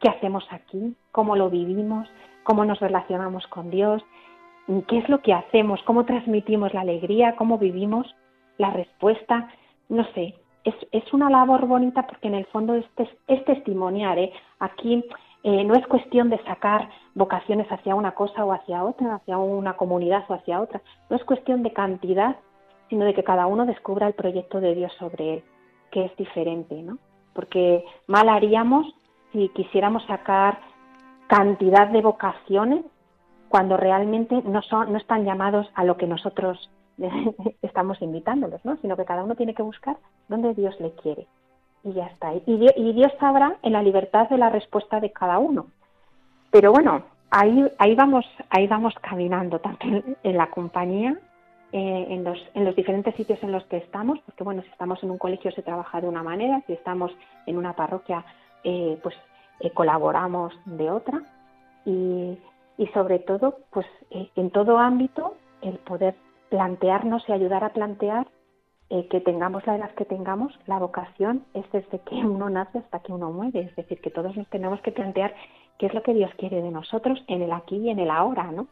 qué 0.00 0.08
hacemos 0.08 0.46
aquí, 0.50 0.94
cómo 1.10 1.36
lo 1.36 1.50
vivimos, 1.50 2.08
cómo 2.44 2.64
nos 2.64 2.80
relacionamos 2.80 3.46
con 3.48 3.70
Dios, 3.70 4.02
qué 4.88 4.98
es 4.98 5.08
lo 5.08 5.20
que 5.22 5.32
hacemos, 5.32 5.82
cómo 5.84 6.04
transmitimos 6.04 6.72
la 6.74 6.82
alegría, 6.82 7.36
cómo 7.36 7.58
vivimos 7.58 8.06
la 8.58 8.70
respuesta, 8.70 9.48
no 9.88 10.04
sé, 10.14 10.34
es, 10.64 10.74
es 10.92 11.12
una 11.12 11.30
labor 11.30 11.66
bonita 11.66 12.06
porque 12.06 12.28
en 12.28 12.34
el 12.34 12.46
fondo 12.46 12.74
es, 12.74 12.86
es 13.26 13.44
testimoniar. 13.44 14.18
¿eh? 14.18 14.32
Aquí 14.60 15.04
eh, 15.42 15.64
no 15.64 15.74
es 15.74 15.86
cuestión 15.86 16.30
de 16.30 16.42
sacar 16.44 16.88
vocaciones 17.14 17.66
hacia 17.70 17.94
una 17.94 18.12
cosa 18.12 18.44
o 18.44 18.52
hacia 18.52 18.84
otra, 18.84 19.16
hacia 19.16 19.38
una 19.38 19.74
comunidad 19.76 20.24
o 20.28 20.34
hacia 20.34 20.60
otra. 20.60 20.80
No 21.10 21.16
es 21.16 21.24
cuestión 21.24 21.62
de 21.62 21.72
cantidad, 21.72 22.36
sino 22.88 23.04
de 23.04 23.14
que 23.14 23.24
cada 23.24 23.46
uno 23.46 23.66
descubra 23.66 24.06
el 24.06 24.14
proyecto 24.14 24.60
de 24.60 24.74
Dios 24.74 24.92
sobre 24.98 25.34
él, 25.34 25.44
que 25.90 26.04
es 26.04 26.16
diferente, 26.16 26.80
¿no? 26.82 26.98
Porque 27.34 27.84
mal 28.06 28.28
haríamos 28.28 28.86
si 29.32 29.48
quisiéramos 29.48 30.04
sacar 30.04 30.60
cantidad 31.26 31.88
de 31.88 32.02
vocaciones 32.02 32.84
cuando 33.52 33.76
realmente 33.76 34.40
no, 34.46 34.62
son, 34.62 34.92
no 34.92 34.96
están 34.96 35.26
llamados 35.26 35.70
a 35.74 35.84
lo 35.84 35.98
que 35.98 36.06
nosotros 36.06 36.70
estamos 37.62 38.00
invitándolos, 38.00 38.64
¿no? 38.64 38.78
Sino 38.78 38.96
que 38.96 39.04
cada 39.04 39.24
uno 39.24 39.34
tiene 39.34 39.52
que 39.54 39.62
buscar 39.62 39.98
dónde 40.28 40.54
Dios 40.54 40.74
le 40.80 40.92
quiere. 40.92 41.26
Y 41.84 41.92
ya 41.92 42.06
está. 42.06 42.32
Y 42.32 42.42
y 42.46 42.92
Dios 42.94 43.12
sabrá 43.20 43.58
en 43.62 43.74
la 43.74 43.82
libertad 43.82 44.30
de 44.30 44.38
la 44.38 44.48
respuesta 44.48 45.00
de 45.00 45.12
cada 45.12 45.38
uno. 45.38 45.66
Pero 46.50 46.72
bueno, 46.72 47.02
ahí, 47.30 47.70
ahí, 47.76 47.94
vamos, 47.94 48.24
ahí 48.48 48.66
vamos 48.66 48.94
caminando, 49.02 49.58
tanto 49.58 49.86
en, 50.22 50.36
la 50.38 50.46
compañía, 50.46 51.18
eh, 51.72 52.06
en, 52.08 52.24
los, 52.24 52.38
en 52.54 52.64
los 52.64 52.74
diferentes 52.74 53.14
sitios 53.16 53.42
en 53.42 53.52
los 53.52 53.64
que 53.66 53.76
estamos, 53.76 54.18
porque 54.24 54.44
bueno, 54.44 54.62
si 54.62 54.68
estamos 54.70 55.02
en 55.02 55.10
un 55.10 55.18
colegio 55.18 55.52
se 55.52 55.62
trabaja 55.62 56.00
de 56.00 56.08
una 56.08 56.22
manera, 56.22 56.62
si 56.66 56.72
estamos 56.72 57.12
en 57.44 57.58
una 57.58 57.74
parroquia, 57.74 58.24
eh, 58.64 58.98
pues 59.02 59.14
eh, 59.60 59.70
colaboramos 59.72 60.54
de 60.64 60.90
otra. 60.90 61.22
Y, 61.84 62.38
y 62.82 62.88
sobre 62.88 63.20
todo, 63.20 63.58
pues 63.70 63.86
en 64.10 64.50
todo 64.50 64.76
ámbito, 64.76 65.36
el 65.60 65.78
poder 65.78 66.16
plantearnos 66.50 67.22
y 67.28 67.32
ayudar 67.32 67.62
a 67.62 67.72
plantear 67.72 68.26
eh, 68.90 69.06
que 69.08 69.20
tengamos 69.20 69.64
la 69.68 69.76
edad 69.76 69.94
que 69.94 70.04
tengamos, 70.04 70.52
la 70.66 70.80
vocación 70.80 71.44
es 71.54 71.64
desde 71.72 72.00
que 72.00 72.16
uno 72.26 72.50
nace 72.50 72.78
hasta 72.78 72.98
que 72.98 73.12
uno 73.12 73.30
muere. 73.30 73.60
Es 73.60 73.76
decir, 73.76 74.00
que 74.00 74.10
todos 74.10 74.36
nos 74.36 74.48
tenemos 74.48 74.80
que 74.80 74.90
plantear 74.90 75.32
qué 75.78 75.86
es 75.86 75.94
lo 75.94 76.02
que 76.02 76.12
Dios 76.12 76.32
quiere 76.36 76.60
de 76.60 76.72
nosotros 76.72 77.22
en 77.28 77.42
el 77.42 77.52
aquí 77.52 77.76
y 77.76 77.90
en 77.90 78.00
el 78.00 78.10
ahora, 78.10 78.50
¿no? 78.50 78.66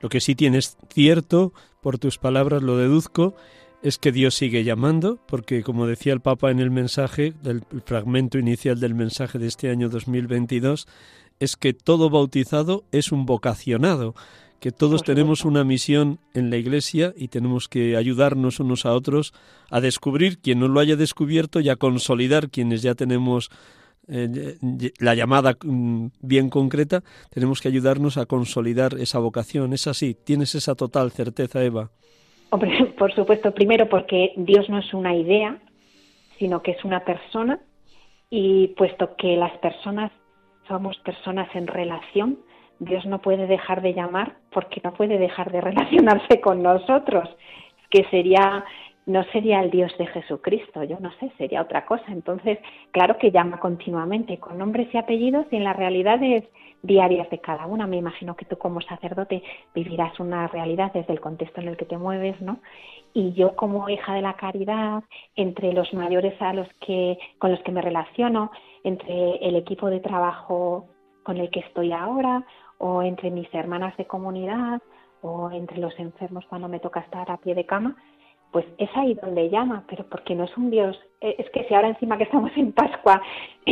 Lo 0.00 0.08
que 0.08 0.18
sí 0.18 0.34
tienes 0.34 0.76
cierto, 0.88 1.52
por 1.80 1.98
tus 1.98 2.18
palabras 2.18 2.60
lo 2.60 2.76
deduzco, 2.76 3.34
es 3.82 3.98
que 3.98 4.10
Dios 4.10 4.34
sigue 4.34 4.64
llamando, 4.64 5.20
porque 5.26 5.62
como 5.62 5.86
decía 5.86 6.12
el 6.12 6.20
Papa 6.20 6.50
en 6.50 6.58
el 6.58 6.70
mensaje, 6.70 7.34
del 7.42 7.62
fragmento 7.84 8.36
inicial 8.36 8.80
del 8.80 8.94
mensaje 8.94 9.38
de 9.38 9.46
este 9.46 9.70
año 9.70 9.88
2022, 9.88 10.88
es 11.40 11.56
que 11.56 11.72
todo 11.72 12.10
bautizado 12.10 12.84
es 12.92 13.10
un 13.10 13.26
vocacionado, 13.26 14.14
que 14.60 14.70
todos 14.70 15.02
tenemos 15.02 15.46
una 15.46 15.64
misión 15.64 16.18
en 16.34 16.50
la 16.50 16.58
Iglesia 16.58 17.14
y 17.16 17.28
tenemos 17.28 17.66
que 17.66 17.96
ayudarnos 17.96 18.60
unos 18.60 18.84
a 18.84 18.92
otros 18.92 19.32
a 19.70 19.80
descubrir 19.80 20.38
quien 20.38 20.60
no 20.60 20.68
lo 20.68 20.80
haya 20.80 20.96
descubierto 20.96 21.60
y 21.60 21.70
a 21.70 21.76
consolidar 21.76 22.50
quienes 22.50 22.82
ya 22.82 22.94
tenemos 22.94 23.50
eh, 24.06 24.58
la 24.98 25.14
llamada 25.14 25.56
mm, 25.62 26.08
bien 26.20 26.50
concreta, 26.50 27.02
tenemos 27.30 27.60
que 27.60 27.68
ayudarnos 27.68 28.18
a 28.18 28.26
consolidar 28.26 28.94
esa 28.98 29.18
vocación. 29.18 29.72
Es 29.72 29.86
así, 29.86 30.14
tienes 30.14 30.54
esa 30.54 30.74
total 30.74 31.10
certeza, 31.10 31.64
Eva. 31.64 31.90
Hombre, 32.50 32.92
por 32.98 33.14
supuesto, 33.14 33.54
primero 33.54 33.88
porque 33.88 34.32
Dios 34.36 34.68
no 34.68 34.78
es 34.78 34.92
una 34.92 35.14
idea, 35.16 35.58
sino 36.38 36.62
que 36.62 36.72
es 36.72 36.84
una 36.84 37.04
persona 37.04 37.60
y 38.28 38.68
puesto 38.68 39.16
que 39.16 39.36
las 39.36 39.56
personas 39.58 40.12
somos 40.70 40.96
personas 40.98 41.48
en 41.54 41.66
relación, 41.66 42.38
Dios 42.78 43.04
no 43.04 43.20
puede 43.20 43.48
dejar 43.48 43.82
de 43.82 43.92
llamar 43.92 44.36
porque 44.52 44.80
no 44.84 44.94
puede 44.94 45.18
dejar 45.18 45.50
de 45.50 45.60
relacionarse 45.70 46.40
con 46.40 46.62
nosotros, 46.62 47.28
que 47.90 48.04
sería 48.04 48.64
no 49.10 49.24
sería 49.24 49.60
el 49.60 49.70
Dios 49.70 49.92
de 49.98 50.06
Jesucristo, 50.06 50.82
yo 50.84 50.98
no 51.00 51.10
sé, 51.18 51.32
sería 51.36 51.62
otra 51.62 51.84
cosa. 51.84 52.04
Entonces, 52.08 52.58
claro 52.92 53.18
que 53.18 53.30
llama 53.30 53.58
continuamente 53.58 54.38
con 54.38 54.58
nombres 54.58 54.88
y 54.94 54.98
apellidos 54.98 55.46
y 55.50 55.56
en 55.56 55.64
las 55.64 55.76
realidades 55.76 56.44
diarias 56.82 57.28
de 57.30 57.40
cada 57.40 57.66
una. 57.66 57.86
Me 57.86 57.96
imagino 57.96 58.36
que 58.36 58.44
tú 58.44 58.56
como 58.56 58.80
sacerdote 58.80 59.42
vivirás 59.74 60.18
una 60.20 60.46
realidad 60.48 60.92
desde 60.92 61.12
el 61.12 61.20
contexto 61.20 61.60
en 61.60 61.68
el 61.68 61.76
que 61.76 61.84
te 61.84 61.98
mueves, 61.98 62.40
¿no? 62.40 62.60
Y 63.12 63.32
yo 63.32 63.56
como 63.56 63.88
hija 63.88 64.14
de 64.14 64.22
la 64.22 64.34
caridad, 64.34 65.02
entre 65.34 65.72
los 65.72 65.92
mayores 65.92 66.40
a 66.40 66.52
los 66.52 66.68
que 66.80 67.18
con 67.38 67.50
los 67.50 67.60
que 67.60 67.72
me 67.72 67.82
relaciono, 67.82 68.50
entre 68.84 69.36
el 69.36 69.56
equipo 69.56 69.90
de 69.90 70.00
trabajo 70.00 70.86
con 71.22 71.36
el 71.36 71.50
que 71.50 71.60
estoy 71.60 71.92
ahora 71.92 72.44
o 72.78 73.02
entre 73.02 73.30
mis 73.30 73.52
hermanas 73.52 73.96
de 73.96 74.06
comunidad 74.06 74.80
o 75.22 75.50
entre 75.50 75.78
los 75.78 75.98
enfermos 75.98 76.46
cuando 76.46 76.68
me 76.68 76.80
toca 76.80 77.00
estar 77.00 77.30
a 77.30 77.36
pie 77.36 77.54
de 77.54 77.66
cama, 77.66 77.96
pues 78.52 78.66
es 78.78 78.90
ahí 78.96 79.14
donde 79.14 79.48
llama, 79.48 79.84
pero 79.88 80.04
porque 80.04 80.34
no 80.34 80.44
es 80.44 80.56
un 80.56 80.70
Dios, 80.70 80.98
eh, 81.20 81.36
es 81.38 81.48
que 81.50 81.64
si 81.64 81.74
ahora 81.74 81.88
encima 81.88 82.18
que 82.18 82.24
estamos 82.24 82.50
en 82.56 82.72
Pascua, 82.72 83.22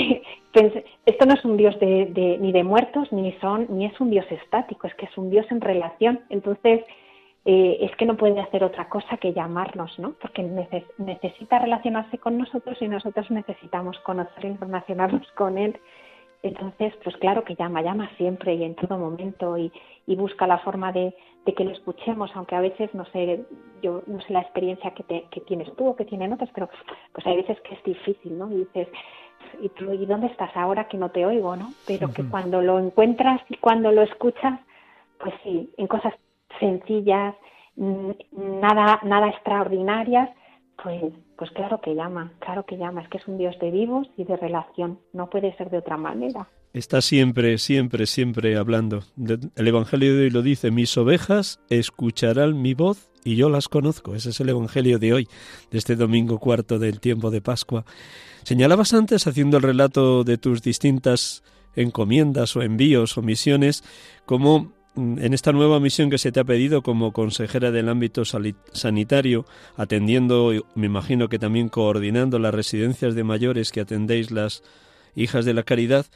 esto 1.06 1.26
no 1.26 1.34
es 1.34 1.44
un 1.44 1.56
Dios 1.56 1.78
de, 1.80 2.38
ni 2.40 2.52
de 2.52 2.64
muertos, 2.64 3.12
ni 3.12 3.32
son, 3.40 3.66
ni 3.70 3.86
es 3.86 4.00
un 4.00 4.10
Dios 4.10 4.26
estático, 4.30 4.86
es 4.86 4.94
que 4.94 5.06
es 5.06 5.18
un 5.18 5.30
Dios 5.30 5.46
en 5.50 5.60
relación. 5.60 6.20
Entonces, 6.30 6.84
eh, 7.44 7.78
es 7.80 7.96
que 7.96 8.06
no 8.06 8.16
puede 8.16 8.40
hacer 8.40 8.62
otra 8.62 8.88
cosa 8.88 9.16
que 9.16 9.32
llamarnos, 9.32 9.98
¿no? 9.98 10.12
Porque 10.20 10.42
necesita 10.98 11.58
relacionarse 11.58 12.18
con 12.18 12.36
nosotros 12.38 12.76
y 12.80 12.88
nosotros 12.88 13.30
necesitamos 13.30 13.98
conocer 14.00 14.44
y 14.44 14.56
relacionarnos 14.56 15.26
con 15.32 15.58
Él. 15.58 15.78
Entonces, 16.42 16.94
pues 17.02 17.16
claro 17.16 17.44
que 17.44 17.56
llama, 17.56 17.82
llama 17.82 18.10
siempre 18.16 18.54
y 18.54 18.64
en 18.64 18.76
todo 18.76 18.98
momento 18.98 19.56
y, 19.58 19.72
busca 20.06 20.46
la 20.46 20.58
forma 20.58 20.92
de, 20.92 21.14
que 21.56 21.64
lo 21.64 21.70
escuchemos, 21.70 22.30
aunque 22.34 22.54
a 22.54 22.60
veces, 22.60 22.92
no 22.94 23.04
sé, 23.06 23.44
yo 23.82 24.02
no 24.06 24.20
sé 24.20 24.32
la 24.32 24.40
experiencia 24.40 24.92
que, 24.92 25.24
que 25.30 25.40
tienes 25.42 25.74
tú 25.76 25.86
o 25.86 25.96
que 25.96 26.04
tienen 26.04 26.32
otras, 26.32 26.50
pero 26.54 26.68
pues 27.12 27.26
hay 27.26 27.36
veces 27.36 27.58
que 27.62 27.74
es 27.74 27.82
difícil, 27.84 28.38
¿no? 28.38 28.50
Y 28.52 28.56
dices, 28.56 28.88
¿y, 29.60 29.68
tú, 29.70 29.92
¿y 29.92 30.04
dónde 30.06 30.26
estás 30.28 30.54
ahora 30.56 30.88
que 30.88 30.98
no 30.98 31.10
te 31.10 31.24
oigo, 31.24 31.56
no? 31.56 31.72
Pero 31.86 32.12
que 32.12 32.24
cuando 32.28 32.60
lo 32.60 32.78
encuentras 32.78 33.40
y 33.48 33.56
cuando 33.56 33.92
lo 33.92 34.02
escuchas, 34.02 34.60
pues 35.18 35.34
sí, 35.42 35.70
en 35.76 35.86
cosas 35.86 36.14
sencillas, 36.60 37.34
nada, 37.76 39.00
nada 39.04 39.28
extraordinarias, 39.28 40.30
pues, 40.82 41.12
pues 41.38 41.52
claro 41.52 41.80
que 41.80 41.94
llama, 41.94 42.32
claro 42.40 42.64
que 42.66 42.76
llama, 42.76 43.00
es 43.00 43.08
que 43.08 43.18
es 43.18 43.28
un 43.28 43.38
Dios 43.38 43.56
de 43.60 43.70
vivos 43.70 44.08
y 44.16 44.24
de 44.24 44.36
relación, 44.36 44.98
no 45.12 45.30
puede 45.30 45.56
ser 45.56 45.70
de 45.70 45.78
otra 45.78 45.96
manera. 45.96 46.48
Está 46.72 47.00
siempre, 47.00 47.58
siempre, 47.58 48.06
siempre 48.06 48.56
hablando. 48.56 49.04
El 49.16 49.68
Evangelio 49.68 50.14
de 50.14 50.24
hoy 50.24 50.30
lo 50.30 50.42
dice, 50.42 50.70
mis 50.72 50.96
ovejas 50.98 51.60
escucharán 51.70 52.60
mi 52.60 52.74
voz 52.74 53.10
y 53.24 53.36
yo 53.36 53.48
las 53.48 53.68
conozco. 53.68 54.16
Ese 54.16 54.30
es 54.30 54.40
el 54.40 54.48
Evangelio 54.48 54.98
de 54.98 55.12
hoy, 55.12 55.28
de 55.70 55.78
este 55.78 55.94
domingo 55.94 56.40
cuarto 56.40 56.80
del 56.80 56.98
tiempo 56.98 57.30
de 57.30 57.40
Pascua. 57.40 57.84
Señalabas 58.42 58.92
antes, 58.92 59.26
haciendo 59.26 59.58
el 59.58 59.62
relato 59.62 60.24
de 60.24 60.38
tus 60.38 60.60
distintas 60.60 61.44
encomiendas 61.76 62.56
o 62.56 62.62
envíos 62.62 63.16
o 63.16 63.22
misiones, 63.22 63.84
como 64.26 64.60
Mm, 64.60 64.77
en 64.96 65.32
esta 65.32 65.52
nueva 65.52 65.78
misión 65.80 66.10
que 66.10 66.18
se 66.18 66.32
te 66.32 66.40
ha 66.40 66.44
pedido 66.44 66.82
como 66.82 67.12
consejera 67.12 67.70
del 67.70 67.88
ámbito 67.88 68.22
sanitario, 68.24 69.44
atendiendo, 69.76 70.52
me 70.74 70.86
imagino 70.86 71.28
que 71.28 71.38
también 71.38 71.68
coordinando 71.68 72.38
las 72.38 72.54
residencias 72.54 73.14
de 73.14 73.24
mayores 73.24 73.70
que 73.70 73.80
atendéis 73.80 74.30
las 74.30 74.62
hijas 75.14 75.44
de 75.44 75.54
la 75.54 75.62
caridad, 75.62 76.06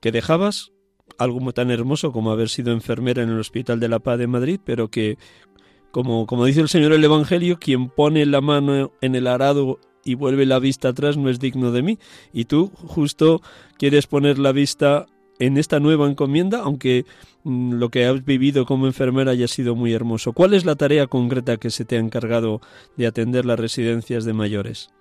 que 0.00 0.12
dejabas 0.12 0.72
algo 1.16 1.52
tan 1.52 1.70
hermoso 1.70 2.12
como 2.12 2.30
haber 2.30 2.48
sido 2.48 2.72
enfermera 2.72 3.22
en 3.22 3.30
el 3.30 3.38
Hospital 3.38 3.80
de 3.80 3.88
la 3.88 3.98
Paz 3.98 4.18
de 4.18 4.26
Madrid, 4.26 4.60
pero 4.62 4.88
que, 4.88 5.16
como, 5.90 6.26
como 6.26 6.44
dice 6.44 6.60
el 6.60 6.68
Señor 6.68 6.92
el 6.92 7.04
Evangelio, 7.04 7.58
quien 7.58 7.88
pone 7.88 8.26
la 8.26 8.40
mano 8.40 8.92
en 9.00 9.14
el 9.14 9.26
arado 9.26 9.80
y 10.04 10.14
vuelve 10.14 10.46
la 10.46 10.58
vista 10.58 10.88
atrás 10.88 11.16
no 11.16 11.28
es 11.28 11.38
digno 11.38 11.72
de 11.72 11.82
mí. 11.82 11.98
Y 12.32 12.44
tú 12.44 12.70
justo 12.74 13.42
quieres 13.78 14.06
poner 14.06 14.38
la 14.38 14.52
vista 14.52 15.06
en 15.38 15.56
esta 15.56 15.80
nueva 15.80 16.08
encomienda, 16.08 16.60
aunque 16.62 17.04
mm, 17.44 17.74
lo 17.74 17.88
que 17.90 18.06
has 18.06 18.24
vivido 18.24 18.66
como 18.66 18.86
enfermera 18.86 19.32
haya 19.32 19.48
sido 19.48 19.74
muy 19.74 19.92
hermoso. 19.94 20.32
¿Cuál 20.32 20.54
es 20.54 20.64
la 20.64 20.76
tarea 20.76 21.06
concreta 21.06 21.56
que 21.56 21.70
se 21.70 21.84
te 21.84 21.96
ha 21.96 22.00
encargado 22.00 22.60
de 22.96 23.06
atender 23.06 23.44
las 23.44 23.58
residencias 23.58 24.24
de 24.24 24.32
mayores? 24.32 24.92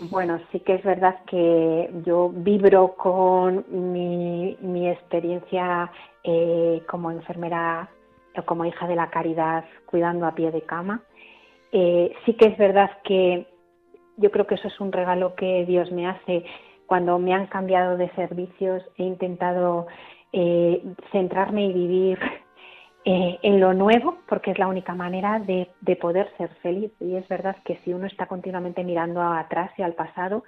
Bueno, 0.00 0.38
sí 0.52 0.60
que 0.60 0.74
es 0.74 0.84
verdad 0.84 1.16
que 1.26 1.90
yo 2.06 2.30
vibro 2.32 2.94
con 2.94 3.64
mi, 3.68 4.88
experiencia 4.88 5.90
eh, 6.22 6.82
como 6.88 7.10
enfermera 7.10 7.90
o 8.36 8.42
como 8.42 8.64
hija 8.64 8.86
de 8.86 8.94
la 8.94 9.10
caridad 9.10 9.64
cuidando 9.86 10.26
a 10.26 10.34
pie 10.34 10.52
de 10.52 10.62
cama. 10.62 11.02
Eh, 11.72 12.12
sí 12.24 12.34
que 12.34 12.46
es 12.46 12.58
verdad 12.58 12.90
que 13.02 13.46
yo 14.18 14.30
creo 14.30 14.46
que 14.46 14.54
eso 14.54 14.68
es 14.68 14.80
un 14.80 14.92
regalo 14.92 15.34
que 15.34 15.64
Dios 15.66 15.90
me 15.90 16.06
hace 16.06 16.44
cuando 16.88 17.18
me 17.18 17.34
han 17.34 17.46
cambiado 17.46 17.98
de 17.98 18.08
servicios 18.14 18.82
he 18.96 19.04
intentado 19.04 19.86
eh, 20.32 20.82
centrarme 21.12 21.66
y 21.66 21.72
vivir 21.74 22.18
eh, 23.04 23.38
en 23.42 23.60
lo 23.60 23.74
nuevo, 23.74 24.16
porque 24.26 24.52
es 24.52 24.58
la 24.58 24.68
única 24.68 24.94
manera 24.94 25.38
de, 25.38 25.68
poder 25.96 26.30
ser 26.38 26.48
feliz. 26.62 26.90
Y 26.98 27.14
es 27.14 27.28
verdad 27.28 27.56
que 27.66 27.76
si 27.84 27.92
uno 27.92 28.06
está 28.06 28.24
continuamente 28.24 28.82
mirando 28.84 29.20
atrás 29.20 29.70
y 29.76 29.82
al 29.82 29.92
pasado, 29.92 30.44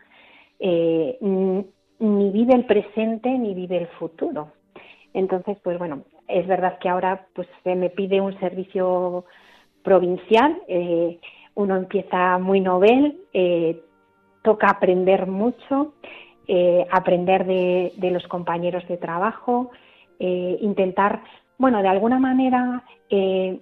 eh, 0.58 1.18
ni 1.20 2.30
vive 2.30 2.54
el 2.54 2.64
presente 2.64 3.28
ni 3.28 3.52
vive 3.52 3.76
el 3.76 3.88
futuro. 3.88 4.52
Entonces, 5.12 5.58
pues 5.62 5.78
bueno, 5.78 6.04
es 6.26 6.46
verdad 6.46 6.78
que 6.78 6.88
ahora 6.88 7.26
pues 7.34 7.48
se 7.64 7.74
me 7.74 7.90
pide 7.90 8.22
un 8.22 8.38
servicio 8.40 9.26
provincial, 9.82 10.56
uno 11.54 11.76
empieza 11.76 12.38
muy 12.38 12.60
novel, 12.60 13.18
toca 14.42 14.68
aprender 14.68 15.26
mucho, 15.26 15.94
aprender 16.90 17.46
de, 17.46 18.10
los 18.10 18.26
compañeros 18.26 18.86
de 18.88 18.96
trabajo, 18.96 19.70
intentar 20.18 21.22
bueno, 21.60 21.82
de 21.82 21.88
alguna 21.88 22.18
manera, 22.18 22.84
eh, 23.10 23.60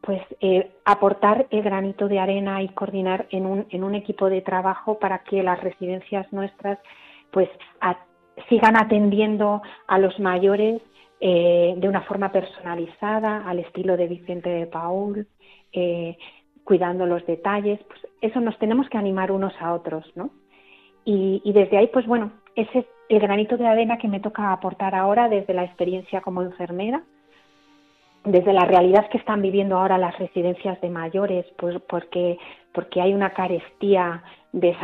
pues 0.00 0.22
eh, 0.40 0.72
aportar 0.86 1.46
el 1.50 1.62
granito 1.62 2.08
de 2.08 2.18
arena 2.18 2.62
y 2.62 2.70
coordinar 2.70 3.26
en 3.28 3.44
un, 3.44 3.94
equipo 3.94 4.30
de 4.30 4.40
trabajo 4.40 4.98
para 4.98 5.18
que 5.24 5.42
las 5.42 5.60
residencias 5.60 6.26
nuestras, 6.32 6.78
pues, 7.30 7.50
sigan 8.48 8.78
atendiendo 8.78 9.60
a 9.86 9.98
los 9.98 10.18
mayores 10.20 10.80
eh, 11.20 11.74
de 11.76 11.86
una 11.86 12.00
forma 12.00 12.32
personalizada, 12.32 13.46
al 13.46 13.58
estilo 13.58 13.98
de 13.98 14.08
Vicente 14.08 14.48
de 14.48 14.66
Paul, 14.66 15.26
cuidando 16.64 17.04
los 17.04 17.26
detalles. 17.26 17.78
Pues 17.84 18.00
eso 18.22 18.40
nos 18.40 18.58
tenemos 18.58 18.88
que 18.88 18.96
animar 18.96 19.30
unos 19.30 19.52
a 19.60 19.74
otros, 19.74 20.10
¿no? 20.14 20.30
Y, 21.04 21.42
y 21.44 21.52
desde 21.52 21.76
ahí, 21.76 21.88
pues 21.88 22.06
bueno, 22.06 22.32
ese 22.54 22.80
es 22.80 22.86
el 23.08 23.20
granito 23.20 23.56
de 23.56 23.66
arena 23.66 23.98
que 23.98 24.08
me 24.08 24.20
toca 24.20 24.52
aportar 24.52 24.94
ahora 24.94 25.28
desde 25.28 25.54
la 25.54 25.64
experiencia 25.64 26.20
como 26.20 26.42
enfermera 26.42 27.02
desde 28.24 28.54
la 28.54 28.64
realidad 28.64 29.08
que 29.10 29.18
están 29.18 29.42
viviendo 29.42 29.76
ahora 29.76 29.98
las 29.98 30.18
residencias 30.18 30.80
de 30.80 30.88
mayores, 30.88 31.44
pues 31.58 31.76
porque, 31.88 32.38
porque 32.72 33.00
hay 33.00 33.12
una 33.12 33.30
carestía 33.30 34.22
de, 34.52 34.74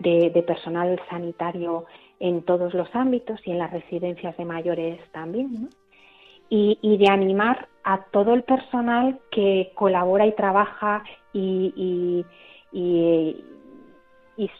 de, 0.00 0.42
personal 0.42 1.00
sanitario 1.08 1.86
en 2.18 2.42
todos 2.42 2.74
los 2.74 2.94
ámbitos 2.94 3.40
y 3.46 3.52
en 3.52 3.58
las 3.58 3.72
residencias 3.72 4.36
de 4.36 4.44
mayores 4.44 5.00
también, 5.12 5.62
¿no? 5.62 5.68
y, 6.50 6.78
y, 6.82 6.98
de 6.98 7.08
animar 7.08 7.68
a 7.84 8.02
todo 8.10 8.34
el 8.34 8.42
personal 8.42 9.18
que 9.30 9.72
colabora 9.74 10.26
y 10.26 10.32
trabaja 10.32 11.02
y, 11.32 11.72
y, 11.76 12.26
y 12.72 13.44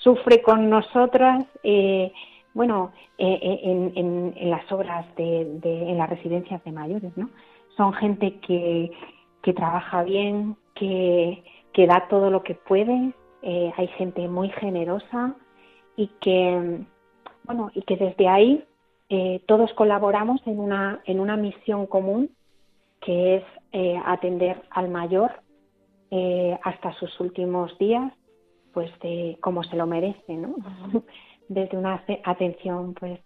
sufre 0.02 0.42
con 0.42 0.68
nosotras, 0.68 1.44
eh, 1.62 2.12
bueno, 2.52 2.92
eh, 3.18 3.38
eh, 3.40 3.60
en, 3.62 3.92
en, 3.96 4.34
en, 4.36 4.50
las 4.50 4.70
obras 4.72 5.06
de, 5.16 5.42
en 5.62 5.98
las 5.98 6.10
residencias 6.10 6.62
de 6.64 6.72
mayores, 6.72 7.16
¿no? 7.16 7.30
son 7.76 7.92
gente 7.92 8.40
que, 8.40 8.90
que 9.42 9.52
trabaja 9.52 10.02
bien, 10.02 10.56
que, 10.74 11.44
que, 11.72 11.86
da 11.86 12.08
todo 12.08 12.30
lo 12.30 12.42
que 12.42 12.54
puede, 12.54 13.12
eh, 13.42 13.72
hay 13.76 13.86
gente 13.88 14.26
muy 14.28 14.50
generosa 14.50 15.34
y 15.96 16.08
que, 16.20 16.80
bueno, 17.44 17.70
y 17.74 17.82
que 17.82 17.96
desde 17.96 18.28
ahí 18.28 18.64
todos 19.46 19.72
colaboramos 19.74 20.40
en 20.46 20.60
una, 20.60 21.00
en 21.04 21.18
una 21.18 21.36
misión 21.36 21.86
común 21.86 22.30
que 23.00 23.36
es 23.36 23.44
atender 24.04 24.62
al 24.70 24.88
mayor 24.88 25.32
hasta 26.62 26.92
sus 26.92 27.18
últimos 27.18 27.76
días, 27.78 28.12
pues 28.72 28.90
de 29.00 29.36
como 29.40 29.62
se 29.64 29.76
lo 29.76 29.86
merece, 29.86 30.34
¿no? 30.34 30.54
Desde 31.48 31.76
una 31.76 32.02
atención 32.24 32.94
pues, 32.94 33.20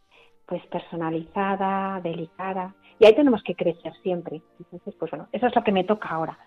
pues 0.47 0.65
personalizada, 0.67 2.01
delicada 2.01 2.75
y 2.99 3.07
ahí 3.07 3.15
tenemos 3.15 3.43
que 3.43 3.55
crecer 3.55 3.93
siempre. 4.03 4.43
Entonces, 4.59 4.95
pues 4.99 5.11
bueno, 5.11 5.29
eso 5.33 5.47
es 5.47 5.55
lo 5.55 5.63
que 5.63 5.73
me 5.73 5.85
toca 5.85 6.09
ahora, 6.09 6.39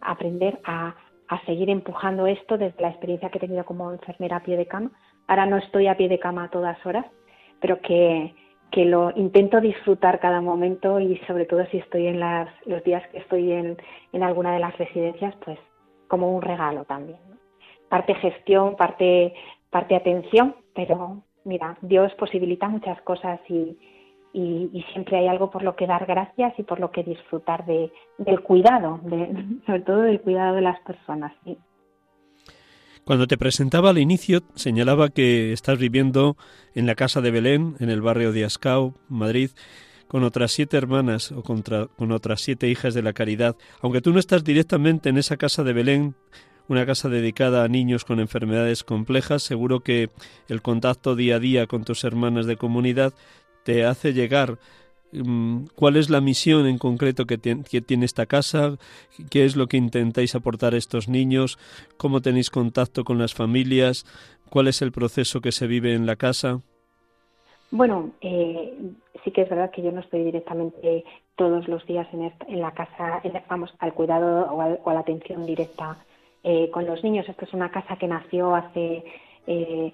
aprender 0.00 0.60
a, 0.64 0.94
a 1.28 1.44
seguir 1.44 1.70
empujando 1.70 2.26
esto 2.26 2.56
desde 2.56 2.80
la 2.80 2.90
experiencia 2.90 3.30
que 3.30 3.38
he 3.38 3.40
tenido 3.40 3.64
como 3.64 3.92
enfermera 3.92 4.36
a 4.36 4.42
pie 4.42 4.56
de 4.56 4.66
cama. 4.66 4.90
Ahora 5.26 5.46
no 5.46 5.58
estoy 5.58 5.86
a 5.86 5.96
pie 5.96 6.08
de 6.08 6.18
cama 6.18 6.44
a 6.44 6.50
todas 6.50 6.84
horas, 6.86 7.04
pero 7.60 7.80
que, 7.80 8.34
que 8.70 8.84
lo 8.84 9.12
intento 9.16 9.60
disfrutar 9.60 10.20
cada 10.20 10.40
momento 10.40 11.00
y 11.00 11.18
sobre 11.26 11.44
todo 11.44 11.66
si 11.66 11.78
estoy 11.78 12.06
en 12.06 12.20
las, 12.20 12.48
los 12.66 12.82
días 12.84 13.06
que 13.08 13.18
estoy 13.18 13.52
en, 13.52 13.76
en 14.12 14.22
alguna 14.22 14.52
de 14.52 14.60
las 14.60 14.76
residencias, 14.78 15.34
pues 15.44 15.58
como 16.06 16.34
un 16.34 16.42
regalo 16.42 16.84
también. 16.84 17.27
Parte 17.88 18.14
gestión, 18.16 18.76
parte, 18.76 19.34
parte 19.70 19.96
atención, 19.96 20.56
pero 20.74 21.22
mira, 21.44 21.78
Dios 21.80 22.12
posibilita 22.14 22.68
muchas 22.68 23.00
cosas 23.02 23.40
y, 23.48 23.76
y, 24.32 24.84
siempre 24.92 25.18
hay 25.18 25.28
algo 25.28 25.50
por 25.50 25.62
lo 25.62 25.74
que 25.74 25.86
dar 25.86 26.06
gracias 26.06 26.52
y 26.58 26.62
por 26.62 26.80
lo 26.80 26.90
que 26.90 27.02
disfrutar 27.02 27.64
de, 27.66 27.90
del 28.18 28.40
cuidado, 28.42 29.00
de, 29.02 29.44
sobre 29.66 29.80
todo 29.80 30.02
del 30.02 30.20
cuidado 30.20 30.54
de 30.54 30.62
las 30.62 30.80
personas. 30.80 31.32
Cuando 33.04 33.26
te 33.26 33.38
presentaba 33.38 33.90
al 33.90 33.98
inicio, 33.98 34.42
señalaba 34.54 35.08
que 35.08 35.52
estás 35.52 35.78
viviendo 35.78 36.36
en 36.74 36.86
la 36.86 36.94
casa 36.94 37.22
de 37.22 37.30
Belén, 37.30 37.74
en 37.80 37.88
el 37.88 38.02
barrio 38.02 38.32
de 38.32 38.44
Ascao, 38.44 38.94
Madrid, 39.08 39.50
con 40.08 40.24
otras 40.24 40.52
siete 40.52 40.76
hermanas 40.76 41.32
o 41.32 41.42
contra, 41.42 41.86
con 41.86 42.12
otras 42.12 42.42
siete 42.42 42.68
hijas 42.68 42.94
de 42.94 43.02
la 43.02 43.14
caridad. 43.14 43.56
Aunque 43.80 44.00
tú 44.02 44.12
no 44.12 44.18
estás 44.18 44.44
directamente 44.44 45.08
en 45.08 45.16
esa 45.18 45.36
casa 45.38 45.64
de 45.64 45.72
Belén, 45.72 46.14
una 46.68 46.86
casa 46.86 47.08
dedicada 47.08 47.64
a 47.64 47.68
niños 47.68 48.04
con 48.04 48.20
enfermedades 48.20 48.84
complejas, 48.84 49.42
seguro 49.42 49.80
que 49.80 50.10
el 50.48 50.62
contacto 50.62 51.16
día 51.16 51.36
a 51.36 51.40
día 51.40 51.66
con 51.66 51.84
tus 51.84 52.04
hermanas 52.04 52.46
de 52.46 52.56
comunidad 52.56 53.12
te 53.64 53.84
hace 53.84 54.12
llegar. 54.12 54.58
Mm, 55.12 55.64
cuál 55.74 55.96
es 55.96 56.10
la 56.10 56.20
misión 56.20 56.66
en 56.66 56.76
concreto 56.76 57.24
que, 57.24 57.38
tiene 57.38 58.04
esta 58.04 58.26
casa, 58.26 58.76
qué 59.30 59.44
es 59.44 59.56
lo 59.56 59.66
que 59.66 59.78
intentáis 59.78 60.34
aportar 60.34 60.74
a 60.74 60.76
estos 60.76 61.08
niños, 61.08 61.58
cómo 61.96 62.20
tenéis 62.20 62.50
contacto 62.50 63.04
con 63.04 63.18
las 63.18 63.34
familias, 63.34 64.04
cuál 64.50 64.68
es 64.68 64.82
el 64.82 64.92
proceso 64.92 65.40
que 65.40 65.52
se 65.52 65.66
vive 65.66 65.94
en 65.94 66.04
la 66.04 66.16
casa. 66.16 66.60
Bueno, 67.70 68.12
eh, 68.20 68.74
sí 69.24 69.30
que 69.30 69.42
es 69.42 69.48
verdad 69.48 69.70
que 69.70 69.82
yo 69.82 69.92
no 69.92 70.00
estoy 70.00 70.24
directamente 70.24 71.04
todos 71.36 71.68
los 71.68 71.86
días 71.86 72.06
en, 72.12 72.60
la 72.60 72.72
casa, 72.72 73.22
vamos, 73.48 73.72
al 73.78 73.94
cuidado 73.94 74.50
o, 74.52 74.90
a 74.90 74.94
la 74.94 75.00
atención 75.00 75.46
directa 75.46 75.96
eh, 76.50 76.70
con 76.70 76.86
los 76.86 77.04
niños. 77.04 77.28
Esta 77.28 77.44
es 77.44 77.52
una 77.52 77.70
casa 77.70 77.96
que 77.96 78.08
nació 78.08 78.54
hace 78.54 79.04
eh, 79.46 79.92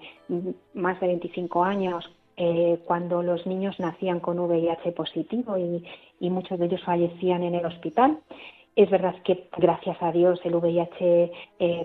más 0.73 0.97
de 1.01 1.07
25 1.07 1.65
años 1.65 2.09
eh, 2.37 2.79
cuando 2.85 3.21
los 3.21 3.45
niños 3.45 3.77
nacían 3.77 4.21
con 4.21 4.39
VIH 4.39 4.93
positivo 4.93 5.57
y, 5.57 5.83
muchos 6.29 6.57
de 6.57 6.67
ellos 6.67 6.81
fallecían 6.85 7.43
en 7.43 7.55
el 7.55 7.65
hospital. 7.65 8.19
Es 8.73 8.89
verdad 8.89 9.15
que 9.25 9.49
gracias 9.57 10.01
a 10.01 10.13
Dios 10.13 10.39
el 10.45 10.55
VIH 10.55 11.31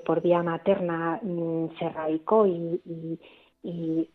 por 0.07 0.23
vía 0.23 0.41
materna 0.45 1.19
mm, 1.21 1.77
se 1.77 1.89
radicó 1.89 2.47
y, 2.47 3.19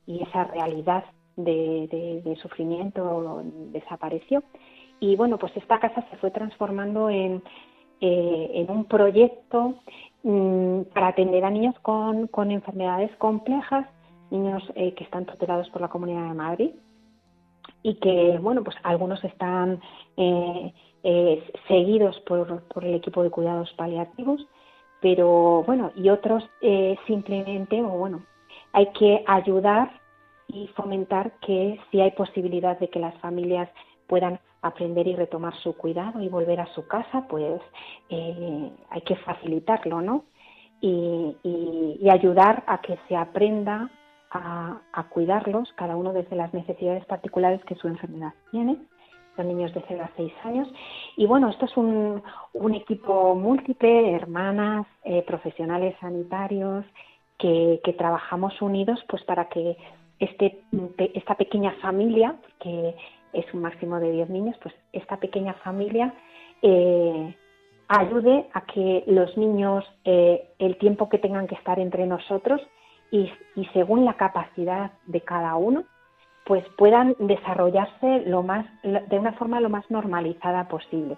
esa 0.07 0.45
realidad 0.45 1.03
de, 1.35 2.37
sufrimiento 2.41 3.43
desapareció. 3.73 4.41
Y 5.01 5.17
bueno, 5.17 5.37
pues 5.37 5.51
esta 5.57 5.81
casa 5.81 6.07
se 6.09 6.15
fue 6.15 6.31
transformando 6.31 7.09
en, 7.09 7.43
eh, 8.01 8.65
un 8.69 8.85
proyecto 8.85 9.75
mm, 10.23 10.81
para 10.93 11.09
atender 11.09 11.43
a 11.45 11.49
niños 11.49 11.75
con 11.79 12.51
enfermedades 12.51 13.15
complejas 13.17 13.87
niños 14.31 14.63
eh, 14.75 14.93
que 14.93 15.03
están 15.03 15.25
tutelados 15.25 15.69
por 15.69 15.81
la 15.81 15.89
Comunidad 15.89 16.27
de 16.27 16.33
Madrid 16.33 16.71
y 17.83 17.95
que, 17.95 18.37
bueno, 18.41 18.63
pues 18.63 18.75
algunos 18.83 19.23
están 19.23 19.79
eh, 20.17 20.73
eh, 21.03 21.43
seguidos 21.67 22.19
por, 22.21 22.63
por, 22.63 22.83
el 22.83 22.95
equipo 22.95 23.23
de 23.23 23.29
cuidados 23.29 23.71
paliativos, 23.73 24.45
pero 25.01 25.63
bueno, 25.63 25.91
y 25.95 26.09
otros 26.09 26.43
simplemente, 27.05 27.81
o 27.81 27.89
bueno, 27.89 28.23
hay 28.73 28.87
que 28.87 29.23
ayudar 29.27 29.91
y 30.47 30.67
fomentar 30.69 31.33
que 31.41 31.79
si 31.89 32.01
hay 32.01 32.11
posibilidad 32.11 32.79
de 32.79 32.89
que 32.89 32.99
las 32.99 33.15
familias 33.19 33.69
puedan 34.07 34.39
aprender 34.67 35.07
y 35.07 35.15
retomar 35.15 35.53
su 35.57 35.75
cuidado 35.75 36.21
y 36.21 36.29
volver 36.29 36.59
a 36.59 36.73
su 36.73 36.87
casa, 36.87 37.25
pues 37.29 37.61
hay 38.09 39.01
que 39.01 39.15
facilitarlo, 39.17 40.01
¿no? 40.01 40.25
Y, 40.81 41.35
y, 41.43 42.09
ayudar 42.09 42.63
a 42.67 42.79
que 42.81 42.97
se 43.07 43.15
aprenda 43.15 43.89
a, 44.31 45.03
cuidarlos, 45.09 45.71
cada 45.75 45.95
uno 45.95 46.13
desde 46.13 46.35
las 46.35 46.53
necesidades 46.53 47.05
particulares 47.05 47.63
que 47.65 47.75
su 47.75 47.87
enfermedad 47.87 48.33
tiene. 48.51 48.77
Son 49.35 49.47
niños 49.47 49.73
de 49.73 49.83
0 49.87 50.03
a 50.03 50.11
6 50.15 50.33
años. 50.43 50.67
Y 51.17 51.25
bueno, 51.25 51.49
esto 51.49 51.65
es 51.65 51.77
un, 51.77 52.21
equipo 52.73 53.35
múltiple, 53.35 54.11
hermanas, 54.13 54.85
eh, 55.03 55.23
profesionales 55.23 55.95
sanitarios, 55.99 56.85
que, 57.37 57.79
trabajamos 57.97 58.61
unidos 58.61 59.03
pues 59.07 59.23
para 59.23 59.47
que 59.49 59.77
este, 60.19 60.61
esta 61.13 61.35
pequeña 61.35 61.71
familia, 61.81 62.35
que 62.59 62.95
es 63.35 63.53
un 63.53 63.61
máximo 63.61 63.99
de 63.99 64.11
10 64.11 64.29
niños, 64.29 64.55
pues 64.61 64.73
esta 64.93 65.17
pequeña 65.17 65.53
familia 65.55 66.13
eh, 66.61 67.35
ayude 67.87 68.47
a 68.53 68.61
que 68.61 69.03
los 69.07 69.37
niños, 69.37 69.83
eh, 70.03 70.49
el 70.59 70.77
tiempo 70.77 71.09
que 71.09 71.19
tengan 71.19 71.47
que 71.47 71.55
estar 71.55 71.79
entre 71.79 72.07
nosotros, 72.07 72.61
y, 73.11 73.31
según 73.73 74.03
la 74.03 74.15
capacidad 74.15 74.91
de 75.05 75.21
cada 75.21 75.55
uno, 75.55 75.83
pues 76.45 76.65
puedan 76.77 77.15
desarrollarse 77.19 78.23
lo 78.25 78.43
más, 78.43 78.65
de 78.83 79.19
una 79.19 79.33
forma 79.33 79.59
lo 79.59 79.69
más 79.69 79.89
normalizada 79.89 80.67
posible. 80.67 81.17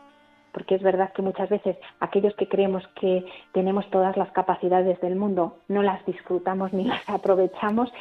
porque 0.53 0.75
es 0.75 0.81
verdad 0.81 1.13
que 1.13 1.21
muchas 1.21 1.49
veces 1.49 1.77
aquellos 1.99 2.33
que 2.35 2.47
creemos 2.47 2.83
que 2.99 3.23
tenemos 3.51 3.87
todas 3.91 4.17
las 4.17 4.31
capacidades 4.31 4.99
del 5.01 5.15
mundo 5.15 5.57
no 5.67 5.83
las 5.83 6.03
disfrutamos 6.07 6.73
ni 6.73 6.83
las 6.93 7.07
aprovechamos 7.07 7.91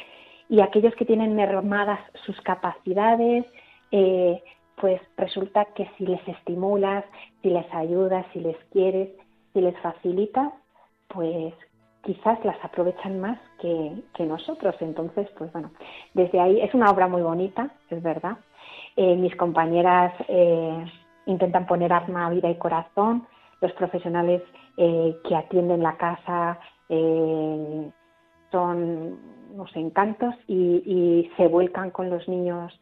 y 0.49 0.61
aquellos 0.61 0.95
que 0.95 1.05
tienen 1.05 1.35
mermadas 1.35 1.99
sus 2.25 2.39
capacidades, 2.41 3.45
eh, 3.91 4.41
pues 4.79 5.01
resulta 5.17 5.65
que 5.65 5.89
si 5.97 6.05
les 6.05 6.25
estimulas, 6.27 7.03
si 7.41 7.49
les 7.49 7.71
ayudas, 7.73 8.25
si 8.33 8.39
les 8.39 8.57
quieres, 8.71 9.09
si 9.53 9.61
les 9.61 9.77
facilitas, 9.79 10.53
pues 11.07 11.53
quizás 12.03 12.43
las 12.45 12.63
aprovechan 12.63 13.19
más 13.19 13.39
que, 13.59 14.03
nosotros. 14.19 14.75
Entonces, 14.81 15.27
pues 15.37 15.51
bueno, 15.51 15.71
desde 16.13 16.39
ahí 16.39 16.61
es 16.61 16.73
una 16.73 16.91
obra 16.91 17.07
muy 17.07 17.21
bonita, 17.21 17.71
es 17.89 18.01
verdad. 18.03 18.37
Eh, 18.95 19.15
mis 19.15 19.35
compañeras 19.35 20.13
eh, 20.27 20.85
intentan 21.25 21.65
poner 21.65 21.93
arma, 21.93 22.29
vida 22.29 22.49
y 22.49 22.55
corazón. 22.55 23.27
Los 23.61 23.71
profesionales 23.73 24.43
que 24.77 25.35
atienden 25.35 25.81
la 25.81 25.97
casa 25.97 26.59
son 28.51 29.17
unos 29.53 29.75
encantos 29.75 30.35
y, 30.47 31.29
se 31.37 31.47
vuelcan 31.47 31.91
con 31.91 32.09
los 32.09 32.27
niños 32.27 32.73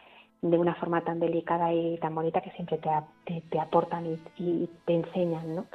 de 0.42 0.58
una 0.58 0.76
forma 0.76 1.02
tan 1.02 1.20
delicada 1.20 1.74
y 1.74 1.98
tan 1.98 2.14
bonita 2.14 2.42
que 2.42 2.52
siempre 2.52 2.78
te, 2.78 3.42
te, 3.50 3.60
aportan 3.60 4.06
y, 4.06 4.20
y, 4.38 4.70
te 4.86 4.96
enseñan, 4.96 5.56
¿no? 5.56 5.66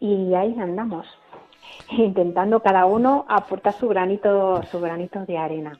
Y 0.00 0.34
ahí 0.34 0.54
andamos, 0.58 1.06
intentando 1.90 2.60
cada 2.60 2.86
uno 2.86 3.24
aportar 3.28 3.72
su 3.72 3.88
granito, 3.88 4.62
su 4.64 4.80
granito 4.80 5.24
de 5.24 5.38
arena. 5.38 5.78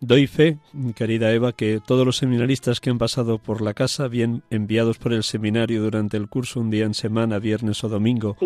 Doy 0.00 0.26
fe, 0.26 0.58
querida 0.94 1.32
Eva, 1.32 1.52
que 1.52 1.80
todos 1.84 2.04
los 2.04 2.18
seminaristas 2.18 2.80
que 2.80 2.90
han 2.90 2.98
pasado 2.98 3.38
por 3.38 3.62
la 3.62 3.72
casa, 3.72 4.08
bien 4.08 4.42
enviados 4.50 4.98
por 4.98 5.14
el 5.14 5.22
seminario 5.22 5.82
durante 5.82 6.18
el 6.18 6.28
curso 6.28 6.60
un 6.60 6.68
día 6.68 6.84
en 6.84 6.92
semana, 6.92 7.38
viernes 7.38 7.82
o 7.82 7.88
domingo, 7.88 8.36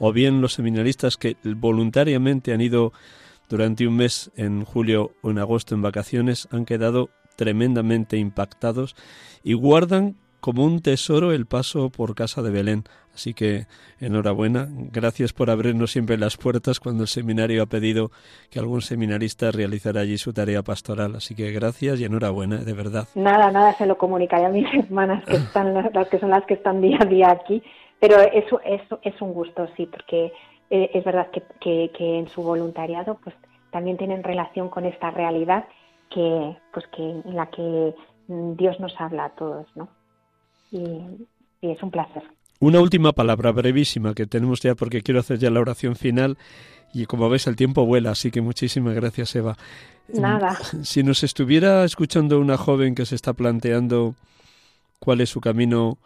o 0.00 0.12
bien 0.12 0.40
los 0.40 0.54
seminaristas 0.54 1.16
que 1.16 1.36
voluntariamente 1.44 2.52
han 2.52 2.60
ido 2.60 2.92
durante 3.48 3.86
un 3.86 3.96
mes 3.96 4.32
en 4.36 4.64
julio 4.64 5.12
o 5.22 5.30
en 5.30 5.38
agosto 5.38 5.76
en 5.76 5.82
vacaciones, 5.82 6.48
han 6.50 6.64
quedado 6.64 7.10
tremendamente 7.36 8.16
impactados 8.16 8.96
y 9.42 9.54
guardan 9.54 10.16
como 10.44 10.64
un 10.64 10.82
tesoro 10.82 11.32
el 11.32 11.46
paso 11.46 11.88
por 11.88 12.14
casa 12.14 12.42
de 12.42 12.50
Belén. 12.50 12.84
Así 13.14 13.32
que 13.32 13.66
enhorabuena, 13.98 14.66
gracias 14.68 15.32
por 15.32 15.48
abrirnos 15.48 15.92
siempre 15.92 16.18
las 16.18 16.36
puertas 16.36 16.80
cuando 16.80 17.04
el 17.04 17.08
seminario 17.08 17.62
ha 17.62 17.66
pedido 17.66 18.10
que 18.50 18.58
algún 18.58 18.82
seminarista 18.82 19.50
realizara 19.52 20.02
allí 20.02 20.18
su 20.18 20.34
tarea 20.34 20.62
pastoral. 20.62 21.14
Así 21.14 21.34
que 21.34 21.50
gracias 21.50 21.98
y 21.98 22.04
enhorabuena, 22.04 22.58
de 22.58 22.72
verdad. 22.74 23.08
Nada, 23.14 23.50
nada, 23.52 23.72
se 23.74 23.86
lo 23.86 23.96
comunicaré 23.96 24.44
a 24.44 24.50
mis 24.50 24.66
hermanas 24.74 25.24
que 25.24 25.36
están, 25.36 25.72
las 25.72 26.08
que 26.08 26.18
son 26.18 26.28
las 26.28 26.44
que 26.44 26.54
están 26.54 26.82
día 26.82 26.98
a 27.00 27.06
día 27.06 27.30
aquí. 27.30 27.62
Pero 27.98 28.20
eso, 28.20 28.60
eso 28.66 28.98
es 29.02 29.18
un 29.22 29.32
gusto, 29.32 29.66
sí, 29.76 29.86
porque 29.86 30.30
eh, 30.68 30.90
es 30.92 31.04
verdad 31.04 31.28
que, 31.30 31.90
que, 31.96 32.18
en 32.18 32.28
su 32.28 32.42
voluntariado, 32.42 33.18
pues 33.22 33.34
también 33.70 33.96
tienen 33.96 34.22
relación 34.22 34.68
con 34.68 34.84
esta 34.84 35.10
realidad 35.10 35.64
que, 36.10 36.56
pues 36.72 36.86
que 36.94 37.02
en 37.02 37.36
la 37.36 37.50
que 37.50 37.94
Dios 38.28 38.78
nos 38.80 38.94
habla 38.98 39.26
a 39.26 39.34
todos, 39.34 39.66
¿no? 39.74 39.88
y, 40.74 41.26
es 41.62 41.82
un 41.82 41.90
placer. 41.90 42.22
Una 42.60 42.80
última 42.80 43.12
palabra 43.12 43.50
brevísima 43.52 44.14
que 44.14 44.26
tenemos 44.26 44.60
ya 44.60 44.74
porque 44.74 45.02
quiero 45.02 45.20
hacer 45.20 45.38
ya 45.38 45.50
la 45.50 45.60
oración 45.60 45.96
final 45.96 46.36
y 46.92 47.06
como 47.06 47.28
ves 47.28 47.46
el 47.46 47.56
tiempo 47.56 47.86
vuela, 47.86 48.10
así 48.10 48.30
que 48.30 48.40
muchísimas 48.40 48.94
gracias 48.94 49.34
Eva. 49.34 49.56
Nada. 50.08 50.58
Si 50.82 51.02
nos 51.02 51.24
estuviera 51.24 51.84
escuchando 51.84 52.38
una 52.38 52.56
joven 52.56 52.94
que 52.94 53.06
se 53.06 53.14
está 53.14 53.32
planteando 53.32 54.14
cuál 54.98 55.20
es 55.20 55.30
su 55.30 55.40
camino 55.40 55.98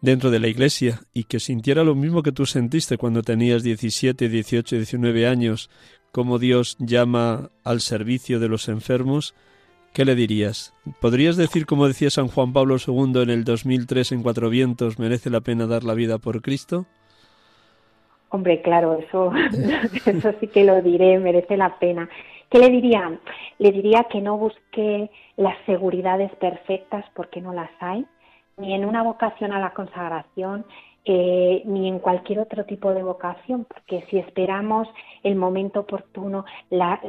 dentro 0.00 0.30
de 0.30 0.40
la 0.40 0.48
iglesia 0.48 1.00
y 1.14 1.24
que 1.24 1.40
sintiera 1.40 1.84
lo 1.84 1.94
mismo 1.94 2.22
que 2.22 2.32
tú 2.32 2.44
sentiste 2.44 2.98
cuando 2.98 3.22
tenías 3.22 3.62
17, 3.62 4.28
18, 4.28 4.76
19 4.76 5.26
años, 5.26 5.70
como 6.16 6.38
Dios 6.38 6.78
llama 6.78 7.50
al 7.62 7.80
servicio 7.80 8.40
de 8.40 8.48
los 8.48 8.70
enfermos, 8.70 9.34
¿qué 9.92 10.06
le 10.06 10.14
dirías? 10.14 10.72
¿Podrías 10.98 11.36
decir, 11.36 11.66
como 11.66 11.86
decía 11.86 12.08
San 12.08 12.28
Juan 12.28 12.54
Pablo 12.54 12.76
II 12.78 13.20
en 13.20 13.28
el 13.28 13.44
2003 13.44 14.12
en 14.12 14.22
Cuatro 14.22 14.48
Vientos, 14.48 14.98
merece 14.98 15.28
la 15.28 15.42
pena 15.42 15.66
dar 15.66 15.84
la 15.84 15.92
vida 15.92 16.16
por 16.16 16.40
Cristo? 16.40 16.86
Hombre, 18.30 18.62
claro, 18.62 18.98
eso, 18.98 19.30
eso 20.06 20.32
sí 20.40 20.46
que 20.46 20.64
lo 20.64 20.80
diré, 20.80 21.18
merece 21.18 21.58
la 21.58 21.78
pena. 21.78 22.08
¿Qué 22.48 22.60
le 22.60 22.70
diría? 22.70 23.20
Le 23.58 23.70
diría 23.70 24.06
que 24.10 24.22
no 24.22 24.38
busque 24.38 25.10
las 25.36 25.58
seguridades 25.66 26.34
perfectas 26.36 27.04
porque 27.14 27.42
no 27.42 27.52
las 27.52 27.70
hay, 27.80 28.06
ni 28.56 28.72
en 28.72 28.86
una 28.86 29.02
vocación 29.02 29.52
a 29.52 29.60
la 29.60 29.74
consagración, 29.74 30.64
eh, 31.08 31.62
ni 31.64 31.86
en 31.86 32.00
cualquier 32.00 32.40
otro 32.40 32.64
tipo 32.64 32.92
de 32.92 33.04
vocación, 33.04 33.64
porque 33.64 34.04
si 34.10 34.18
esperamos 34.18 34.88
el 35.22 35.36
momento 35.36 35.80
oportuno, 35.80 36.44
las, 36.68 37.00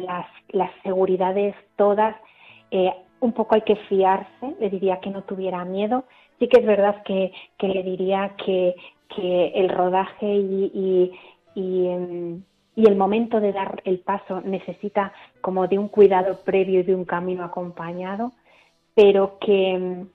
las 0.49 0.71
seguridades 0.83 1.55
todas 1.75 2.15
eh, 2.69 2.93
un 3.19 3.33
poco 3.33 3.55
hay 3.55 3.61
que 3.61 3.75
fiarse, 3.75 4.55
le 4.59 4.69
diría 4.69 4.99
que 4.99 5.09
no 5.09 5.23
tuviera 5.23 5.65
miedo. 5.65 6.03
Sí 6.37 6.47
que 6.47 6.59
es 6.59 6.65
verdad 6.67 7.01
que, 7.03 7.31
le 7.59 7.81
diría 7.81 8.35
que, 8.37 8.75
el 9.55 9.69
rodaje 9.69 10.27
y, 10.27 11.11
em, 11.55 12.43
y, 12.75 12.87
el 12.87 12.95
momento 12.95 13.39
de 13.39 13.51
dar 13.51 13.81
el 13.83 13.97
paso 13.99 14.41
necesita 14.41 15.11
como 15.41 15.67
de 15.67 15.79
un 15.79 15.87
cuidado 15.87 16.37
previo 16.45 16.81
y 16.81 16.83
de 16.83 16.93
un 16.93 17.05
camino 17.05 17.43
acompañado, 17.43 18.33
pero 18.93 19.39
que, 19.39 20.05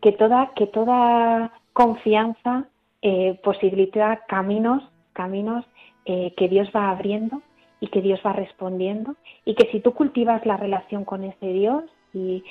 que, 0.00 0.12
toda, 0.12 0.52
que 0.54 0.68
toda 0.68 1.52
confianza 1.72 2.68
eh, 3.06 3.38
posibilita 3.42 4.24
caminos, 4.26 4.82
caminos 5.12 5.66
eh, 6.06 6.32
que 6.38 6.48
Dios 6.48 6.70
va 6.74 6.88
abriendo 6.88 7.42
y 7.78 7.88
que 7.88 8.00
Dios 8.00 8.18
va 8.24 8.32
respondiendo 8.32 9.14
y 9.44 9.54
que 9.56 9.70
si 9.70 9.80
tú 9.80 9.92
cultivas 9.92 10.46
la 10.46 10.56
relación 10.56 11.04
con 11.04 11.22
ese 11.22 11.48
Dios 11.48 11.84
y, 12.14 12.42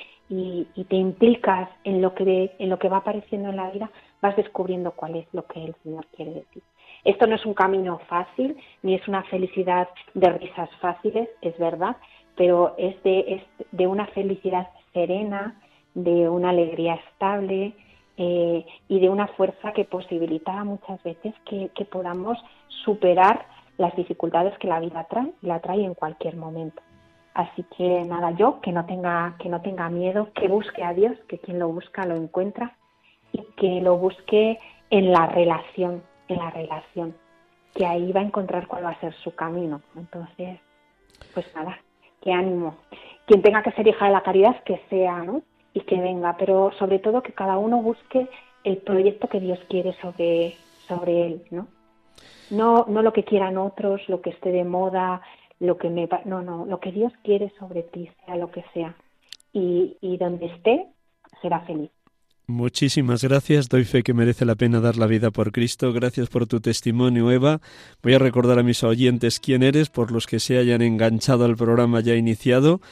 te 0.88 0.96
implicas 0.96 1.68
en 1.82 2.00
lo 2.00 2.14
que 2.14 2.52
en 2.60 2.70
lo 2.70 2.78
que 2.78 2.88
va 2.88 2.98
apareciendo 2.98 3.48
en 3.48 3.56
la 3.56 3.70
vida, 3.70 3.90
vas 4.22 4.36
descubriendo 4.36 4.92
cuál 4.92 5.16
es 5.16 5.26
lo 5.32 5.44
que 5.44 5.64
el 5.64 5.74
Señor 5.82 6.06
quiere 6.14 6.34
decir. 6.34 6.62
Esto 7.02 7.26
no 7.26 7.34
es 7.34 7.44
un 7.44 7.54
camino 7.54 7.98
fácil, 8.06 8.56
ni 8.82 8.94
es 8.94 9.08
una 9.08 9.24
felicidad 9.24 9.88
de 10.14 10.30
risas 10.30 10.70
fáciles, 10.80 11.28
es 11.42 11.58
verdad, 11.58 11.96
pero 12.36 12.74
es 12.78 13.02
de, 13.02 13.18
es 13.26 13.66
de 13.72 13.88
una 13.88 14.06
felicidad 14.08 14.68
serena, 14.92 15.60
de 15.94 16.28
una 16.28 16.50
alegría 16.50 16.94
estable 16.94 17.74
eh, 18.16 18.64
y 18.88 19.00
de 19.00 19.08
una 19.08 19.26
fuerza 19.28 19.72
que 19.72 19.84
posibilita 19.84 20.62
muchas 20.64 21.02
veces 21.02 21.34
que, 21.44 21.70
podamos 21.86 22.38
superar 22.68 23.46
las 23.76 23.94
dificultades 23.96 24.56
que 24.58 24.68
la 24.68 24.80
vida 24.80 25.04
trae, 25.10 25.32
la 25.42 25.60
trae 25.60 25.84
en 25.84 25.94
cualquier 25.94 26.36
momento. 26.36 26.80
Así 27.34 27.64
que 27.76 28.04
nada, 28.04 28.30
yo 28.32 28.60
que 28.60 28.70
no 28.70 28.86
tenga, 28.86 29.34
que 29.40 29.48
no 29.48 29.60
tenga 29.60 29.88
miedo, 29.88 30.28
que 30.34 30.46
busque 30.46 30.84
a 30.84 30.94
Dios, 30.94 31.16
que 31.28 31.38
quien 31.38 31.58
lo 31.58 31.68
busca 31.68 32.06
lo 32.06 32.14
encuentra 32.14 32.76
y 33.32 33.42
que 33.56 33.80
lo 33.80 33.96
busque 33.96 34.60
en 34.90 35.10
la 35.10 35.26
relación, 35.26 36.04
en 36.28 36.38
la 36.38 36.50
relación, 36.50 37.16
que 37.74 37.84
ahí 37.84 38.12
va 38.12 38.20
a 38.20 38.24
encontrar 38.24 38.68
cuál 38.68 38.84
va 38.84 38.90
a 38.90 39.00
ser 39.00 39.12
su 39.14 39.34
camino. 39.34 39.82
Entonces, 39.96 40.60
pues 41.32 41.52
nada, 41.56 41.80
que 42.22 42.32
ánimo. 42.32 42.76
Quien 43.26 43.42
tenga 43.42 43.62
que 43.62 43.72
ser 43.72 43.88
hija 43.88 44.06
de 44.06 44.12
la 44.12 44.22
caridad, 44.22 44.62
que 44.62 44.80
sea, 44.88 45.24
¿no? 45.24 45.42
Y 45.74 45.80
que 45.80 46.00
venga, 46.00 46.36
pero 46.38 46.70
sobre 46.78 46.98
todo 46.98 47.22
que 47.22 47.32
cada 47.32 47.58
uno 47.58 47.82
busque 47.82 48.28
el 48.62 48.78
proyecto 48.78 49.28
que 49.28 49.40
Dios 49.40 49.58
quiere 49.68 49.92
sobre, 50.00 50.56
sobre 50.88 51.26
él, 51.26 51.42
¿no? 51.50 51.66
No, 52.50 52.86
no 52.88 53.02
lo 53.02 53.12
que 53.12 53.24
quieran 53.24 53.58
otros, 53.58 54.00
lo 54.08 54.20
que 54.20 54.30
esté 54.30 54.50
de 54.50 54.64
moda, 54.64 55.20
lo 55.60 55.76
que 55.76 55.90
me 55.90 56.08
no, 56.24 56.42
no, 56.42 56.64
lo 56.66 56.78
que 56.80 56.92
Dios 56.92 57.12
quiere 57.22 57.52
sobre 57.58 57.82
ti, 57.82 58.08
sea 58.24 58.36
lo 58.36 58.50
que 58.50 58.64
sea. 58.72 58.94
Y, 59.52 59.96
y 60.00 60.16
donde 60.16 60.46
esté, 60.46 60.86
será 61.42 61.60
feliz. 61.60 61.90
Muchísimas 62.46 63.24
gracias. 63.24 63.70
Doy 63.70 63.84
fe 63.84 64.02
que 64.02 64.12
merece 64.12 64.44
la 64.44 64.54
pena 64.54 64.80
dar 64.80 64.98
la 64.98 65.06
vida 65.06 65.30
por 65.30 65.50
Cristo. 65.50 65.94
Gracias 65.94 66.28
por 66.28 66.46
tu 66.46 66.60
testimonio, 66.60 67.30
Eva. 67.30 67.60
Voy 68.02 68.12
a 68.12 68.18
recordar 68.18 68.58
a 68.58 68.62
mis 68.62 68.84
oyentes 68.84 69.40
quién 69.40 69.62
eres, 69.62 69.88
por 69.88 70.12
los 70.12 70.26
que 70.26 70.40
se 70.40 70.58
hayan 70.58 70.82
enganchado 70.82 71.46
al 71.46 71.56
programa 71.56 72.00
ya 72.00 72.14
iniciado. 72.14 72.82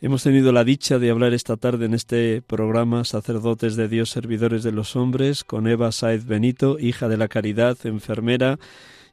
Hemos 0.00 0.24
tenido 0.24 0.52
la 0.52 0.64
dicha 0.64 0.98
de 0.98 1.10
hablar 1.10 1.32
esta 1.32 1.56
tarde 1.56 1.86
en 1.86 1.94
este 1.94 2.42
programa 2.42 3.04
Sacerdotes 3.04 3.76
de 3.76 3.88
Dios, 3.88 4.10
Servidores 4.10 4.62
de 4.62 4.72
los 4.72 4.96
Hombres, 4.96 5.44
con 5.44 5.66
Eva 5.66 5.92
Saez 5.92 6.26
Benito, 6.26 6.78
hija 6.78 7.08
de 7.08 7.16
la 7.16 7.28
Caridad, 7.28 7.78
enfermera 7.84 8.58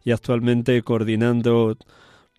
y 0.04 0.12
actualmente 0.12 0.82
coordinando 0.82 1.78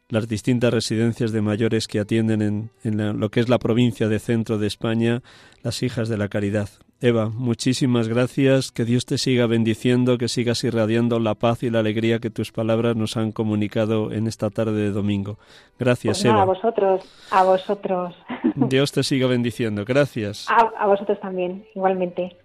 las 0.09 0.29
distintas 0.29 0.75
residencias 0.75 1.33
de 1.33 1.41
mayores 1.41 1.87
que 1.87 2.01
atienden 2.01 2.43
en, 2.43 2.71
en 2.83 3.19
lo 3.19 3.31
que 3.31 3.41
es 3.41 3.49
la 3.49 3.59
provincia 3.59 4.09
de 4.09 4.19
centro 4.19 4.59
de 4.59 4.67
España, 4.67 5.23
las 5.63 5.83
hijas 5.83 6.09
de 6.09 6.19
la 6.19 6.29
caridad. 6.29 6.69
Eva, 7.03 7.31
muchísimas 7.35 8.07
gracias, 8.07 8.71
que 8.71 8.85
Dios 8.85 9.07
te 9.07 9.19
siga 9.19 9.49
bendiciendo, 9.49 10.19
que 10.19 10.29
sigas 10.29 10.63
irradiando 10.63 11.19
la 11.19 11.35
paz 11.35 11.65
y 11.65 11.71
la 11.71 11.81
alegría 11.81 12.21
que 12.21 12.31
tus 12.31 12.53
palabras 12.53 12.95
nos 12.95 13.17
han 13.17 13.33
comunicado 13.33 14.13
en 14.13 14.29
esta 14.29 14.51
tarde 14.51 14.81
de 14.81 14.93
domingo. 14.93 15.37
Gracias, 15.81 16.19
pues 16.19 16.27
Eva. 16.27 16.43
A 16.43 16.45
vosotros, 16.45 17.03
a 17.33 17.43
vosotros. 17.43 18.15
Dios 18.55 18.93
te 18.93 19.03
siga 19.03 19.27
bendiciendo. 19.27 19.85
Gracias. 19.85 20.47
a 20.49 20.87
vosotros 20.87 21.19
también, 21.19 21.67
igualmente. 21.75 22.37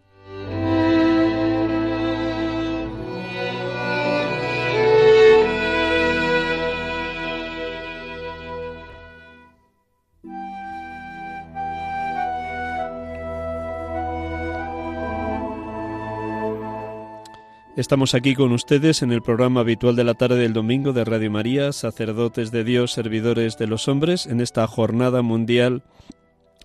Estamos 17.78 18.15
aquí 18.15 18.34
con 18.34 18.53
ustedes 18.53 19.03
en 19.03 19.11
el 19.11 19.21
programa 19.21 19.59
habitual 19.59 19.95
de 19.95 20.03
la 20.03 20.15
tarde 20.15 20.38
del 20.38 20.51
domingo 20.51 20.93
de 20.93 21.05
Radio 21.05 21.30
María, 21.30 21.71
sacerdotes 21.71 22.49
de 22.49 22.63
Dios, 22.63 22.91
servidores 22.91 23.59
de 23.59 23.67
los 23.67 23.88
hombres, 23.88 24.25
en 24.25 24.41
esta 24.41 24.65
jornada 24.65 25.21
mundial 25.21 25.84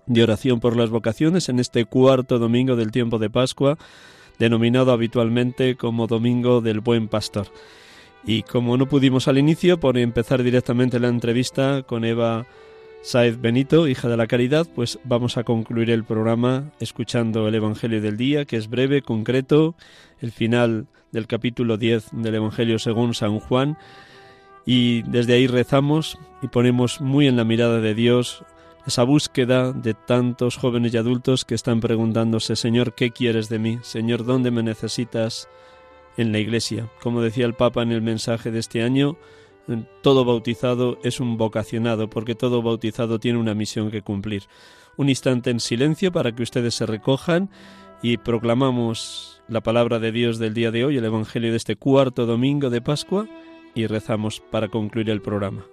de 0.07 0.23
oración 0.23 0.59
por 0.59 0.75
las 0.75 0.89
vocaciones, 0.89 1.49
en 1.49 1.59
este 1.59 1.85
cuarto 1.85 2.39
domingo 2.39 2.75
del 2.75 2.89
tiempo 2.89 3.19
de 3.19 3.29
Pascua, 3.29 3.77
denominado 4.39 4.91
habitualmente 4.91 5.75
como 5.75 6.07
Domingo 6.07 6.61
del 6.61 6.79
Buen 6.79 7.07
Pastor. 7.07 7.45
Y 8.25 8.41
como 8.41 8.75
no 8.75 8.87
pudimos 8.87 9.27
al 9.27 9.37
inicio, 9.37 9.79
por 9.79 9.99
empezar 9.99 10.41
directamente 10.41 10.99
la 10.99 11.09
entrevista 11.09 11.83
con 11.83 12.05
Eva 12.05 12.47
Saez 13.03 13.41
Benito, 13.41 13.89
hija 13.89 14.07
de 14.07 14.15
la 14.15 14.27
caridad, 14.27 14.65
pues 14.73 14.97
vamos 15.03 15.35
a 15.35 15.43
concluir 15.43 15.89
el 15.89 16.05
programa 16.05 16.71
escuchando 16.79 17.49
el 17.49 17.55
Evangelio 17.55 18.01
del 18.01 18.15
día, 18.15 18.45
que 18.45 18.55
es 18.55 18.69
breve, 18.69 19.01
concreto, 19.01 19.75
el 20.21 20.31
final 20.31 20.87
del 21.11 21.27
capítulo 21.27 21.75
10 21.77 22.11
del 22.13 22.35
Evangelio 22.35 22.79
según 22.79 23.13
San 23.13 23.39
Juan, 23.39 23.77
y 24.65 25.01
desde 25.01 25.33
ahí 25.33 25.47
rezamos 25.47 26.17
y 26.41 26.47
ponemos 26.47 27.01
muy 27.01 27.27
en 27.27 27.35
la 27.35 27.43
mirada 27.43 27.81
de 27.81 27.93
Dios 27.93 28.45
esa 28.87 29.03
búsqueda 29.03 29.73
de 29.73 29.95
tantos 29.95 30.55
jóvenes 30.55 30.93
y 30.93 30.97
adultos 30.97 31.43
que 31.43 31.55
están 31.55 31.81
preguntándose, 31.81 32.55
Señor, 32.55 32.95
¿qué 32.95 33.11
quieres 33.11 33.49
de 33.49 33.59
mí? 33.59 33.79
Señor, 33.81 34.23
¿dónde 34.23 34.49
me 34.49 34.63
necesitas 34.63 35.49
en 36.15 36.31
la 36.31 36.39
Iglesia? 36.39 36.89
Como 37.01 37.21
decía 37.21 37.45
el 37.45 37.53
Papa 37.53 37.83
en 37.83 37.91
el 37.91 38.01
mensaje 38.01 38.49
de 38.49 38.59
este 38.59 38.81
año, 38.81 39.17
todo 40.01 40.25
bautizado 40.25 40.97
es 41.03 41.19
un 41.19 41.37
vocacionado, 41.37 42.09
porque 42.09 42.35
todo 42.35 42.61
bautizado 42.61 43.19
tiene 43.19 43.39
una 43.39 43.53
misión 43.53 43.91
que 43.91 44.01
cumplir. 44.01 44.43
Un 44.97 45.09
instante 45.09 45.49
en 45.49 45.59
silencio 45.59 46.11
para 46.11 46.33
que 46.33 46.43
ustedes 46.43 46.75
se 46.75 46.85
recojan 46.85 47.49
y 48.01 48.17
proclamamos 48.17 49.41
la 49.47 49.61
palabra 49.61 49.99
de 49.99 50.11
Dios 50.11 50.37
del 50.37 50.53
día 50.53 50.71
de 50.71 50.85
hoy, 50.85 50.97
el 50.97 51.05
Evangelio 51.05 51.51
de 51.51 51.57
este 51.57 51.75
cuarto 51.75 52.25
domingo 52.25 52.69
de 52.69 52.81
Pascua, 52.81 53.27
y 53.75 53.87
rezamos 53.87 54.39
para 54.39 54.67
concluir 54.67 55.09
el 55.09 55.21
programa. 55.21 55.65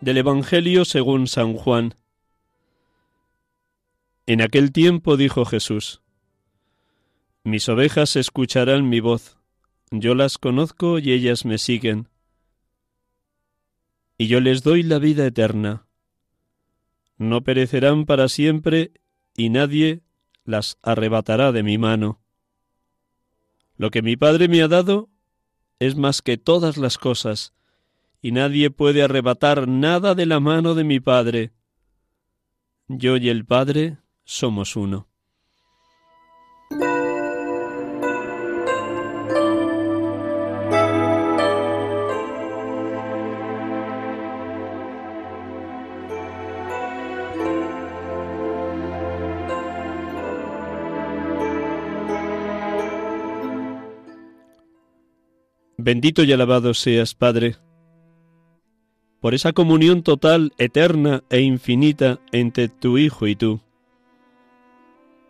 Del 0.00 0.18
Evangelio 0.18 0.84
según 0.84 1.26
San 1.26 1.54
Juan. 1.54 1.94
En 4.28 4.42
aquel 4.42 4.72
tiempo 4.72 5.16
dijo 5.16 5.46
Jesús, 5.46 6.02
Mis 7.44 7.66
ovejas 7.70 8.14
escucharán 8.14 8.86
mi 8.86 9.00
voz, 9.00 9.38
yo 9.90 10.14
las 10.14 10.36
conozco 10.36 10.98
y 10.98 11.12
ellas 11.12 11.46
me 11.46 11.56
siguen, 11.56 12.10
y 14.18 14.26
yo 14.26 14.40
les 14.40 14.62
doy 14.62 14.82
la 14.82 14.98
vida 14.98 15.24
eterna. 15.24 15.86
No 17.16 17.42
perecerán 17.42 18.04
para 18.04 18.28
siempre, 18.28 18.92
y 19.34 19.48
nadie 19.48 20.02
las 20.44 20.76
arrebatará 20.82 21.50
de 21.50 21.62
mi 21.62 21.78
mano. 21.78 22.20
Lo 23.78 23.90
que 23.90 24.02
mi 24.02 24.18
Padre 24.18 24.48
me 24.48 24.60
ha 24.60 24.68
dado 24.68 25.08
es 25.78 25.96
más 25.96 26.20
que 26.20 26.36
todas 26.36 26.76
las 26.76 26.98
cosas, 26.98 27.54
y 28.20 28.32
nadie 28.32 28.68
puede 28.68 29.02
arrebatar 29.02 29.66
nada 29.68 30.14
de 30.14 30.26
la 30.26 30.38
mano 30.38 30.74
de 30.74 30.84
mi 30.84 31.00
Padre. 31.00 31.52
Yo 32.88 33.16
y 33.16 33.30
el 33.30 33.46
Padre 33.46 33.96
somos 34.28 34.76
uno. 34.76 35.08
Bendito 55.78 56.22
y 56.22 56.32
alabado 56.34 56.74
seas, 56.74 57.14
Padre, 57.14 57.56
por 59.20 59.32
esa 59.32 59.54
comunión 59.54 60.02
total, 60.02 60.52
eterna 60.58 61.24
e 61.30 61.40
infinita 61.40 62.20
entre 62.30 62.68
tu 62.68 62.98
Hijo 62.98 63.26
y 63.26 63.34
tú 63.34 63.62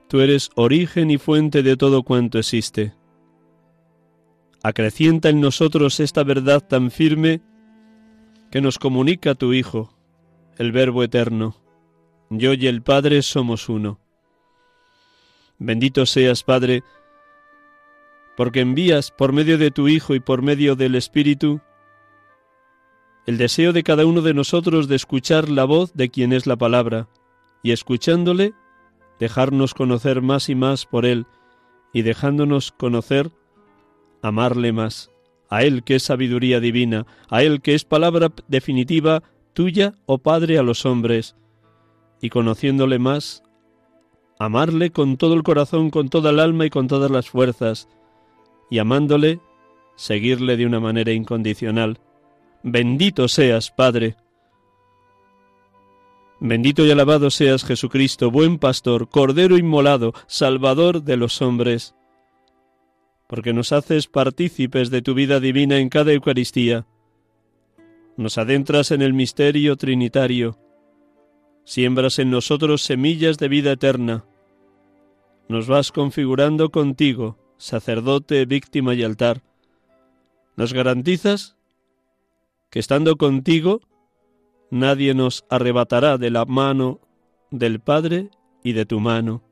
Tú 0.09 0.21
eres 0.21 0.51
origen 0.55 1.11
y 1.11 1.19
fuente 1.19 1.63
de 1.63 1.77
todo 1.77 2.03
cuanto 2.03 2.39
existe. 2.39 2.95
Acrecienta 4.63 5.29
en 5.29 5.41
nosotros 5.41 6.01
esta 6.01 6.25
verdad 6.25 6.67
tan 6.67 6.91
firme 6.91 7.43
que 8.51 8.61
nos 8.61 8.79
comunica 8.79 9.35
tu 9.35 9.53
Hijo, 9.53 9.95
el 10.57 10.73
Verbo 10.73 11.03
eterno. 11.03 11.57
Yo 12.31 12.55
y 12.55 12.67
el 12.67 12.83
Padre 12.83 13.23
somos 13.23 13.69
uno. 13.69 14.01
Bendito 15.59 16.07
seas, 16.07 16.43
Padre, 16.43 16.83
porque 18.37 18.61
envías 18.61 19.11
por 19.11 19.33
medio 19.33 19.59
de 19.59 19.71
tu 19.71 19.89
Hijo 19.89 20.15
y 20.15 20.21
por 20.21 20.41
medio 20.43 20.75
del 20.75 20.95
Espíritu 20.95 21.61
el 23.27 23.37
deseo 23.37 23.75
de 23.75 23.83
cada 23.83 24.07
uno 24.07 24.23
de 24.23 24.33
nosotros 24.33 24.89
de 24.89 24.97
escuchar 24.97 25.51
la 25.51 25.65
voz 25.65 25.93
de 25.93 26.09
quien 26.09 26.33
es 26.33 26.47
la 26.47 26.57
palabra, 26.57 27.09
y 27.63 27.73
escuchándole 27.73 28.55
dejarnos 29.19 29.75
conocer 29.75 30.23
más 30.23 30.49
y 30.49 30.55
más 30.55 30.87
por 30.87 31.07
Él, 31.07 31.27
y 31.93 32.03
dejándonos 32.03 32.73
conocer, 32.73 33.31
amarle 34.23 34.73
más, 34.73 35.11
a 35.49 35.63
Él 35.63 35.83
que 35.83 35.97
es 35.97 36.03
sabiduría 36.03 36.61
divina, 36.61 37.07
a 37.29 37.43
Él 37.43 37.61
que 37.61 37.75
es 37.75 37.85
palabra 37.85 38.33
definitiva 38.49 39.23
tuya, 39.53 39.95
oh 40.07 40.19
Padre, 40.19 40.59
a 40.59 40.63
los 40.63 40.87
hombres, 40.87 41.37
y 42.21 42.31
conociéndole 42.31 42.99
más, 42.99 43.43
amarle 44.39 44.91
con 44.91 45.17
todo 45.17 45.35
el 45.35 45.43
corazón, 45.43 45.91
con 45.91 46.09
toda 46.09 46.31
el 46.31 46.41
alma 46.41 46.67
y 46.67 46.71
con 46.71 46.87
todas 46.87 47.11
las 47.11 47.29
fuerzas, 47.29 47.89
y 48.71 48.79
amándole, 48.79 49.41
seguirle 49.97 50.57
de 50.57 50.67
una 50.67 50.81
manera 50.81 51.13
incondicional. 51.13 51.99
Bendito 52.63 53.29
seas, 53.29 53.71
Padre, 53.71 54.17
Bendito 56.41 56.87
y 56.87 56.91
alabado 56.91 57.31
seas 57.31 57.65
Jesucristo, 57.65 58.31
buen 58.31 58.59
pastor, 58.59 59.09
Cordero 59.09 59.59
inmolado, 59.59 60.15
Salvador 60.29 61.03
de 61.03 61.17
los 61.17 61.43
hombres, 61.43 61.97
porque 63.27 63.53
nos 63.53 63.73
haces 63.73 64.07
partícipes 64.07 64.91
de 64.91 65.03
tu 65.03 65.15
vida 65.15 65.41
divina 65.41 65.79
en 65.79 65.89
cada 65.89 66.13
Eucaristía. 66.13 66.87
Nos 68.17 68.39
adentras 68.39 68.93
en 68.93 69.03
el 69.03 69.15
misterio 69.15 69.77
trinitario, 69.77 70.57
siembras 71.65 72.21
en 72.21 72.31
nosotros 72.31 72.83
semillas 72.83 73.39
de 73.39 73.49
vida 73.49 73.73
eterna. 73.73 74.25
Nos 75.49 75.67
vas 75.67 75.91
configurando 75.91 76.71
contigo, 76.71 77.37
sacerdote, 77.57 78.47
víctima 78.47 78.95
y 78.95 79.03
altar. 79.03 79.43
Nos 80.57 80.73
garantizas 80.73 81.57
que 82.71 82.79
estando 82.79 83.17
contigo 83.17 83.81
nadie 84.71 85.15
nos 85.15 85.45
arrebatará 85.49 86.19
de 86.19 86.31
la 86.31 86.45
mano 86.45 87.01
del 87.51 87.81
Padre 87.81 88.31
y 88.63 88.73
de 88.73 88.87
tu 88.87 89.01
mano. 89.01 89.43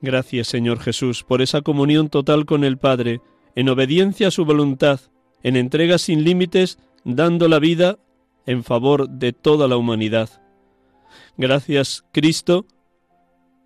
Gracias, 0.00 0.48
Señor 0.48 0.78
Jesús, 0.78 1.24
por 1.24 1.42
esa 1.42 1.62
comunión 1.62 2.08
total 2.08 2.46
con 2.46 2.62
el 2.62 2.78
Padre, 2.78 3.20
en 3.54 3.68
obediencia 3.68 4.28
a 4.28 4.30
su 4.30 4.44
voluntad, 4.44 5.00
en 5.42 5.56
entrega 5.56 5.98
sin 5.98 6.22
límites, 6.22 6.78
dando 7.04 7.48
la 7.48 7.58
vida 7.58 7.98
en 8.46 8.62
favor 8.62 9.08
de 9.08 9.32
toda 9.32 9.66
la 9.66 9.76
humanidad. 9.76 10.30
Gracias, 11.36 12.04
Cristo, 12.12 12.66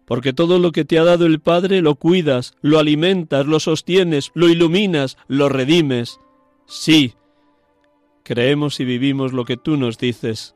porque 0.07 0.32
todo 0.32 0.59
lo 0.59 0.72
que 0.72 0.84
te 0.84 0.99
ha 0.99 1.05
dado 1.05 1.26
el 1.26 1.40
Padre 1.40 1.82
lo 1.82 1.95
cuidas, 1.97 2.55
lo 2.61 2.78
alimentas, 2.78 3.47
lo 3.47 3.61
sostienes, 3.61 4.30
lo 4.34 4.49
iluminas, 4.49 5.16
lo 5.28 5.49
redimes. 5.49 6.18
Sí, 6.66 7.14
Creemos 8.23 8.79
y 8.81 8.85
vivimos 8.85 9.33
lo 9.33 9.45
que 9.45 9.57
tú 9.57 9.77
nos 9.77 9.99
dices. 9.99 10.55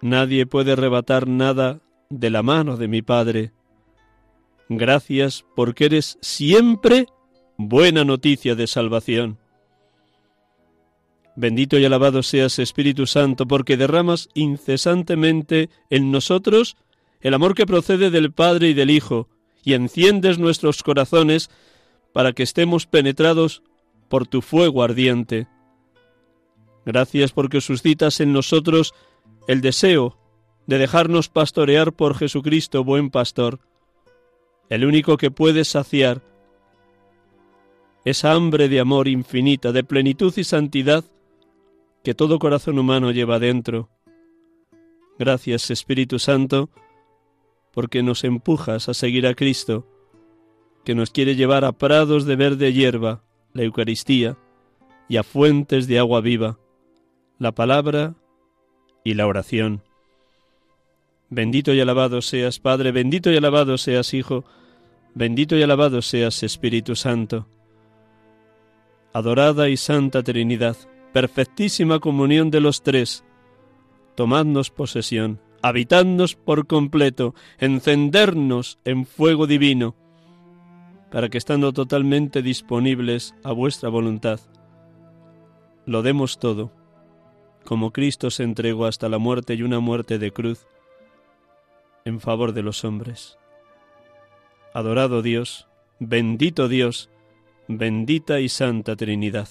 Nadie 0.00 0.46
puede 0.46 0.72
arrebatar 0.72 1.26
nada 1.26 1.80
de 2.10 2.30
la 2.30 2.42
mano 2.42 2.76
de 2.76 2.88
mi 2.88 3.02
Padre. 3.02 3.52
Gracias 4.68 5.44
porque 5.54 5.86
eres 5.86 6.18
siempre 6.20 7.06
buena 7.56 8.04
noticia 8.04 8.54
de 8.54 8.66
salvación. 8.66 9.38
Bendito 11.34 11.78
y 11.78 11.84
alabado 11.84 12.22
seas 12.22 12.58
Espíritu 12.58 13.06
Santo, 13.06 13.46
porque 13.46 13.76
derramas 13.76 14.28
incesantemente 14.34 15.68
en 15.90 16.10
nosotros 16.10 16.76
el 17.20 17.34
amor 17.34 17.54
que 17.54 17.66
procede 17.66 18.10
del 18.10 18.32
Padre 18.32 18.68
y 18.70 18.74
del 18.74 18.90
Hijo, 18.90 19.28
y 19.62 19.74
enciendes 19.74 20.38
nuestros 20.38 20.82
corazones 20.82 21.50
para 22.12 22.32
que 22.32 22.42
estemos 22.42 22.86
penetrados 22.86 23.62
por 24.08 24.26
tu 24.26 24.40
fuego 24.40 24.82
ardiente. 24.82 25.46
Gracias 26.86 27.32
porque 27.32 27.60
suscitas 27.60 28.20
en 28.20 28.32
nosotros 28.32 28.94
el 29.48 29.60
deseo 29.60 30.16
de 30.68 30.78
dejarnos 30.78 31.28
pastorear 31.28 31.92
por 31.92 32.16
Jesucristo, 32.16 32.84
buen 32.84 33.10
pastor, 33.10 33.58
el 34.70 34.84
único 34.84 35.16
que 35.16 35.32
puede 35.32 35.64
saciar 35.64 36.22
esa 38.04 38.32
hambre 38.32 38.68
de 38.68 38.78
amor 38.78 39.08
infinita, 39.08 39.72
de 39.72 39.82
plenitud 39.82 40.32
y 40.36 40.44
santidad 40.44 41.04
que 42.04 42.14
todo 42.14 42.38
corazón 42.38 42.78
humano 42.78 43.10
lleva 43.10 43.40
dentro. 43.40 43.90
Gracias, 45.18 45.72
Espíritu 45.72 46.20
Santo, 46.20 46.70
porque 47.72 48.04
nos 48.04 48.22
empujas 48.22 48.88
a 48.88 48.94
seguir 48.94 49.26
a 49.26 49.34
Cristo, 49.34 49.88
que 50.84 50.94
nos 50.94 51.10
quiere 51.10 51.34
llevar 51.34 51.64
a 51.64 51.72
prados 51.72 52.26
de 52.26 52.36
verde 52.36 52.72
hierba, 52.72 53.24
la 53.54 53.64
Eucaristía, 53.64 54.38
y 55.08 55.16
a 55.16 55.24
fuentes 55.24 55.88
de 55.88 55.98
agua 55.98 56.20
viva, 56.20 56.58
la 57.38 57.52
palabra 57.52 58.14
y 59.04 59.14
la 59.14 59.26
oración. 59.26 59.82
Bendito 61.28 61.74
y 61.74 61.80
alabado 61.80 62.22
seas, 62.22 62.60
Padre, 62.60 62.92
bendito 62.92 63.30
y 63.30 63.36
alabado 63.36 63.76
seas, 63.78 64.14
Hijo, 64.14 64.44
bendito 65.14 65.56
y 65.56 65.62
alabado 65.62 66.00
seas, 66.00 66.42
Espíritu 66.42 66.96
Santo. 66.96 67.46
Adorada 69.12 69.68
y 69.68 69.76
Santa 69.76 70.22
Trinidad, 70.22 70.76
perfectísima 71.12 72.00
comunión 72.00 72.50
de 72.50 72.60
los 72.60 72.82
tres, 72.82 73.24
tomadnos 74.14 74.70
posesión, 74.70 75.40
habitadnos 75.62 76.36
por 76.36 76.66
completo, 76.66 77.34
encendernos 77.58 78.78
en 78.84 79.04
fuego 79.04 79.46
divino, 79.46 79.94
para 81.10 81.28
que 81.28 81.38
estando 81.38 81.72
totalmente 81.72 82.42
disponibles 82.42 83.34
a 83.42 83.52
vuestra 83.52 83.88
voluntad, 83.88 84.40
lo 85.86 86.02
demos 86.02 86.38
todo, 86.38 86.72
como 87.66 87.92
Cristo 87.92 88.30
se 88.30 88.44
entregó 88.44 88.86
hasta 88.86 89.10
la 89.10 89.18
muerte 89.18 89.52
y 89.52 89.62
una 89.62 89.80
muerte 89.80 90.18
de 90.18 90.32
cruz, 90.32 90.66
en 92.06 92.20
favor 92.20 92.54
de 92.54 92.62
los 92.62 92.84
hombres. 92.84 93.36
Adorado 94.72 95.20
Dios, 95.20 95.66
bendito 95.98 96.68
Dios, 96.68 97.10
bendita 97.68 98.40
y 98.40 98.48
santa 98.48 98.96
Trinidad. 98.96 99.48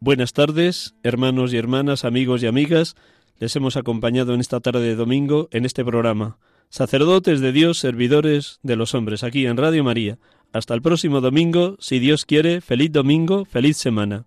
Buenas 0.00 0.32
tardes, 0.32 0.94
hermanos 1.02 1.52
y 1.52 1.58
hermanas, 1.58 2.04
amigos 2.04 2.42
y 2.42 2.46
amigas. 2.46 2.96
Les 3.38 3.54
hemos 3.56 3.76
acompañado 3.76 4.34
en 4.34 4.40
esta 4.40 4.58
tarde 4.58 4.80
de 4.80 4.96
domingo 4.96 5.48
en 5.52 5.64
este 5.64 5.84
programa. 5.84 6.38
Sacerdotes 6.70 7.40
de 7.40 7.52
Dios, 7.52 7.78
servidores 7.78 8.58
de 8.62 8.76
los 8.76 8.94
hombres, 8.94 9.24
aquí 9.24 9.46
en 9.46 9.56
Radio 9.56 9.84
María. 9.84 10.18
Hasta 10.52 10.74
el 10.74 10.82
próximo 10.82 11.20
domingo, 11.20 11.76
si 11.80 11.98
Dios 11.98 12.26
quiere, 12.26 12.60
feliz 12.60 12.92
domingo, 12.92 13.46
feliz 13.46 13.78
semana. 13.78 14.26